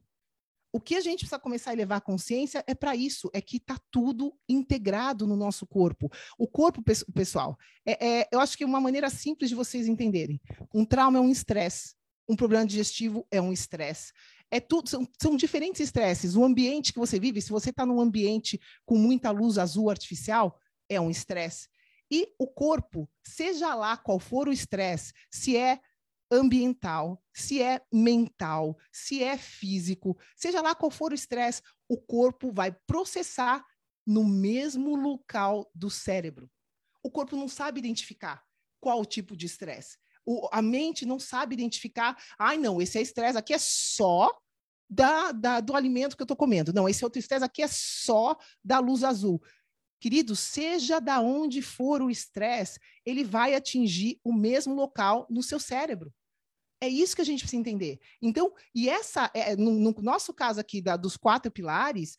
O 0.73 0.79
que 0.79 0.95
a 0.95 1.01
gente 1.01 1.19
precisa 1.19 1.37
começar 1.37 1.71
a 1.71 1.75
levar 1.75 1.97
a 1.97 2.01
consciência 2.01 2.63
é 2.65 2.73
para 2.73 2.95
isso, 2.95 3.29
é 3.33 3.41
que 3.41 3.57
está 3.57 3.77
tudo 3.91 4.33
integrado 4.47 5.27
no 5.27 5.35
nosso 5.35 5.67
corpo. 5.67 6.09
O 6.37 6.47
corpo, 6.47 6.81
pessoal, 7.13 7.57
é, 7.85 8.21
é, 8.21 8.27
eu 8.31 8.39
acho 8.39 8.57
que 8.57 8.63
uma 8.63 8.79
maneira 8.79 9.09
simples 9.09 9.49
de 9.49 9.55
vocês 9.55 9.85
entenderem. 9.85 10.39
Um 10.73 10.85
trauma 10.85 11.17
é 11.17 11.21
um 11.21 11.29
estresse, 11.29 11.93
um 12.27 12.37
problema 12.37 12.65
digestivo 12.65 13.27
é 13.29 13.41
um 13.41 13.51
estresse 13.51 14.13
é 14.51 14.59
tudo, 14.59 14.89
são, 14.89 15.07
são 15.19 15.37
diferentes 15.37 15.79
estresses. 15.79 16.35
O 16.35 16.43
ambiente 16.43 16.91
que 16.91 16.99
você 16.99 17.17
vive, 17.17 17.41
se 17.41 17.49
você 17.49 17.69
está 17.69 17.85
num 17.85 18.01
ambiente 18.01 18.59
com 18.85 18.97
muita 18.97 19.31
luz 19.31 19.57
azul 19.57 19.89
artificial, 19.89 20.59
é 20.89 20.99
um 20.99 21.09
estresse. 21.09 21.69
E 22.11 22.27
o 22.37 22.45
corpo, 22.45 23.09
seja 23.25 23.73
lá 23.73 23.95
qual 23.95 24.19
for 24.19 24.49
o 24.49 24.51
estresse, 24.51 25.13
se 25.31 25.55
é 25.55 25.79
ambiental, 26.29 27.23
se 27.33 27.61
é 27.61 27.81
mental, 27.91 28.77
se 28.91 29.23
é 29.23 29.37
físico, 29.37 30.17
seja 30.35 30.61
lá 30.61 30.75
qual 30.75 30.91
for 30.91 31.11
o 31.11 31.15
estresse, 31.15 31.61
o 31.87 31.97
corpo 31.97 32.51
vai 32.51 32.73
processar 32.85 33.65
no 34.05 34.25
mesmo 34.25 34.95
local 34.95 35.69
do 35.73 35.89
cérebro. 35.89 36.51
O 37.01 37.09
corpo 37.09 37.37
não 37.37 37.47
sabe 37.47 37.79
identificar 37.79 38.43
qual 38.81 39.05
tipo 39.05 39.35
de 39.35 39.45
estresse 39.45 40.00
o, 40.25 40.47
a 40.51 40.62
mente 40.62 41.05
não 41.05 41.19
sabe 41.19 41.53
identificar, 41.53 42.17
ai, 42.38 42.57
não, 42.57 42.81
esse 42.81 42.97
é 42.97 43.01
estresse 43.01 43.38
aqui 43.38 43.53
é 43.53 43.57
só 43.57 44.31
da, 44.89 45.31
da, 45.31 45.60
do 45.62 45.75
alimento 45.75 46.17
que 46.17 46.21
eu 46.21 46.25
estou 46.25 46.38
comendo. 46.38 46.73
Não, 46.73 46.88
esse 46.89 47.03
outro 47.03 47.19
estresse 47.19 47.45
aqui 47.45 47.63
é 47.63 47.67
só 47.69 48.38
da 48.63 48.79
luz 48.79 49.03
azul. 49.03 49.41
Querido, 50.01 50.36
seja 50.36 50.99
da 50.99 51.21
onde 51.21 51.62
for 51.62 52.01
o 52.01 52.10
estresse, 52.10 52.79
ele 53.05 53.23
vai 53.23 53.55
atingir 53.55 54.19
o 54.23 54.34
mesmo 54.34 54.73
local 54.73 55.27
no 55.29 55.41
seu 55.41 55.60
cérebro. 55.60 56.13
É 56.81 56.89
isso 56.89 57.15
que 57.15 57.21
a 57.21 57.25
gente 57.25 57.41
precisa 57.41 57.60
entender. 57.60 57.99
Então, 58.19 58.51
e 58.73 58.89
essa, 58.89 59.29
é, 59.34 59.55
no, 59.55 59.71
no 59.71 59.95
nosso 60.01 60.34
caso 60.34 60.60
aqui 60.60 60.81
da, 60.81 60.97
dos 60.97 61.15
quatro 61.15 61.51
pilares, 61.51 62.17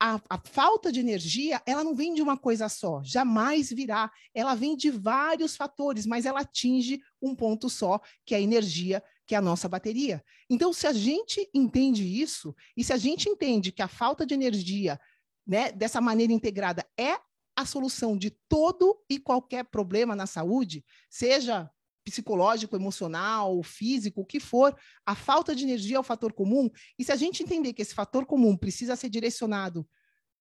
a, 0.00 0.20
a, 0.30 0.38
falta 0.38 0.92
de 0.92 1.00
energia, 1.00 1.60
ela 1.66 1.82
não 1.82 1.94
vem 1.94 2.14
de 2.14 2.22
uma 2.22 2.36
coisa 2.36 2.68
só, 2.68 3.02
jamais 3.02 3.70
virá. 3.70 4.10
Ela 4.32 4.54
vem 4.54 4.76
de 4.76 4.90
vários 4.90 5.56
fatores, 5.56 6.06
mas 6.06 6.24
ela 6.24 6.40
atinge 6.40 7.00
um 7.20 7.34
ponto 7.34 7.68
só, 7.68 8.00
que 8.24 8.34
é 8.34 8.38
a 8.38 8.40
energia, 8.40 9.02
que 9.26 9.34
é 9.34 9.38
a 9.38 9.42
nossa 9.42 9.68
bateria. 9.68 10.24
Então, 10.48 10.72
se 10.72 10.86
a 10.86 10.92
gente 10.92 11.48
entende 11.52 12.04
isso, 12.04 12.54
e 12.76 12.84
se 12.84 12.92
a 12.92 12.96
gente 12.96 13.28
entende 13.28 13.72
que 13.72 13.82
a 13.82 13.88
falta 13.88 14.24
de 14.24 14.34
energia, 14.34 15.00
né, 15.46 15.72
dessa 15.72 16.00
maneira 16.00 16.32
integrada, 16.32 16.86
é 16.96 17.18
a 17.56 17.66
solução 17.66 18.16
de 18.16 18.30
todo 18.48 19.02
e 19.10 19.18
qualquer 19.18 19.64
problema 19.64 20.14
na 20.14 20.26
saúde, 20.26 20.84
seja 21.10 21.68
psicológico, 22.10 22.76
emocional, 22.76 23.62
físico, 23.62 24.22
o 24.22 24.26
que 24.26 24.40
for, 24.40 24.76
a 25.04 25.14
falta 25.14 25.54
de 25.54 25.64
energia 25.64 25.96
é 25.96 26.00
o 26.00 26.04
fator 26.04 26.32
comum. 26.32 26.70
E 26.98 27.04
se 27.04 27.12
a 27.12 27.16
gente 27.16 27.42
entender 27.42 27.72
que 27.72 27.82
esse 27.82 27.94
fator 27.94 28.26
comum 28.26 28.56
precisa 28.56 28.96
ser 28.96 29.08
direcionado 29.08 29.88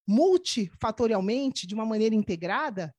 multifatorialmente, 0.07 1.68
de 1.68 1.76
uma 1.76 1.86
maneira 1.86 2.15
integrada, 2.15 2.95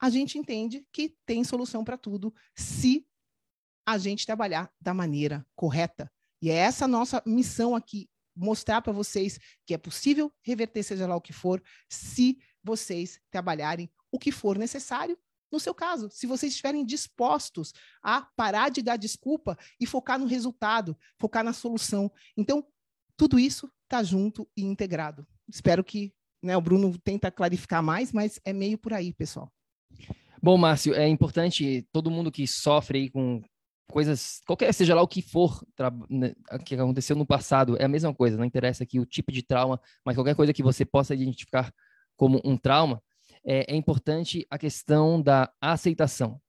a 0.00 0.10
gente 0.10 0.36
entende 0.36 0.86
que 0.92 1.16
tem 1.24 1.42
solução 1.44 1.82
para 1.82 1.96
tudo 1.96 2.34
se 2.54 3.06
a 3.86 3.96
gente 3.96 4.26
trabalhar 4.26 4.70
da 4.80 4.92
maneira 4.92 5.46
correta. 5.54 6.10
E 6.40 6.50
é 6.50 6.54
essa 6.54 6.86
nossa 6.86 7.22
missão 7.24 7.74
aqui, 7.74 8.08
mostrar 8.34 8.82
para 8.82 8.92
vocês 8.92 9.38
que 9.64 9.74
é 9.74 9.78
possível 9.78 10.32
reverter 10.42 10.82
seja 10.82 11.06
lá 11.06 11.16
o 11.16 11.20
que 11.20 11.32
for, 11.32 11.62
se 11.88 12.38
vocês 12.62 13.20
trabalharem 13.30 13.90
o 14.10 14.18
que 14.18 14.32
for 14.32 14.58
necessário 14.58 15.18
no 15.52 15.60
seu 15.60 15.74
caso, 15.74 16.08
se 16.10 16.26
vocês 16.26 16.52
estiverem 16.52 16.84
dispostos 16.84 17.74
a 18.02 18.22
parar 18.34 18.70
de 18.70 18.82
dar 18.82 18.96
desculpa 18.96 19.56
e 19.78 19.86
focar 19.86 20.18
no 20.18 20.26
resultado, 20.26 20.96
focar 21.20 21.44
na 21.44 21.52
solução. 21.52 22.10
Então, 22.36 22.66
tudo 23.16 23.38
isso 23.38 23.70
está 23.84 24.02
junto 24.02 24.48
e 24.56 24.62
integrado. 24.62 25.26
Espero 25.48 25.84
que 25.84 26.14
né, 26.42 26.56
o 26.56 26.60
Bruno 26.60 26.98
tenta 26.98 27.30
clarificar 27.30 27.82
mais, 27.82 28.12
mas 28.12 28.40
é 28.44 28.52
meio 28.52 28.78
por 28.78 28.92
aí, 28.94 29.12
pessoal. 29.12 29.52
Bom, 30.42 30.56
Márcio, 30.56 30.94
é 30.94 31.06
importante 31.06 31.86
todo 31.92 32.10
mundo 32.10 32.32
que 32.32 32.46
sofre 32.48 32.98
aí 32.98 33.10
com 33.10 33.42
coisas, 33.92 34.40
qualquer 34.46 34.72
seja 34.72 34.94
lá 34.94 35.02
o 35.02 35.06
que 35.06 35.20
for 35.20 35.62
né, 36.08 36.32
que 36.64 36.74
aconteceu 36.74 37.14
no 37.14 37.26
passado, 37.26 37.76
é 37.78 37.84
a 37.84 37.88
mesma 37.88 38.12
coisa, 38.14 38.38
não 38.38 38.44
interessa 38.44 38.82
aqui 38.82 38.98
o 38.98 39.04
tipo 39.04 39.30
de 39.30 39.42
trauma, 39.42 39.78
mas 40.04 40.16
qualquer 40.16 40.34
coisa 40.34 40.52
que 40.52 40.62
você 40.62 40.84
possa 40.84 41.14
identificar 41.14 41.72
como 42.16 42.40
um 42.42 42.56
trauma, 42.56 43.02
é, 43.44 43.72
é 43.72 43.76
importante 43.76 44.46
a 44.50 44.58
questão 44.58 45.20
da 45.20 45.52
aceitação, 45.60 46.40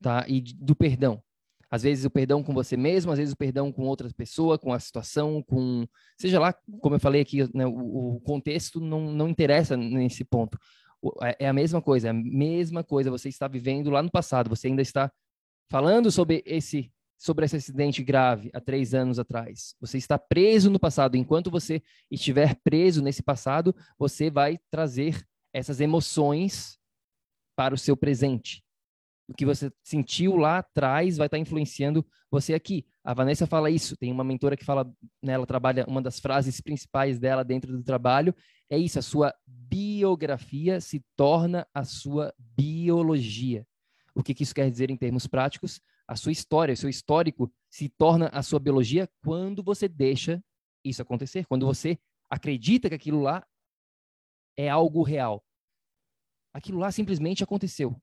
tá? 0.00 0.24
E 0.28 0.40
do 0.40 0.74
perdão. 0.74 1.22
Às 1.70 1.84
vezes 1.84 2.04
o 2.04 2.10
perdão 2.10 2.42
com 2.42 2.52
você 2.52 2.76
mesmo, 2.76 3.12
às 3.12 3.18
vezes 3.18 3.32
o 3.32 3.36
perdão 3.36 3.70
com 3.70 3.82
outra 3.84 4.10
pessoa, 4.12 4.58
com 4.58 4.72
a 4.72 4.80
situação, 4.80 5.40
com 5.40 5.86
seja 6.18 6.40
lá, 6.40 6.52
como 6.80 6.96
eu 6.96 7.00
falei 7.00 7.20
aqui, 7.20 7.48
né, 7.54 7.64
o, 7.64 8.16
o, 8.16 8.20
contexto 8.22 8.80
não, 8.80 9.12
não 9.12 9.28
interessa 9.28 9.76
nesse 9.76 10.24
ponto. 10.24 10.58
É, 11.22 11.44
é 11.44 11.48
a 11.48 11.52
mesma 11.52 11.80
coisa, 11.80 12.08
é 12.08 12.10
a 12.10 12.14
mesma 12.14 12.82
coisa. 12.82 13.10
Você 13.10 13.28
está 13.28 13.46
vivendo 13.46 13.88
lá 13.88 14.02
no 14.02 14.10
passado, 14.10 14.50
você 14.50 14.66
ainda 14.66 14.82
está 14.82 15.12
falando 15.70 16.10
sobre 16.10 16.42
esse 16.44 16.92
sobre 17.16 17.44
esse 17.44 17.56
acidente 17.56 18.02
grave 18.02 18.50
há 18.54 18.60
três 18.62 18.94
anos 18.94 19.18
atrás. 19.18 19.74
Você 19.78 19.98
está 19.98 20.18
preso 20.18 20.70
no 20.70 20.80
passado. 20.80 21.18
Enquanto 21.18 21.50
você 21.50 21.82
estiver 22.10 22.58
preso 22.64 23.02
nesse 23.02 23.22
passado, 23.22 23.76
você 23.98 24.30
vai 24.30 24.58
trazer 24.70 25.22
essas 25.52 25.80
emoções 25.80 26.78
para 27.56 27.74
o 27.74 27.78
seu 27.78 27.96
presente. 27.96 28.62
O 29.28 29.34
que 29.34 29.46
você 29.46 29.70
sentiu 29.82 30.36
lá 30.36 30.58
atrás 30.58 31.16
vai 31.16 31.26
estar 31.26 31.38
influenciando 31.38 32.04
você 32.30 32.52
aqui. 32.52 32.84
A 33.04 33.14
Vanessa 33.14 33.46
fala 33.46 33.70
isso, 33.70 33.96
tem 33.96 34.10
uma 34.10 34.24
mentora 34.24 34.56
que 34.56 34.64
fala, 34.64 34.84
né, 35.22 35.34
ela 35.34 35.46
trabalha, 35.46 35.84
uma 35.86 36.02
das 36.02 36.18
frases 36.18 36.60
principais 36.60 37.18
dela 37.18 37.44
dentro 37.44 37.72
do 37.72 37.82
trabalho 37.82 38.34
é 38.70 38.78
isso, 38.78 39.00
a 39.00 39.02
sua 39.02 39.34
biografia 39.44 40.80
se 40.80 41.04
torna 41.16 41.66
a 41.74 41.84
sua 41.84 42.32
biologia. 42.38 43.66
O 44.14 44.22
que, 44.22 44.32
que 44.32 44.44
isso 44.44 44.54
quer 44.54 44.70
dizer 44.70 44.90
em 44.90 44.96
termos 44.96 45.26
práticos? 45.26 45.80
A 46.06 46.14
sua 46.14 46.30
história, 46.30 46.72
o 46.72 46.76
seu 46.76 46.88
histórico 46.88 47.52
se 47.68 47.88
torna 47.88 48.28
a 48.28 48.42
sua 48.42 48.60
biologia 48.60 49.08
quando 49.24 49.62
você 49.62 49.88
deixa 49.88 50.42
isso 50.84 51.02
acontecer, 51.02 51.46
quando 51.46 51.66
você 51.66 51.98
acredita 52.30 52.88
que 52.88 52.94
aquilo 52.94 53.20
lá 53.20 53.44
é 54.60 54.68
algo 54.68 55.02
real. 55.02 55.44
Aquilo 56.52 56.78
lá 56.78 56.90
simplesmente 56.90 57.42
aconteceu. 57.42 57.96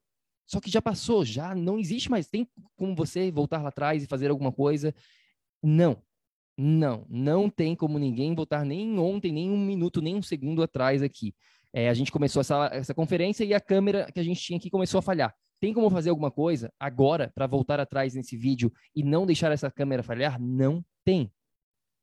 Só 0.45 0.61
que 0.61 0.71
já 0.71 0.81
passou, 0.81 1.25
já 1.25 1.53
não 1.53 1.77
existe 1.77 2.09
mais. 2.09 2.27
Tem 2.27 2.49
como 2.75 2.95
você 2.95 3.29
voltar 3.29 3.61
lá 3.61 3.69
atrás 3.69 4.01
e 4.01 4.07
fazer 4.07 4.31
alguma 4.31 4.51
coisa? 4.51 4.95
Não. 5.61 6.01
Não, 6.59 7.05
não 7.07 7.49
tem 7.49 7.75
como 7.75 7.99
ninguém 7.99 8.33
voltar 8.33 8.65
nem 8.65 8.97
ontem, 8.97 9.31
nem 9.31 9.51
um 9.51 9.63
minuto, 9.63 10.01
nem 10.01 10.15
um 10.15 10.23
segundo 10.23 10.63
atrás 10.63 11.03
aqui. 11.03 11.35
É, 11.71 11.87
a 11.89 11.93
gente 11.93 12.11
começou 12.11 12.39
essa, 12.39 12.69
essa 12.73 12.93
conferência 12.95 13.43
e 13.43 13.53
a 13.53 13.61
câmera 13.61 14.11
que 14.11 14.19
a 14.19 14.23
gente 14.23 14.41
tinha 14.41 14.57
aqui 14.57 14.69
começou 14.69 14.97
a 14.97 15.01
falhar. 15.03 15.35
Tem 15.59 15.73
como 15.73 15.89
fazer 15.91 16.09
alguma 16.09 16.31
coisa 16.31 16.73
agora 16.79 17.31
para 17.35 17.45
voltar 17.45 17.79
atrás 17.79 18.15
nesse 18.15 18.35
vídeo 18.35 18.71
e 18.95 19.03
não 19.03 19.25
deixar 19.25 19.51
essa 19.51 19.69
câmera 19.69 20.01
falhar? 20.01 20.41
Não 20.41 20.83
tem. 21.03 21.31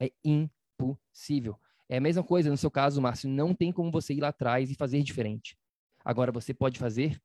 É 0.01 0.13
impossível. 0.25 1.59
É 1.89 1.99
a 1.99 2.01
mesma 2.01 2.23
coisa 2.23 2.51
no 2.51 2.57
seu 2.57 2.71
caso, 2.71 3.01
Márcio. 3.01 3.29
Não 3.29 3.55
tem 3.55 3.73
como 3.73 3.91
você 3.91 4.15
ir 4.15 4.21
lá 4.21 4.29
atrás 4.29 4.71
e 4.71 4.75
fazer 4.75 5.03
diferente. 5.03 5.57
Agora 6.05 6.33
você 6.33 6.53
pode 6.53 6.79
fazer 6.79 7.21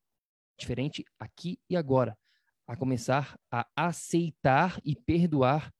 diferente 0.58 1.04
aqui 1.20 1.58
e 1.70 1.76
agora. 1.76 2.18
A 2.68 2.76
começar 2.76 3.40
a 3.52 3.66
aceitar 3.76 4.80
e 4.86 4.96
perdoar 4.96 5.74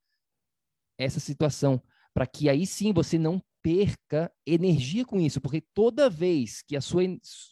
essa 0.98 1.20
situação, 1.20 1.82
para 2.14 2.26
que 2.26 2.50
aí 2.50 2.66
sim 2.66 2.92
você 2.92 3.18
não 3.18 3.42
perca 3.62 4.32
energia 4.46 5.06
com 5.06 5.20
isso, 5.20 5.40
porque 5.40 5.62
toda 5.74 6.10
vez 6.10 6.62
que 6.62 6.80
sua, 6.82 7.04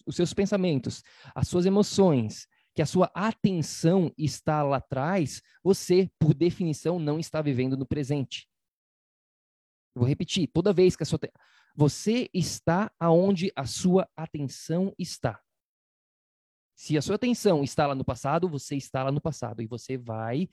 os 0.05 0.15
seus 0.15 0.33
pensamentos, 0.33 1.03
as 1.35 1.47
suas 1.47 1.65
emoções, 1.65 2.47
que 2.73 2.81
a 2.81 2.85
sua 2.85 3.11
atenção 3.13 4.11
está 4.17 4.63
lá 4.63 4.77
atrás, 4.77 5.41
você, 5.63 6.09
por 6.19 6.33
definição, 6.33 6.99
não 6.99 7.19
está 7.19 7.41
vivendo 7.41 7.75
no 7.75 7.85
presente. 7.85 8.46
Vou 9.97 10.07
repetir, 10.07 10.47
toda 10.47 10.71
vez 10.71 10.95
que 10.95 11.03
a 11.03 11.05
sua 11.05 11.19
você 11.75 12.29
está 12.33 12.91
aonde 12.99 13.51
a 13.55 13.65
sua 13.65 14.09
atenção 14.15 14.93
está. 14.97 15.39
Se 16.75 16.97
a 16.97 17.01
sua 17.01 17.15
atenção 17.15 17.63
está 17.63 17.87
lá 17.87 17.95
no 17.95 18.05
passado, 18.05 18.47
você 18.47 18.75
está 18.75 19.03
lá 19.03 19.11
no 19.11 19.21
passado 19.21 19.61
e 19.61 19.67
você 19.67 19.97
vai 19.97 20.47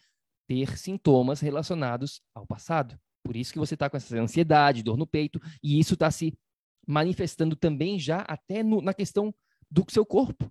ter 0.47 0.78
sintomas 0.78 1.40
relacionados 1.40 2.20
ao 2.34 2.47
passado. 2.47 2.99
Por 3.22 3.36
isso 3.36 3.53
que 3.53 3.59
você 3.59 3.74
está 3.74 3.88
com 3.88 3.97
essa 3.97 4.16
ansiedade, 4.18 4.82
dor 4.82 4.97
no 4.97 5.07
peito, 5.07 5.40
e 5.62 5.78
isso 5.78 5.95
está 5.95 6.11
se 6.11 6.32
manifestando 6.86 7.57
também 7.57 7.99
já 7.99 8.20
até 8.22 8.62
no, 8.62 8.80
na 8.80 8.92
questão 8.92 9.34
do 9.70 9.84
seu 9.90 10.05
corpo. 10.05 10.51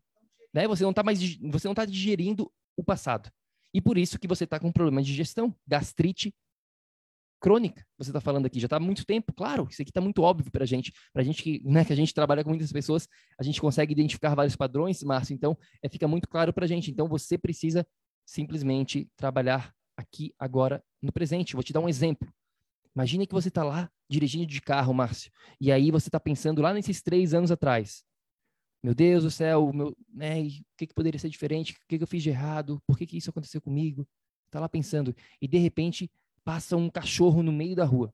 Né? 0.54 0.68
Você 0.68 0.84
não 0.84 0.92
está 0.92 1.04
mais 1.04 1.20
você 1.20 1.68
não 1.68 1.74
está 1.74 1.86
digerindo 1.86 2.52
o 2.76 2.84
passado. 2.84 3.32
E 3.74 3.82
por 3.82 3.98
isso 3.98 4.20
que 4.20 4.28
você 4.28 4.44
está 4.44 4.60
com 4.60 4.72
problema 4.72 5.02
de 5.02 5.08
digestão, 5.08 5.56
gastrite 5.68 6.34
crônica. 7.44 7.86
Você 7.98 8.10
está 8.10 8.22
falando 8.22 8.46
aqui 8.46 8.58
já 8.58 8.68
está 8.68 8.78
há 8.78 8.80
muito 8.80 9.06
tempo, 9.06 9.34
claro. 9.34 9.68
Isso 9.70 9.82
aqui 9.82 9.92
está 9.92 10.00
muito 10.00 10.22
óbvio 10.22 10.50
para 10.50 10.64
a 10.64 10.66
gente, 10.66 10.94
para 11.12 11.22
a 11.22 11.26
gente 11.26 11.44
que, 11.44 11.62
né, 11.66 11.84
que 11.84 11.92
a 11.92 11.96
gente 11.96 12.14
trabalha 12.14 12.42
com 12.42 12.50
muitas 12.50 12.72
pessoas, 12.72 13.06
a 13.38 13.44
gente 13.44 13.60
consegue 13.60 13.92
identificar 13.92 14.34
vários 14.34 14.56
padrões, 14.56 15.04
Márcio. 15.04 15.34
Então, 15.34 15.58
é, 15.84 15.90
fica 15.90 16.08
muito 16.08 16.30
claro 16.30 16.54
para 16.54 16.64
a 16.64 16.68
gente. 16.68 16.90
Então, 16.90 17.06
você 17.06 17.38
precisa 17.38 17.86
simplesmente 18.26 19.10
trabalhar 19.18 19.76
aqui 19.98 20.34
agora 20.40 20.82
no 21.02 21.12
presente. 21.12 21.54
Vou 21.54 21.64
te 21.64 21.74
dar 21.74 21.82
um 21.82 21.90
exemplo. 21.90 22.34
Imagine 22.96 23.28
que 23.28 23.34
você 23.34 23.50
está 23.50 23.62
lá 23.62 23.92
dirigindo 24.10 24.46
de 24.46 24.62
carro, 24.62 24.94
Márcio, 24.94 25.30
e 25.60 25.70
aí 25.70 25.92
você 25.92 26.08
está 26.08 26.20
pensando 26.22 26.62
lá 26.62 26.74
nesses 26.74 27.02
três 27.02 27.34
anos 27.34 27.52
atrás. 27.52 28.06
Meu 28.82 28.96
Deus 28.96 29.24
do 29.24 29.32
céu, 29.32 29.72
meu, 29.74 29.98
né, 30.14 30.44
o 30.44 30.48
que, 30.78 30.88
que 30.88 30.94
poderia 30.94 31.20
ser 31.20 31.30
diferente? 31.30 31.74
O 31.74 31.88
que, 31.90 31.98
que 31.98 32.04
eu 32.04 32.08
fiz 32.08 32.24
de 32.24 32.30
errado? 32.30 32.82
Por 32.88 32.98
que, 32.98 33.06
que 33.06 33.18
isso 33.18 33.30
aconteceu 33.30 33.60
comigo? 33.62 34.08
Está 34.46 34.60
lá 34.60 34.70
pensando. 34.70 35.16
E 35.42 35.48
de 35.48 35.58
repente 35.58 36.10
passa 36.44 36.76
um 36.76 36.90
cachorro 36.90 37.42
no 37.42 37.52
meio 37.52 37.76
da 37.76 37.86
rua. 37.86 38.14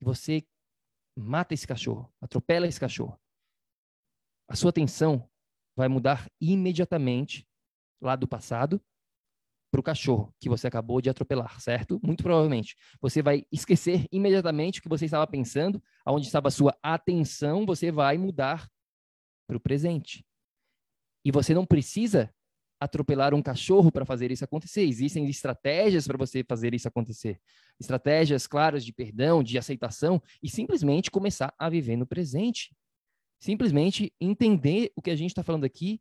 E 0.00 0.04
você 0.04 0.46
mata 1.16 1.54
esse 1.54 1.66
cachorro, 1.66 2.12
atropela 2.20 2.66
esse 2.66 2.78
cachorro. 2.78 3.18
A 4.48 4.56
sua 4.56 4.70
atenção 4.70 5.28
vai 5.76 5.88
mudar 5.88 6.26
imediatamente 6.40 7.46
lá 8.00 8.16
do 8.16 8.26
passado 8.26 8.80
para 9.70 9.80
o 9.80 9.82
cachorro 9.82 10.34
que 10.40 10.48
você 10.48 10.66
acabou 10.66 11.00
de 11.00 11.10
atropelar, 11.10 11.60
certo? 11.60 12.00
Muito 12.02 12.22
provavelmente. 12.22 12.76
Você 13.00 13.20
vai 13.20 13.44
esquecer 13.52 14.06
imediatamente 14.10 14.80
o 14.80 14.82
que 14.82 14.88
você 14.88 15.04
estava 15.04 15.26
pensando, 15.26 15.82
aonde 16.04 16.26
estava 16.26 16.48
a 16.48 16.52
sua 16.52 16.76
atenção, 16.82 17.66
você 17.66 17.92
vai 17.92 18.16
mudar 18.16 18.70
para 19.46 19.56
o 19.56 19.60
presente. 19.60 20.24
E 21.24 21.30
você 21.30 21.52
não 21.52 21.66
precisa 21.66 22.32
atropelar 22.80 23.34
um 23.34 23.42
cachorro 23.42 23.90
para 23.90 24.04
fazer 24.04 24.30
isso 24.30 24.44
acontecer. 24.44 24.82
Existem 24.82 25.28
estratégias 25.28 26.06
para 26.06 26.16
você 26.16 26.44
fazer 26.44 26.74
isso 26.74 26.88
acontecer. 26.88 27.40
Estratégias 27.78 28.46
claras 28.46 28.84
de 28.84 28.92
perdão, 28.92 29.42
de 29.42 29.58
aceitação 29.58 30.22
e 30.42 30.48
simplesmente 30.48 31.10
começar 31.10 31.52
a 31.58 31.68
viver 31.68 31.96
no 31.96 32.06
presente. 32.06 32.74
Simplesmente 33.40 34.12
entender 34.20 34.92
o 34.96 35.02
que 35.02 35.10
a 35.10 35.16
gente 35.16 35.30
está 35.30 35.42
falando 35.42 35.64
aqui 35.64 36.00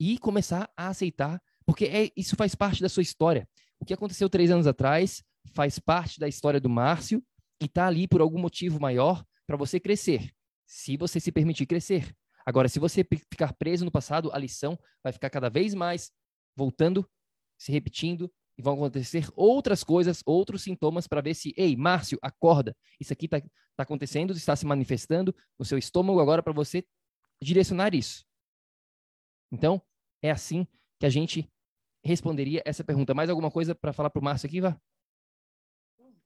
e 0.00 0.18
começar 0.18 0.70
a 0.76 0.88
aceitar, 0.88 1.42
porque 1.66 1.86
é, 1.86 2.10
isso 2.16 2.36
faz 2.36 2.54
parte 2.54 2.80
da 2.80 2.88
sua 2.88 3.02
história. 3.02 3.48
O 3.80 3.84
que 3.84 3.94
aconteceu 3.94 4.28
três 4.28 4.50
anos 4.50 4.66
atrás 4.66 5.22
faz 5.54 5.78
parte 5.78 6.20
da 6.20 6.28
história 6.28 6.60
do 6.60 6.68
Márcio 6.68 7.22
e 7.60 7.64
está 7.64 7.86
ali 7.86 8.06
por 8.06 8.20
algum 8.20 8.38
motivo 8.38 8.80
maior 8.80 9.24
para 9.46 9.56
você 9.56 9.80
crescer, 9.80 10.30
se 10.66 10.96
você 10.96 11.18
se 11.18 11.32
permitir 11.32 11.66
crescer. 11.66 12.14
Agora, 12.48 12.66
se 12.66 12.78
você 12.78 13.04
ficar 13.04 13.52
preso 13.52 13.84
no 13.84 13.90
passado, 13.90 14.32
a 14.32 14.38
lição 14.38 14.78
vai 15.04 15.12
ficar 15.12 15.28
cada 15.28 15.50
vez 15.50 15.74
mais 15.74 16.10
voltando, 16.56 17.06
se 17.58 17.70
repetindo, 17.70 18.32
e 18.56 18.62
vão 18.62 18.72
acontecer 18.72 19.28
outras 19.36 19.84
coisas, 19.84 20.22
outros 20.24 20.62
sintomas 20.62 21.06
para 21.06 21.20
ver 21.20 21.34
se, 21.34 21.52
ei, 21.58 21.76
Márcio, 21.76 22.18
acorda. 22.22 22.74
Isso 22.98 23.12
aqui 23.12 23.26
está 23.26 23.38
tá 23.76 23.82
acontecendo, 23.82 24.32
está 24.32 24.56
se 24.56 24.64
manifestando 24.64 25.36
no 25.58 25.64
seu 25.66 25.76
estômago 25.76 26.20
agora 26.20 26.42
para 26.42 26.54
você 26.54 26.86
direcionar 27.38 27.94
isso. 27.94 28.24
Então, 29.52 29.82
é 30.22 30.30
assim 30.30 30.66
que 30.98 31.04
a 31.04 31.10
gente 31.10 31.46
responderia 32.02 32.62
essa 32.64 32.82
pergunta. 32.82 33.12
Mais 33.12 33.28
alguma 33.28 33.50
coisa 33.50 33.74
para 33.74 33.92
falar 33.92 34.08
para 34.08 34.20
o 34.20 34.24
Márcio 34.24 34.46
aqui, 34.46 34.62
Vá? 34.62 34.80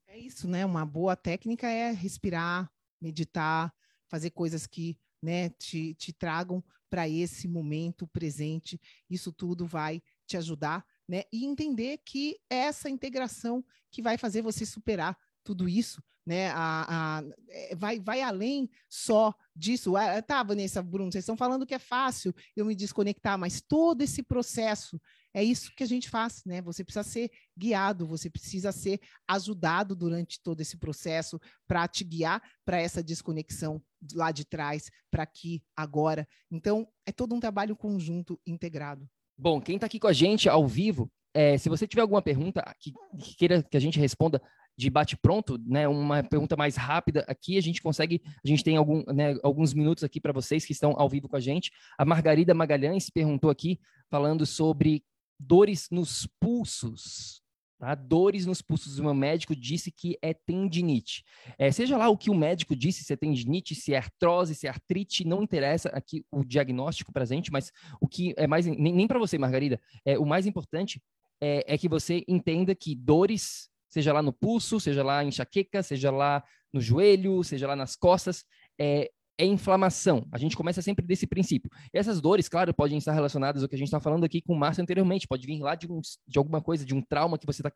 É 0.07 0.17
isso, 0.17 0.47
né? 0.47 0.65
Uma 0.65 0.87
boa 0.87 1.17
técnica 1.17 1.67
é 1.67 1.91
respirar, 1.91 2.73
meditar, 3.01 3.75
fazer 4.09 4.31
coisas 4.31 4.69
que 4.69 4.97
né, 5.23 5.51
te, 5.51 5.95
te 5.95 6.13
tragam 6.13 6.63
para 6.91 7.09
esse 7.09 7.49
momento 7.49 8.07
presente. 8.07 8.81
Isso 9.09 9.33
tudo 9.33 9.67
vai 9.67 10.03
te 10.27 10.37
ajudar, 10.37 10.85
né? 11.09 11.23
E 11.33 11.45
entender 11.45 11.99
que 12.05 12.39
é 12.51 12.57
essa 12.57 12.91
integração 12.91 13.65
que 13.91 14.03
vai 14.03 14.19
fazer 14.19 14.43
você 14.43 14.67
superar 14.67 15.17
tudo 15.45 15.69
isso, 15.69 16.03
né? 16.27 16.51
A, 16.51 17.19
a, 17.19 17.23
é, 17.49 17.75
vai, 17.75 18.01
vai 18.01 18.23
além 18.23 18.71
só 18.89 19.35
disso. 19.55 19.97
Ah, 19.97 20.23
tá, 20.23 20.43
Vanessa, 20.43 20.83
Bruno, 20.83 21.11
vocês 21.11 21.23
estão 21.23 21.37
falando 21.37 21.67
que 21.67 21.75
é 21.75 21.79
fácil 21.79 22.35
eu 22.57 22.65
me 22.65 22.75
desconectar, 22.75 23.39
mas 23.39 23.61
todo 23.61 24.03
esse 24.03 24.23
processo 24.23 25.01
é 25.35 25.43
isso 25.43 25.73
que 25.75 25.83
a 25.83 25.87
gente 25.87 26.11
faz, 26.11 26.43
né? 26.45 26.61
Você 26.63 26.85
precisa 26.85 27.03
ser 27.03 27.31
guiado, 27.57 28.07
você 28.07 28.29
precisa 28.29 28.71
ser 28.71 29.01
ajudado 29.27 29.97
durante 29.97 30.41
todo 30.43 30.61
esse 30.61 30.77
processo 30.77 31.41
para 31.67 31.89
te 31.89 32.05
guiar 32.05 32.43
para 32.65 32.81
essa 32.81 33.03
desconexão 33.03 33.83
lá 34.15 34.31
de 34.31 34.45
trás, 34.45 34.91
para 35.11 35.23
aqui, 35.23 35.63
agora. 35.75 36.29
Então, 36.51 36.87
é 37.07 37.13
todo 37.13 37.35
um 37.35 37.41
trabalho 37.41 37.77
conjunto 37.77 38.39
integrado. 38.47 39.09
Bom, 39.39 39.61
quem 39.61 39.77
está 39.77 39.87
aqui 39.87 39.99
com 39.99 40.07
a 40.07 40.13
gente 40.13 40.49
ao 40.49 40.67
vivo, 40.69 41.11
é, 41.35 41.57
se 41.57 41.69
você 41.71 41.87
tiver 41.87 42.03
alguma 42.03 42.21
pergunta 42.21 42.63
que, 42.79 42.93
que 43.19 43.37
queira 43.37 43.63
que 43.63 43.77
a 43.77 43.81
gente 43.81 43.99
responda, 43.99 44.43
de 44.77 44.91
bate-pronto, 44.91 45.59
né, 45.67 45.87
uma 45.87 46.23
pergunta 46.23 46.57
mais 46.57 46.77
rápida 46.77 47.25
aqui, 47.29 47.59
a 47.59 47.61
gente 47.61 47.83
consegue, 47.83 48.23
a 48.45 48.49
gente 48.49 48.65
tem 48.65 48.77
algum, 48.77 49.03
né, 49.13 49.37
alguns 49.43 49.75
minutos 49.75 50.03
aqui 50.03 50.21
para 50.21 50.33
vocês 50.33 50.65
que 50.65 50.73
estão 50.73 50.95
ao 50.97 51.09
vivo 51.09 51.29
com 51.29 51.37
a 51.37 51.41
gente. 51.41 51.71
A 51.99 52.05
Margarida 52.05 52.55
Magalhães 52.55 53.11
perguntou 53.11 53.51
aqui, 53.51 53.79
falando 54.11 54.47
sobre 54.47 55.05
dores 55.39 55.89
nos 55.91 56.27
pulsos. 56.41 57.43
Tá? 57.79 57.97
Dores 57.97 58.47
nos 58.47 58.63
pulsos. 58.63 59.01
O 59.01 59.03
meu 59.03 59.15
médico 59.15 59.57
disse 59.57 59.91
que 59.91 60.17
é 60.23 60.33
tendinite. 60.33 61.25
É, 61.59 61.71
seja 61.73 61.97
lá 61.97 62.09
o 62.09 62.17
que 62.17 62.31
o 62.31 62.35
médico 62.35 62.77
disse, 62.77 63.03
se 63.03 63.13
é 63.13 63.17
tendinite, 63.17 63.75
se 63.75 63.93
é 63.93 63.99
artrose, 63.99 64.55
se 64.55 64.69
é 64.69 64.71
artrite, 64.71 65.27
não 65.27 65.43
interessa 65.43 65.89
aqui 65.89 66.25
o 66.31 66.45
diagnóstico 66.45 67.13
presente, 67.13 67.51
mas 67.51 67.73
o 68.01 68.07
que 68.07 68.35
é 68.37 68.47
mais. 68.47 68.67
Nem, 68.67 68.93
nem 68.93 69.09
para 69.09 69.19
você, 69.19 69.37
Margarida, 69.37 69.81
é, 70.05 70.17
o 70.17 70.25
mais 70.25 70.47
importante 70.47 71.03
é, 71.41 71.75
é 71.75 71.77
que 71.77 71.89
você 71.89 72.25
entenda 72.29 72.73
que 72.73 72.95
dores 72.95 73.69
seja 73.93 74.13
lá 74.13 74.23
no 74.23 74.33
pulso, 74.33 74.81
seja 74.81 75.05
lá 75.05 75.23
em 75.23 75.29
enxaqueca, 75.29 75.83
seja 75.83 76.11
lá 76.11 76.43
no 76.73 76.81
joelho, 76.81 77.45
seja 77.45 77.67
lá 77.67 77.77
nas 77.77 77.95
costas, 77.95 78.45
é, 78.81 79.11
é 79.39 79.45
inflamação. 79.45 80.27
A 80.33 80.39
gente 80.39 80.57
começa 80.57 80.81
sempre 80.81 81.07
desse 81.07 81.27
princípio. 81.27 81.71
E 81.93 81.99
essas 81.99 82.21
dores, 82.21 82.49
claro, 82.49 82.73
podem 82.73 82.97
estar 82.97 83.13
relacionadas 83.13 83.63
ao 83.63 83.69
que 83.69 83.75
a 83.75 83.79
gente 83.79 83.89
está 83.89 84.01
falando 84.01 84.25
aqui 84.25 84.41
com 84.41 84.55
o 84.55 84.59
Márcio 84.59 84.83
anteriormente. 84.83 85.29
Pode 85.29 85.47
vir 85.47 85.61
lá 85.61 85.75
de, 85.75 85.91
um, 85.91 86.01
de 86.27 86.39
alguma 86.39 86.63
coisa, 86.63 86.87
de 86.87 86.95
um 86.95 87.03
trauma 87.03 87.37
que 87.37 87.45
você 87.45 87.61
está 87.61 87.71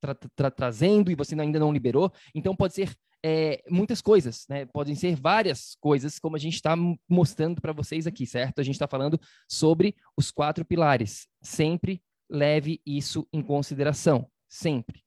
tra 0.00 0.14
tra 0.34 0.50
trazendo 0.50 1.10
e 1.10 1.14
você 1.14 1.38
ainda 1.40 1.58
não 1.58 1.72
liberou. 1.72 2.12
Então, 2.34 2.56
pode 2.56 2.74
ser 2.74 2.92
é, 3.24 3.62
muitas 3.70 4.02
coisas, 4.02 4.44
né? 4.48 4.66
Podem 4.66 4.94
ser 4.94 5.14
várias 5.14 5.76
coisas, 5.80 6.18
como 6.18 6.34
a 6.36 6.38
gente 6.38 6.54
está 6.54 6.74
mostrando 7.08 7.60
para 7.60 7.72
vocês 7.72 8.06
aqui, 8.06 8.26
certo? 8.26 8.60
A 8.60 8.64
gente 8.64 8.74
está 8.74 8.88
falando 8.88 9.20
sobre 9.48 9.94
os 10.16 10.32
quatro 10.32 10.64
pilares. 10.64 11.28
Sempre 11.42 12.02
leve 12.28 12.80
isso 12.84 13.26
em 13.32 13.40
consideração. 13.40 14.28
Sempre. 14.48 15.03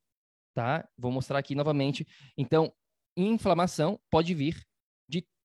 Tá? 0.58 0.90
Vou 0.98 1.12
mostrar 1.12 1.38
aqui 1.38 1.54
novamente. 1.54 2.08
Então, 2.36 2.74
inflamação 3.16 4.00
pode 4.10 4.34
vir 4.34 4.66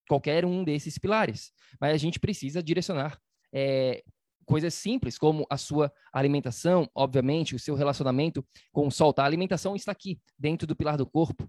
qualquer 0.08 0.46
um 0.46 0.64
desses 0.64 0.96
pilares. 0.96 1.52
Mas 1.78 1.92
a 1.92 1.98
gente 1.98 2.18
precisa 2.18 2.62
direcionar 2.62 3.20
é, 3.52 4.02
coisas 4.46 4.72
simples, 4.72 5.18
como 5.18 5.46
a 5.50 5.58
sua 5.58 5.92
alimentação, 6.10 6.88
obviamente, 6.94 7.54
o 7.54 7.58
seu 7.58 7.74
relacionamento 7.74 8.42
com 8.72 8.86
o 8.86 8.90
sol. 8.90 9.12
Tá? 9.12 9.22
A 9.22 9.26
alimentação 9.26 9.76
está 9.76 9.92
aqui, 9.92 10.18
dentro 10.38 10.66
do 10.66 10.74
pilar 10.74 10.96
do 10.96 11.04
corpo. 11.04 11.46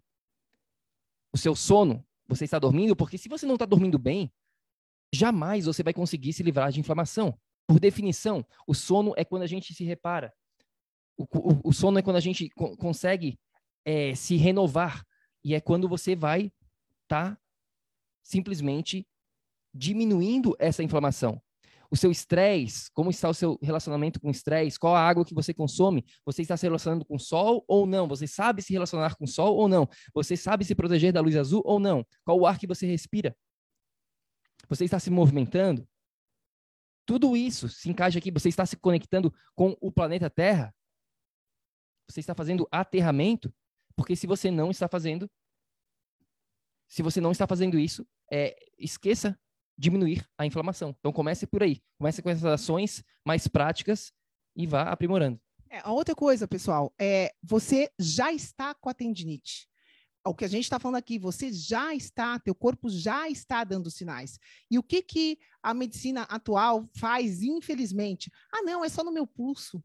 O 1.33 1.37
seu 1.37 1.55
sono, 1.55 2.05
você 2.27 2.43
está 2.43 2.59
dormindo, 2.59 2.97
porque 2.97 3.17
se 3.17 3.29
você 3.29 3.45
não 3.45 3.55
está 3.55 3.65
dormindo 3.65 3.97
bem, 3.97 4.29
jamais 5.13 5.67
você 5.67 5.83
vai 5.83 5.93
conseguir 5.93 6.33
se 6.33 6.43
livrar 6.43 6.69
de 6.69 6.81
inflamação. 6.81 7.39
Por 7.65 7.79
definição, 7.79 8.45
o 8.67 8.73
sono 8.73 9.13
é 9.15 9.23
quando 9.23 9.43
a 9.43 9.47
gente 9.47 9.73
se 9.73 9.85
repara. 9.85 10.33
O, 11.17 11.23
o, 11.23 11.69
o 11.69 11.73
sono 11.73 11.97
é 11.97 12.01
quando 12.01 12.17
a 12.17 12.19
gente 12.19 12.49
co 12.49 12.75
consegue 12.75 13.39
é, 13.85 14.15
se 14.15 14.35
renovar. 14.35 15.05
E 15.43 15.53
é 15.53 15.61
quando 15.61 15.89
você 15.89 16.15
vai 16.15 16.51
estar 17.03 17.35
tá 17.35 17.37
simplesmente 18.21 19.07
diminuindo 19.73 20.55
essa 20.59 20.83
inflamação. 20.83 21.41
O 21.91 21.95
seu 21.95 22.09
estresse, 22.09 22.89
como 22.91 23.11
está 23.11 23.29
o 23.29 23.33
seu 23.33 23.59
relacionamento 23.61 24.19
com 24.19 24.31
estresse, 24.31 24.79
qual 24.79 24.95
a 24.95 25.01
água 25.07 25.23
que 25.23 25.33
você 25.33 25.53
consome, 25.53 26.03
você 26.25 26.41
está 26.41 26.57
se 26.57 26.65
relacionando 26.65 27.05
com 27.05 27.15
o 27.15 27.19
sol 27.19 27.63
ou 27.67 27.85
não? 27.85 28.07
Você 28.07 28.25
sabe 28.25 28.63
se 28.63 28.73
relacionar 28.73 29.15
com 29.15 29.25
o 29.25 29.27
sol 29.27 29.55
ou 29.55 29.67
não? 29.67 29.87
Você 30.13 30.35
sabe 30.35 30.65
se 30.65 30.73
proteger 30.73 31.13
da 31.13 31.21
luz 31.21 31.35
azul 31.35 31.61
ou 31.65 31.79
não? 31.79 32.03
Qual 32.23 32.39
o 32.39 32.47
ar 32.47 32.57
que 32.57 32.65
você 32.65 32.87
respira? 32.87 33.35
Você 34.67 34.85
está 34.85 34.99
se 34.99 35.11
movimentando? 35.11 35.87
Tudo 37.05 37.35
isso 37.35 37.69
se 37.69 37.89
encaixa 37.89 38.17
aqui. 38.17 38.31
Você 38.31 38.49
está 38.49 38.65
se 38.65 38.77
conectando 38.77 39.31
com 39.53 39.77
o 39.79 39.91
planeta 39.91 40.29
Terra? 40.29 40.73
Você 42.09 42.19
está 42.21 42.33
fazendo 42.33 42.67
aterramento? 42.71 43.53
Porque 43.95 44.15
se 44.15 44.27
você 44.27 44.49
não 44.49 44.71
está 44.71 44.87
fazendo, 44.87 45.29
se 46.87 47.01
você 47.01 47.21
não 47.21 47.31
está 47.31 47.47
fazendo 47.47 47.77
isso, 47.77 48.05
é, 48.31 48.55
esqueça 48.77 49.39
diminuir 49.77 50.27
a 50.37 50.45
inflamação. 50.45 50.95
Então 50.99 51.11
comece 51.11 51.47
por 51.47 51.63
aí. 51.63 51.81
Comece 51.97 52.21
com 52.21 52.29
essas 52.29 52.45
ações 52.45 53.03
mais 53.25 53.47
práticas 53.47 54.11
e 54.55 54.67
vá 54.67 54.83
aprimorando. 54.83 55.39
É, 55.69 55.79
a 55.83 55.91
outra 55.91 56.15
coisa, 56.15 56.47
pessoal, 56.47 56.93
é 56.99 57.33
você 57.41 57.89
já 57.99 58.31
está 58.31 58.75
com 58.75 58.89
a 58.89 58.93
tendinite. 58.93 59.67
O 60.25 60.33
que 60.33 60.45
a 60.45 60.47
gente 60.47 60.63
está 60.63 60.79
falando 60.79 60.97
aqui, 60.97 61.19
você 61.19 61.51
já 61.51 61.93
está, 61.93 62.39
teu 62.39 62.55
corpo 62.55 62.87
já 62.89 63.27
está 63.27 63.63
dando 63.63 63.91
sinais. 63.91 64.39
E 64.71 64.79
o 64.79 64.83
que, 64.83 65.01
que 65.01 65.37
a 65.61 65.73
medicina 65.73 66.21
atual 66.23 66.87
faz, 66.95 67.41
infelizmente? 67.41 68.31
Ah, 68.53 68.61
não, 68.61 68.85
é 68.85 68.89
só 68.89 69.03
no 69.03 69.11
meu 69.11 69.27
pulso. 69.27 69.83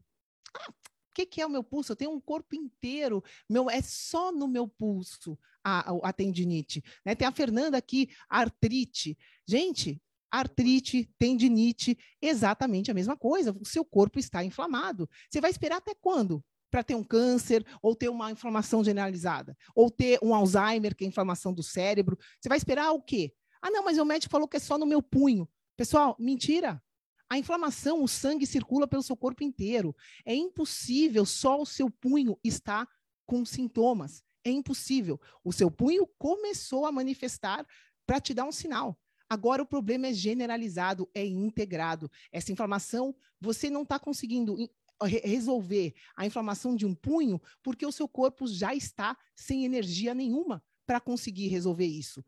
Ah, 0.55 0.73
que, 1.19 1.25
que 1.25 1.41
é 1.41 1.45
o 1.45 1.49
meu 1.49 1.63
pulso? 1.63 1.91
Eu 1.91 1.95
tenho 1.95 2.11
um 2.11 2.19
corpo 2.19 2.55
inteiro, 2.55 3.23
meu, 3.49 3.69
é 3.69 3.81
só 3.81 4.31
no 4.31 4.47
meu 4.47 4.67
pulso 4.67 5.37
a, 5.63 5.91
a, 5.91 6.09
a 6.09 6.13
tendinite. 6.13 6.83
Né? 7.05 7.15
Tem 7.15 7.27
a 7.27 7.31
Fernanda 7.31 7.77
aqui, 7.77 8.09
artrite. 8.29 9.17
Gente, 9.47 10.01
artrite, 10.31 11.11
tendinite, 11.17 11.97
exatamente 12.21 12.91
a 12.91 12.93
mesma 12.93 13.17
coisa. 13.17 13.55
O 13.59 13.65
seu 13.65 13.83
corpo 13.83 14.19
está 14.19 14.43
inflamado. 14.43 15.09
Você 15.29 15.41
vai 15.41 15.51
esperar 15.51 15.77
até 15.77 15.93
quando? 15.93 16.43
Para 16.71 16.83
ter 16.83 16.95
um 16.95 17.03
câncer, 17.03 17.65
ou 17.81 17.95
ter 17.95 18.09
uma 18.09 18.31
inflamação 18.31 18.83
generalizada, 18.83 19.57
ou 19.75 19.89
ter 19.89 20.19
um 20.21 20.35
Alzheimer, 20.35 20.95
que 20.95 21.03
é 21.03 21.07
inflamação 21.07 21.51
do 21.51 21.63
cérebro. 21.63 22.17
Você 22.39 22.47
vai 22.47 22.57
esperar 22.57 22.91
o 22.91 23.01
quê? 23.01 23.33
Ah, 23.61 23.71
não, 23.71 23.83
mas 23.83 23.97
o 23.97 24.05
médico 24.05 24.31
falou 24.31 24.47
que 24.47 24.57
é 24.57 24.59
só 24.59 24.77
no 24.77 24.85
meu 24.85 25.01
punho. 25.01 25.49
Pessoal, 25.75 26.15
mentira. 26.19 26.81
A 27.29 27.37
inflamação, 27.37 28.03
o 28.03 28.07
sangue 28.07 28.47
circula 28.47 28.87
pelo 28.87 29.03
seu 29.03 29.15
corpo 29.15 29.43
inteiro. 29.43 29.95
É 30.25 30.33
impossível 30.33 31.25
só 31.25 31.61
o 31.61 31.65
seu 31.65 31.89
punho 31.89 32.37
estar 32.43 32.87
com 33.25 33.45
sintomas. 33.45 34.23
É 34.43 34.49
impossível. 34.49 35.19
O 35.43 35.53
seu 35.53 35.69
punho 35.69 36.07
começou 36.17 36.85
a 36.85 36.91
manifestar 36.91 37.67
para 38.05 38.19
te 38.19 38.33
dar 38.33 38.45
um 38.45 38.51
sinal. 38.51 38.99
Agora 39.29 39.61
o 39.61 39.67
problema 39.67 40.07
é 40.07 40.13
generalizado, 40.13 41.07
é 41.13 41.23
integrado. 41.23 42.09
Essa 42.31 42.51
inflamação, 42.51 43.15
você 43.39 43.69
não 43.69 43.83
está 43.83 43.99
conseguindo 43.99 44.57
resolver 45.01 45.93
a 46.15 46.25
inflamação 46.25 46.75
de 46.75 46.85
um 46.85 46.95
punho 46.95 47.39
porque 47.61 47.85
o 47.85 47.91
seu 47.91 48.07
corpo 48.07 48.47
já 48.47 48.73
está 48.73 49.15
sem 49.35 49.63
energia 49.65 50.15
nenhuma 50.15 50.63
para 50.85 50.99
conseguir 50.99 51.47
resolver 51.47 51.85
isso. 51.85 52.25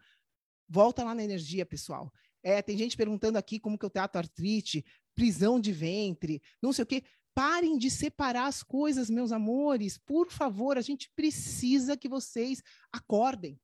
Volta 0.70 1.04
lá 1.04 1.16
na 1.16 1.24
energia, 1.24 1.66
pessoal. 1.66 2.14
É, 2.44 2.62
tem 2.62 2.78
gente 2.78 2.98
perguntando 2.98 3.38
aqui 3.38 3.60
como 3.60 3.78
que 3.78 3.86
eu 3.86 3.90
trato 3.90 4.18
artrite, 4.18 4.84
prisão 5.16 5.60
de 5.60 5.72
ventre, 5.72 6.42
não 6.62 6.74
sei 6.74 6.84
o 6.84 6.88
quê. 6.88 7.04
Parem 7.34 7.78
de 7.78 7.90
separar 7.90 8.48
as 8.48 8.62
coisas, 8.62 9.10
meus 9.10 9.32
amores. 9.32 9.98
Por 9.98 10.30
favor, 10.30 10.78
a 10.78 10.82
gente 10.82 11.10
precisa 11.16 11.96
que 11.96 12.10
vocês 12.10 12.62
acordem. 12.92 13.60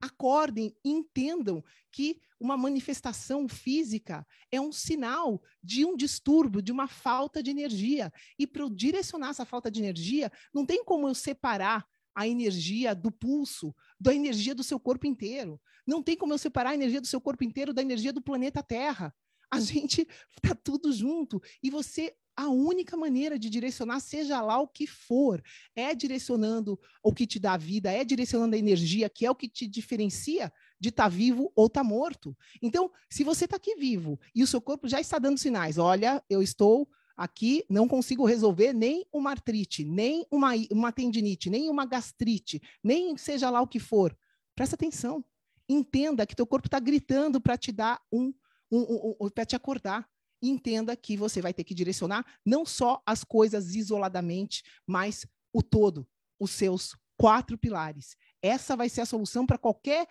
Acordem, 0.00 0.74
entendam 0.82 1.62
que 1.92 2.18
uma 2.40 2.56
manifestação 2.56 3.46
física 3.46 4.26
é 4.50 4.58
um 4.58 4.72
sinal 4.72 5.42
de 5.62 5.84
um 5.84 5.94
distúrbio, 5.94 6.62
de 6.62 6.72
uma 6.72 6.88
falta 6.88 7.42
de 7.42 7.50
energia. 7.50 8.10
E 8.38 8.46
para 8.46 8.62
eu 8.62 8.70
direcionar 8.70 9.30
essa 9.30 9.44
falta 9.44 9.70
de 9.70 9.80
energia, 9.80 10.32
não 10.54 10.64
tem 10.64 10.82
como 10.82 11.06
eu 11.06 11.14
separar 11.14 11.86
a 12.14 12.26
energia 12.26 12.94
do 12.94 13.10
pulso, 13.10 13.74
da 14.00 14.14
energia 14.14 14.54
do 14.54 14.64
seu 14.64 14.80
corpo 14.80 15.06
inteiro. 15.06 15.60
Não 15.86 16.02
tem 16.02 16.16
como 16.16 16.32
eu 16.32 16.38
separar 16.38 16.70
a 16.70 16.74
energia 16.74 17.00
do 17.00 17.06
seu 17.06 17.20
corpo 17.20 17.44
inteiro 17.44 17.74
da 17.74 17.82
energia 17.82 18.12
do 18.12 18.22
planeta 18.22 18.62
Terra. 18.62 19.14
A 19.50 19.60
gente 19.60 20.08
está 20.36 20.54
tudo 20.64 20.92
junto. 20.92 21.42
E 21.62 21.68
você, 21.68 22.14
a 22.34 22.48
única 22.48 22.96
maneira 22.96 23.38
de 23.38 23.50
direcionar, 23.50 24.00
seja 24.00 24.40
lá 24.40 24.58
o 24.58 24.68
que 24.68 24.86
for, 24.86 25.42
é 25.74 25.94
direcionando 25.94 26.80
o 27.02 27.12
que 27.12 27.26
te 27.26 27.38
dá 27.38 27.56
vida, 27.56 27.90
é 27.90 28.04
direcionando 28.04 28.54
a 28.54 28.58
energia, 28.58 29.10
que 29.10 29.26
é 29.26 29.30
o 29.30 29.34
que 29.34 29.48
te 29.48 29.66
diferencia 29.66 30.50
de 30.78 30.88
estar 30.88 31.04
tá 31.04 31.08
vivo 31.08 31.52
ou 31.54 31.66
estar 31.66 31.82
tá 31.82 31.88
morto. 31.88 32.34
Então, 32.62 32.90
se 33.10 33.22
você 33.22 33.44
está 33.44 33.56
aqui 33.56 33.74
vivo 33.74 34.18
e 34.34 34.42
o 34.42 34.46
seu 34.46 34.60
corpo 34.62 34.88
já 34.88 35.00
está 35.00 35.18
dando 35.18 35.38
sinais, 35.38 35.76
olha, 35.76 36.24
eu 36.30 36.40
estou 36.40 36.88
Aqui 37.20 37.66
não 37.68 37.86
consigo 37.86 38.24
resolver 38.24 38.72
nem 38.72 39.04
uma 39.12 39.32
artrite, 39.32 39.84
nem 39.84 40.26
uma, 40.30 40.52
uma 40.70 40.90
tendinite, 40.90 41.50
nem 41.50 41.68
uma 41.68 41.84
gastrite, 41.84 42.62
nem 42.82 43.14
seja 43.18 43.50
lá 43.50 43.60
o 43.60 43.66
que 43.66 43.78
for. 43.78 44.16
Presta 44.54 44.74
atenção. 44.74 45.22
Entenda 45.68 46.24
que 46.24 46.34
teu 46.34 46.46
corpo 46.46 46.66
está 46.66 46.80
gritando 46.80 47.38
para 47.38 47.58
te 47.58 47.72
dar 47.72 48.00
um, 48.10 48.32
um, 48.72 48.78
um, 48.80 49.16
um 49.20 49.28
para 49.28 49.44
te 49.44 49.54
acordar. 49.54 50.08
Entenda 50.40 50.96
que 50.96 51.14
você 51.14 51.42
vai 51.42 51.52
ter 51.52 51.62
que 51.62 51.74
direcionar 51.74 52.24
não 52.42 52.64
só 52.64 53.02
as 53.04 53.22
coisas 53.22 53.74
isoladamente, 53.74 54.62
mas 54.86 55.26
o 55.52 55.62
todo, 55.62 56.08
os 56.38 56.52
seus 56.52 56.96
quatro 57.18 57.58
pilares. 57.58 58.16
Essa 58.40 58.74
vai 58.74 58.88
ser 58.88 59.02
a 59.02 59.06
solução 59.06 59.44
para 59.44 59.58
qualquer 59.58 60.08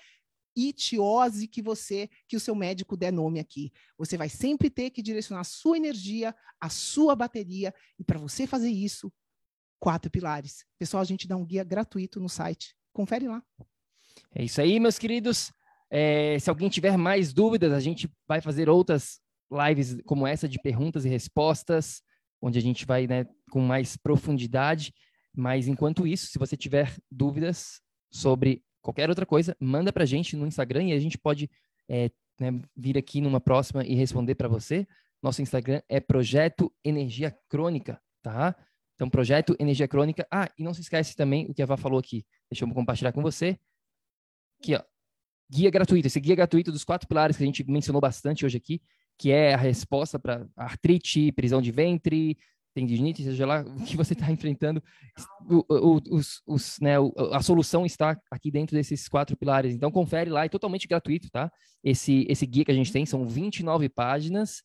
itiose 0.68 1.48
que 1.48 1.62
você, 1.62 2.10
que 2.28 2.36
o 2.36 2.40
seu 2.40 2.56
médico 2.56 2.98
der 2.98 3.12
nome 3.12 3.40
aqui. 3.40 3.72
Você 3.98 4.18
vai 4.18 4.28
sempre 4.28 4.70
ter 4.70 4.90
que 4.90 5.02
direcionar 5.02 5.42
a 5.42 5.46
sua 5.46 5.78
energia, 5.78 6.36
a 6.60 6.70
sua 6.70 7.16
bateria, 7.16 7.74
e 7.98 8.04
para 8.04 8.20
você 8.20 8.46
fazer 8.46 8.70
isso, 8.70 9.12
quatro 9.80 10.12
pilares. 10.12 10.66
Pessoal, 10.78 11.02
a 11.02 11.06
gente 11.06 11.28
dá 11.28 11.38
um 11.38 11.46
guia 11.46 11.64
gratuito 11.64 12.20
no 12.20 12.28
site. 12.28 12.76
Confere 12.92 13.28
lá. 13.28 13.44
É 14.36 14.44
isso 14.44 14.60
aí, 14.60 14.80
meus 14.80 15.00
queridos. 15.00 15.52
É, 15.90 16.38
se 16.40 16.50
alguém 16.50 16.70
tiver 16.70 16.98
mais 16.98 17.34
dúvidas, 17.34 17.72
a 17.74 17.80
gente 17.80 18.10
vai 18.28 18.42
fazer 18.42 18.70
outras 18.70 19.20
lives 19.52 19.98
como 20.06 20.28
essa 20.28 20.48
de 20.48 20.60
perguntas 20.60 21.06
e 21.06 21.10
respostas, 21.10 22.02
onde 22.42 22.60
a 22.60 22.62
gente 22.62 22.86
vai 22.86 23.08
né, 23.08 23.26
com 23.50 23.62
mais 23.62 23.98
profundidade. 23.98 24.94
Mas 25.36 25.68
enquanto 25.68 26.06
isso, 26.06 26.28
se 26.28 26.38
você 26.38 26.56
tiver 26.56 26.96
dúvidas 27.12 27.82
sobre 28.12 28.64
qualquer 28.82 29.10
outra 29.10 29.26
coisa, 29.26 29.56
manda 29.60 29.92
para 29.92 30.04
a 30.04 30.08
gente 30.08 30.36
no 30.36 30.48
Instagram 30.48 30.86
e 30.86 30.94
a 30.94 31.00
gente 31.00 31.18
pode 31.18 31.50
é, 31.88 32.10
né, 32.40 32.62
vir 32.76 32.98
aqui 32.98 33.22
numa 33.22 33.40
próxima 33.42 33.86
e 33.86 33.96
responder 33.96 34.36
para 34.36 34.48
você. 34.48 34.88
Nosso 35.22 35.42
Instagram 35.42 35.82
é 35.90 36.00
Projeto 36.00 36.74
Energia 36.84 37.38
Crônica, 37.50 38.02
tá? 38.22 38.56
Então, 38.96 39.10
Projeto 39.10 39.56
Energia 39.60 39.88
Crônica. 39.88 40.28
Ah, 40.32 40.50
e 40.58 40.64
não 40.64 40.74
se 40.74 40.82
esquece 40.82 41.16
também 41.16 41.46
o 41.50 41.54
que 41.54 41.62
a 41.62 41.66
Vá 41.66 41.78
falou 41.78 42.00
aqui. 42.00 42.26
Deixa 42.52 42.66
eu 42.66 42.74
compartilhar 42.74 43.12
com 43.12 43.22
você. 43.22 43.58
Aqui, 44.62 44.76
ó. 44.76 44.84
Guia 45.50 45.72
gratuito. 45.72 46.08
Esse 46.08 46.20
guia 46.20 46.36
gratuito 46.36 46.72
dos 46.72 46.84
quatro 46.84 47.08
pilares 47.08 47.38
que 47.38 47.44
a 47.44 47.46
gente 47.46 47.64
mencionou 47.70 48.02
bastante 48.02 48.46
hoje 48.46 48.58
aqui, 48.58 48.82
que 49.18 49.32
é 49.32 49.54
a 49.54 49.58
resposta 49.58 50.20
para 50.20 50.48
artrite, 50.56 51.32
prisão 51.32 51.62
de 51.62 51.72
ventre, 51.72 52.38
tendinite, 52.74 53.24
seja 53.24 53.46
lá 53.46 53.62
o 53.62 53.84
que 53.84 53.98
você 53.98 54.14
está 54.14 54.30
enfrentando, 54.32 54.82
o, 55.50 55.66
o, 55.70 56.00
os, 56.16 56.42
os, 56.46 56.80
né, 56.80 56.94
a 57.32 57.42
solução 57.42 57.86
está 57.86 58.20
aqui 58.32 58.52
dentro 58.52 58.76
desses 58.76 59.08
quatro 59.08 59.38
pilares. 59.38 59.74
Então, 59.74 59.92
confere 59.92 60.30
lá, 60.30 60.46
é 60.46 60.50
totalmente 60.50 60.88
gratuito, 60.88 61.30
tá? 61.30 61.52
Esse, 61.84 62.26
esse 62.30 62.46
guia 62.46 62.66
que 62.66 62.72
a 62.72 62.76
gente 62.76 62.92
tem 62.92 63.06
são 63.06 63.26
29 63.26 63.90
páginas 63.90 64.64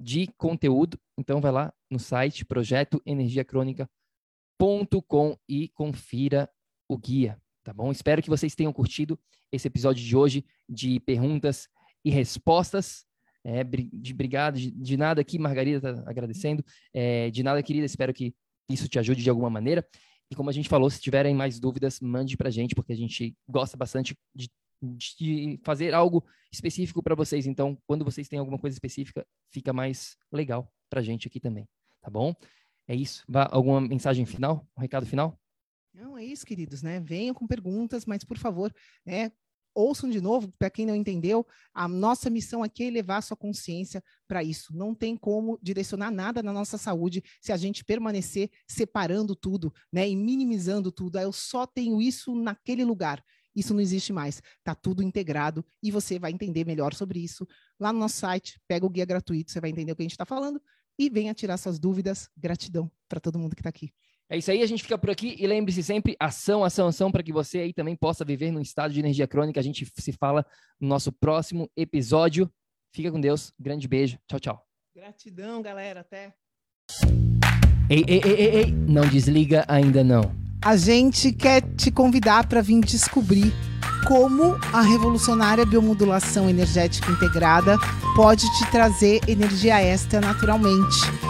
de 0.00 0.28
conteúdo. 0.36 0.98
Então, 1.18 1.40
vai 1.40 1.52
lá 1.52 1.72
no 1.90 1.98
site 1.98 2.44
projetoenergiacrônica.com 2.44 5.36
e 5.48 5.68
confira 5.68 6.50
o 6.88 6.98
guia, 6.98 7.40
tá 7.62 7.72
bom? 7.72 7.90
Espero 7.90 8.22
que 8.22 8.30
vocês 8.30 8.54
tenham 8.54 8.72
curtido 8.72 9.18
esse 9.52 9.68
episódio 9.68 10.04
de 10.04 10.16
hoje 10.16 10.44
de 10.68 11.00
perguntas 11.00 11.68
e 12.04 12.10
respostas. 12.10 13.04
É, 13.44 13.64
de 13.64 14.12
obrigado, 14.12 14.58
de, 14.58 14.70
de, 14.70 14.96
nada 14.96 15.20
aqui, 15.20 15.38
Margarida 15.38 15.80
tá 15.80 16.02
agradecendo. 16.06 16.64
É, 16.92 17.30
de 17.30 17.42
nada, 17.42 17.62
querida, 17.62 17.86
espero 17.86 18.12
que 18.12 18.34
isso 18.68 18.88
te 18.88 18.98
ajude 18.98 19.22
de 19.22 19.30
alguma 19.30 19.50
maneira. 19.50 19.86
E 20.30 20.34
como 20.34 20.50
a 20.50 20.52
gente 20.52 20.68
falou, 20.68 20.88
se 20.88 21.00
tiverem 21.00 21.34
mais 21.34 21.58
dúvidas, 21.58 22.00
mande 22.00 22.36
para 22.36 22.48
a 22.48 22.52
gente, 22.52 22.74
porque 22.74 22.92
a 22.92 22.96
gente 22.96 23.34
gosta 23.48 23.76
bastante 23.76 24.16
de, 24.34 24.48
de 24.82 25.60
fazer 25.64 25.92
algo 25.92 26.24
específico 26.52 27.02
para 27.02 27.14
vocês. 27.14 27.46
Então, 27.46 27.76
quando 27.86 28.04
vocês 28.04 28.28
têm 28.28 28.38
alguma 28.38 28.58
coisa 28.58 28.74
específica, 28.74 29.26
fica 29.50 29.72
mais 29.72 30.16
legal 30.30 30.72
para 30.88 31.00
a 31.00 31.02
gente 31.02 31.26
aqui 31.26 31.40
também, 31.40 31.66
tá 32.00 32.10
bom? 32.10 32.34
É 32.86 32.94
isso. 32.94 33.24
Vá, 33.28 33.48
alguma 33.50 33.80
mensagem 33.80 34.24
final? 34.24 34.66
Um 34.76 34.80
recado 34.80 35.06
final? 35.06 35.38
Não, 35.92 36.16
é 36.16 36.24
isso, 36.24 36.46
queridos, 36.46 36.82
né? 36.82 37.00
Venham 37.00 37.34
com 37.34 37.46
perguntas, 37.46 38.04
mas 38.04 38.24
por 38.24 38.38
favor, 38.38 38.72
é, 39.06 39.30
ouçam 39.74 40.10
de 40.10 40.20
novo, 40.20 40.52
para 40.58 40.70
quem 40.70 40.86
não 40.86 40.94
entendeu, 40.94 41.46
a 41.72 41.86
nossa 41.86 42.28
missão 42.28 42.62
aqui 42.62 42.84
é 42.84 42.86
elevar 42.86 43.18
a 43.18 43.22
sua 43.22 43.36
consciência 43.36 44.02
para 44.26 44.42
isso. 44.42 44.74
Não 44.74 44.94
tem 44.94 45.16
como 45.16 45.58
direcionar 45.62 46.10
nada 46.10 46.42
na 46.42 46.52
nossa 46.52 46.78
saúde 46.78 47.22
se 47.40 47.52
a 47.52 47.56
gente 47.56 47.84
permanecer 47.84 48.50
separando 48.66 49.34
tudo, 49.34 49.72
né, 49.92 50.08
e 50.08 50.16
minimizando 50.16 50.90
tudo. 50.90 51.16
Ah, 51.16 51.22
eu 51.22 51.32
só 51.32 51.66
tenho 51.66 52.00
isso 52.00 52.34
naquele 52.34 52.84
lugar. 52.84 53.22
Isso 53.54 53.74
não 53.74 53.80
existe 53.80 54.12
mais. 54.12 54.40
Está 54.58 54.74
tudo 54.74 55.02
integrado 55.02 55.64
e 55.82 55.90
você 55.90 56.18
vai 56.18 56.30
entender 56.30 56.64
melhor 56.64 56.94
sobre 56.94 57.20
isso 57.20 57.46
lá 57.78 57.92
no 57.92 57.98
nosso 57.98 58.16
site. 58.16 58.60
Pega 58.68 58.86
o 58.86 58.90
guia 58.90 59.04
gratuito, 59.04 59.50
você 59.50 59.60
vai 59.60 59.70
entender 59.70 59.92
o 59.92 59.96
que 59.96 60.02
a 60.02 60.04
gente 60.04 60.12
está 60.12 60.24
falando 60.24 60.62
e 60.98 61.10
venha 61.10 61.34
tirar 61.34 61.56
suas 61.56 61.78
dúvidas. 61.78 62.28
Gratidão 62.36 62.90
para 63.08 63.20
todo 63.20 63.38
mundo 63.38 63.56
que 63.56 63.60
está 63.60 63.70
aqui. 63.70 63.92
É 64.32 64.38
isso 64.38 64.48
aí, 64.48 64.62
a 64.62 64.66
gente 64.66 64.84
fica 64.84 64.96
por 64.96 65.10
aqui 65.10 65.34
e 65.40 65.44
lembre-se 65.44 65.82
sempre, 65.82 66.14
ação, 66.20 66.62
ação, 66.62 66.86
ação, 66.86 67.10
para 67.10 67.20
que 67.20 67.32
você 67.32 67.58
aí 67.58 67.72
também 67.72 67.96
possa 67.96 68.24
viver 68.24 68.52
num 68.52 68.60
estado 68.60 68.94
de 68.94 69.00
energia 69.00 69.26
crônica. 69.26 69.58
A 69.58 69.62
gente 69.62 69.84
se 69.98 70.12
fala 70.12 70.46
no 70.80 70.86
nosso 70.86 71.10
próximo 71.10 71.68
episódio. 71.76 72.48
Fica 72.94 73.10
com 73.10 73.20
Deus, 73.20 73.52
grande 73.58 73.88
beijo, 73.88 74.18
tchau, 74.28 74.38
tchau. 74.38 74.66
Gratidão, 74.94 75.60
galera, 75.60 76.02
até. 76.02 76.32
Ei, 77.90 78.04
ei, 78.06 78.20
ei, 78.24 78.34
ei, 78.34 78.56
ei, 78.60 78.72
não 78.72 79.04
desliga 79.08 79.64
ainda 79.66 80.04
não. 80.04 80.22
A 80.64 80.76
gente 80.76 81.32
quer 81.32 81.62
te 81.74 81.90
convidar 81.90 82.46
para 82.46 82.62
vir 82.62 82.80
descobrir 82.82 83.52
como 84.06 84.56
a 84.72 84.80
revolucionária 84.80 85.66
biomodulação 85.66 86.48
energética 86.48 87.10
integrada 87.10 87.76
pode 88.14 88.42
te 88.58 88.70
trazer 88.70 89.20
energia 89.28 89.82
extra 89.82 90.20
naturalmente 90.20 91.29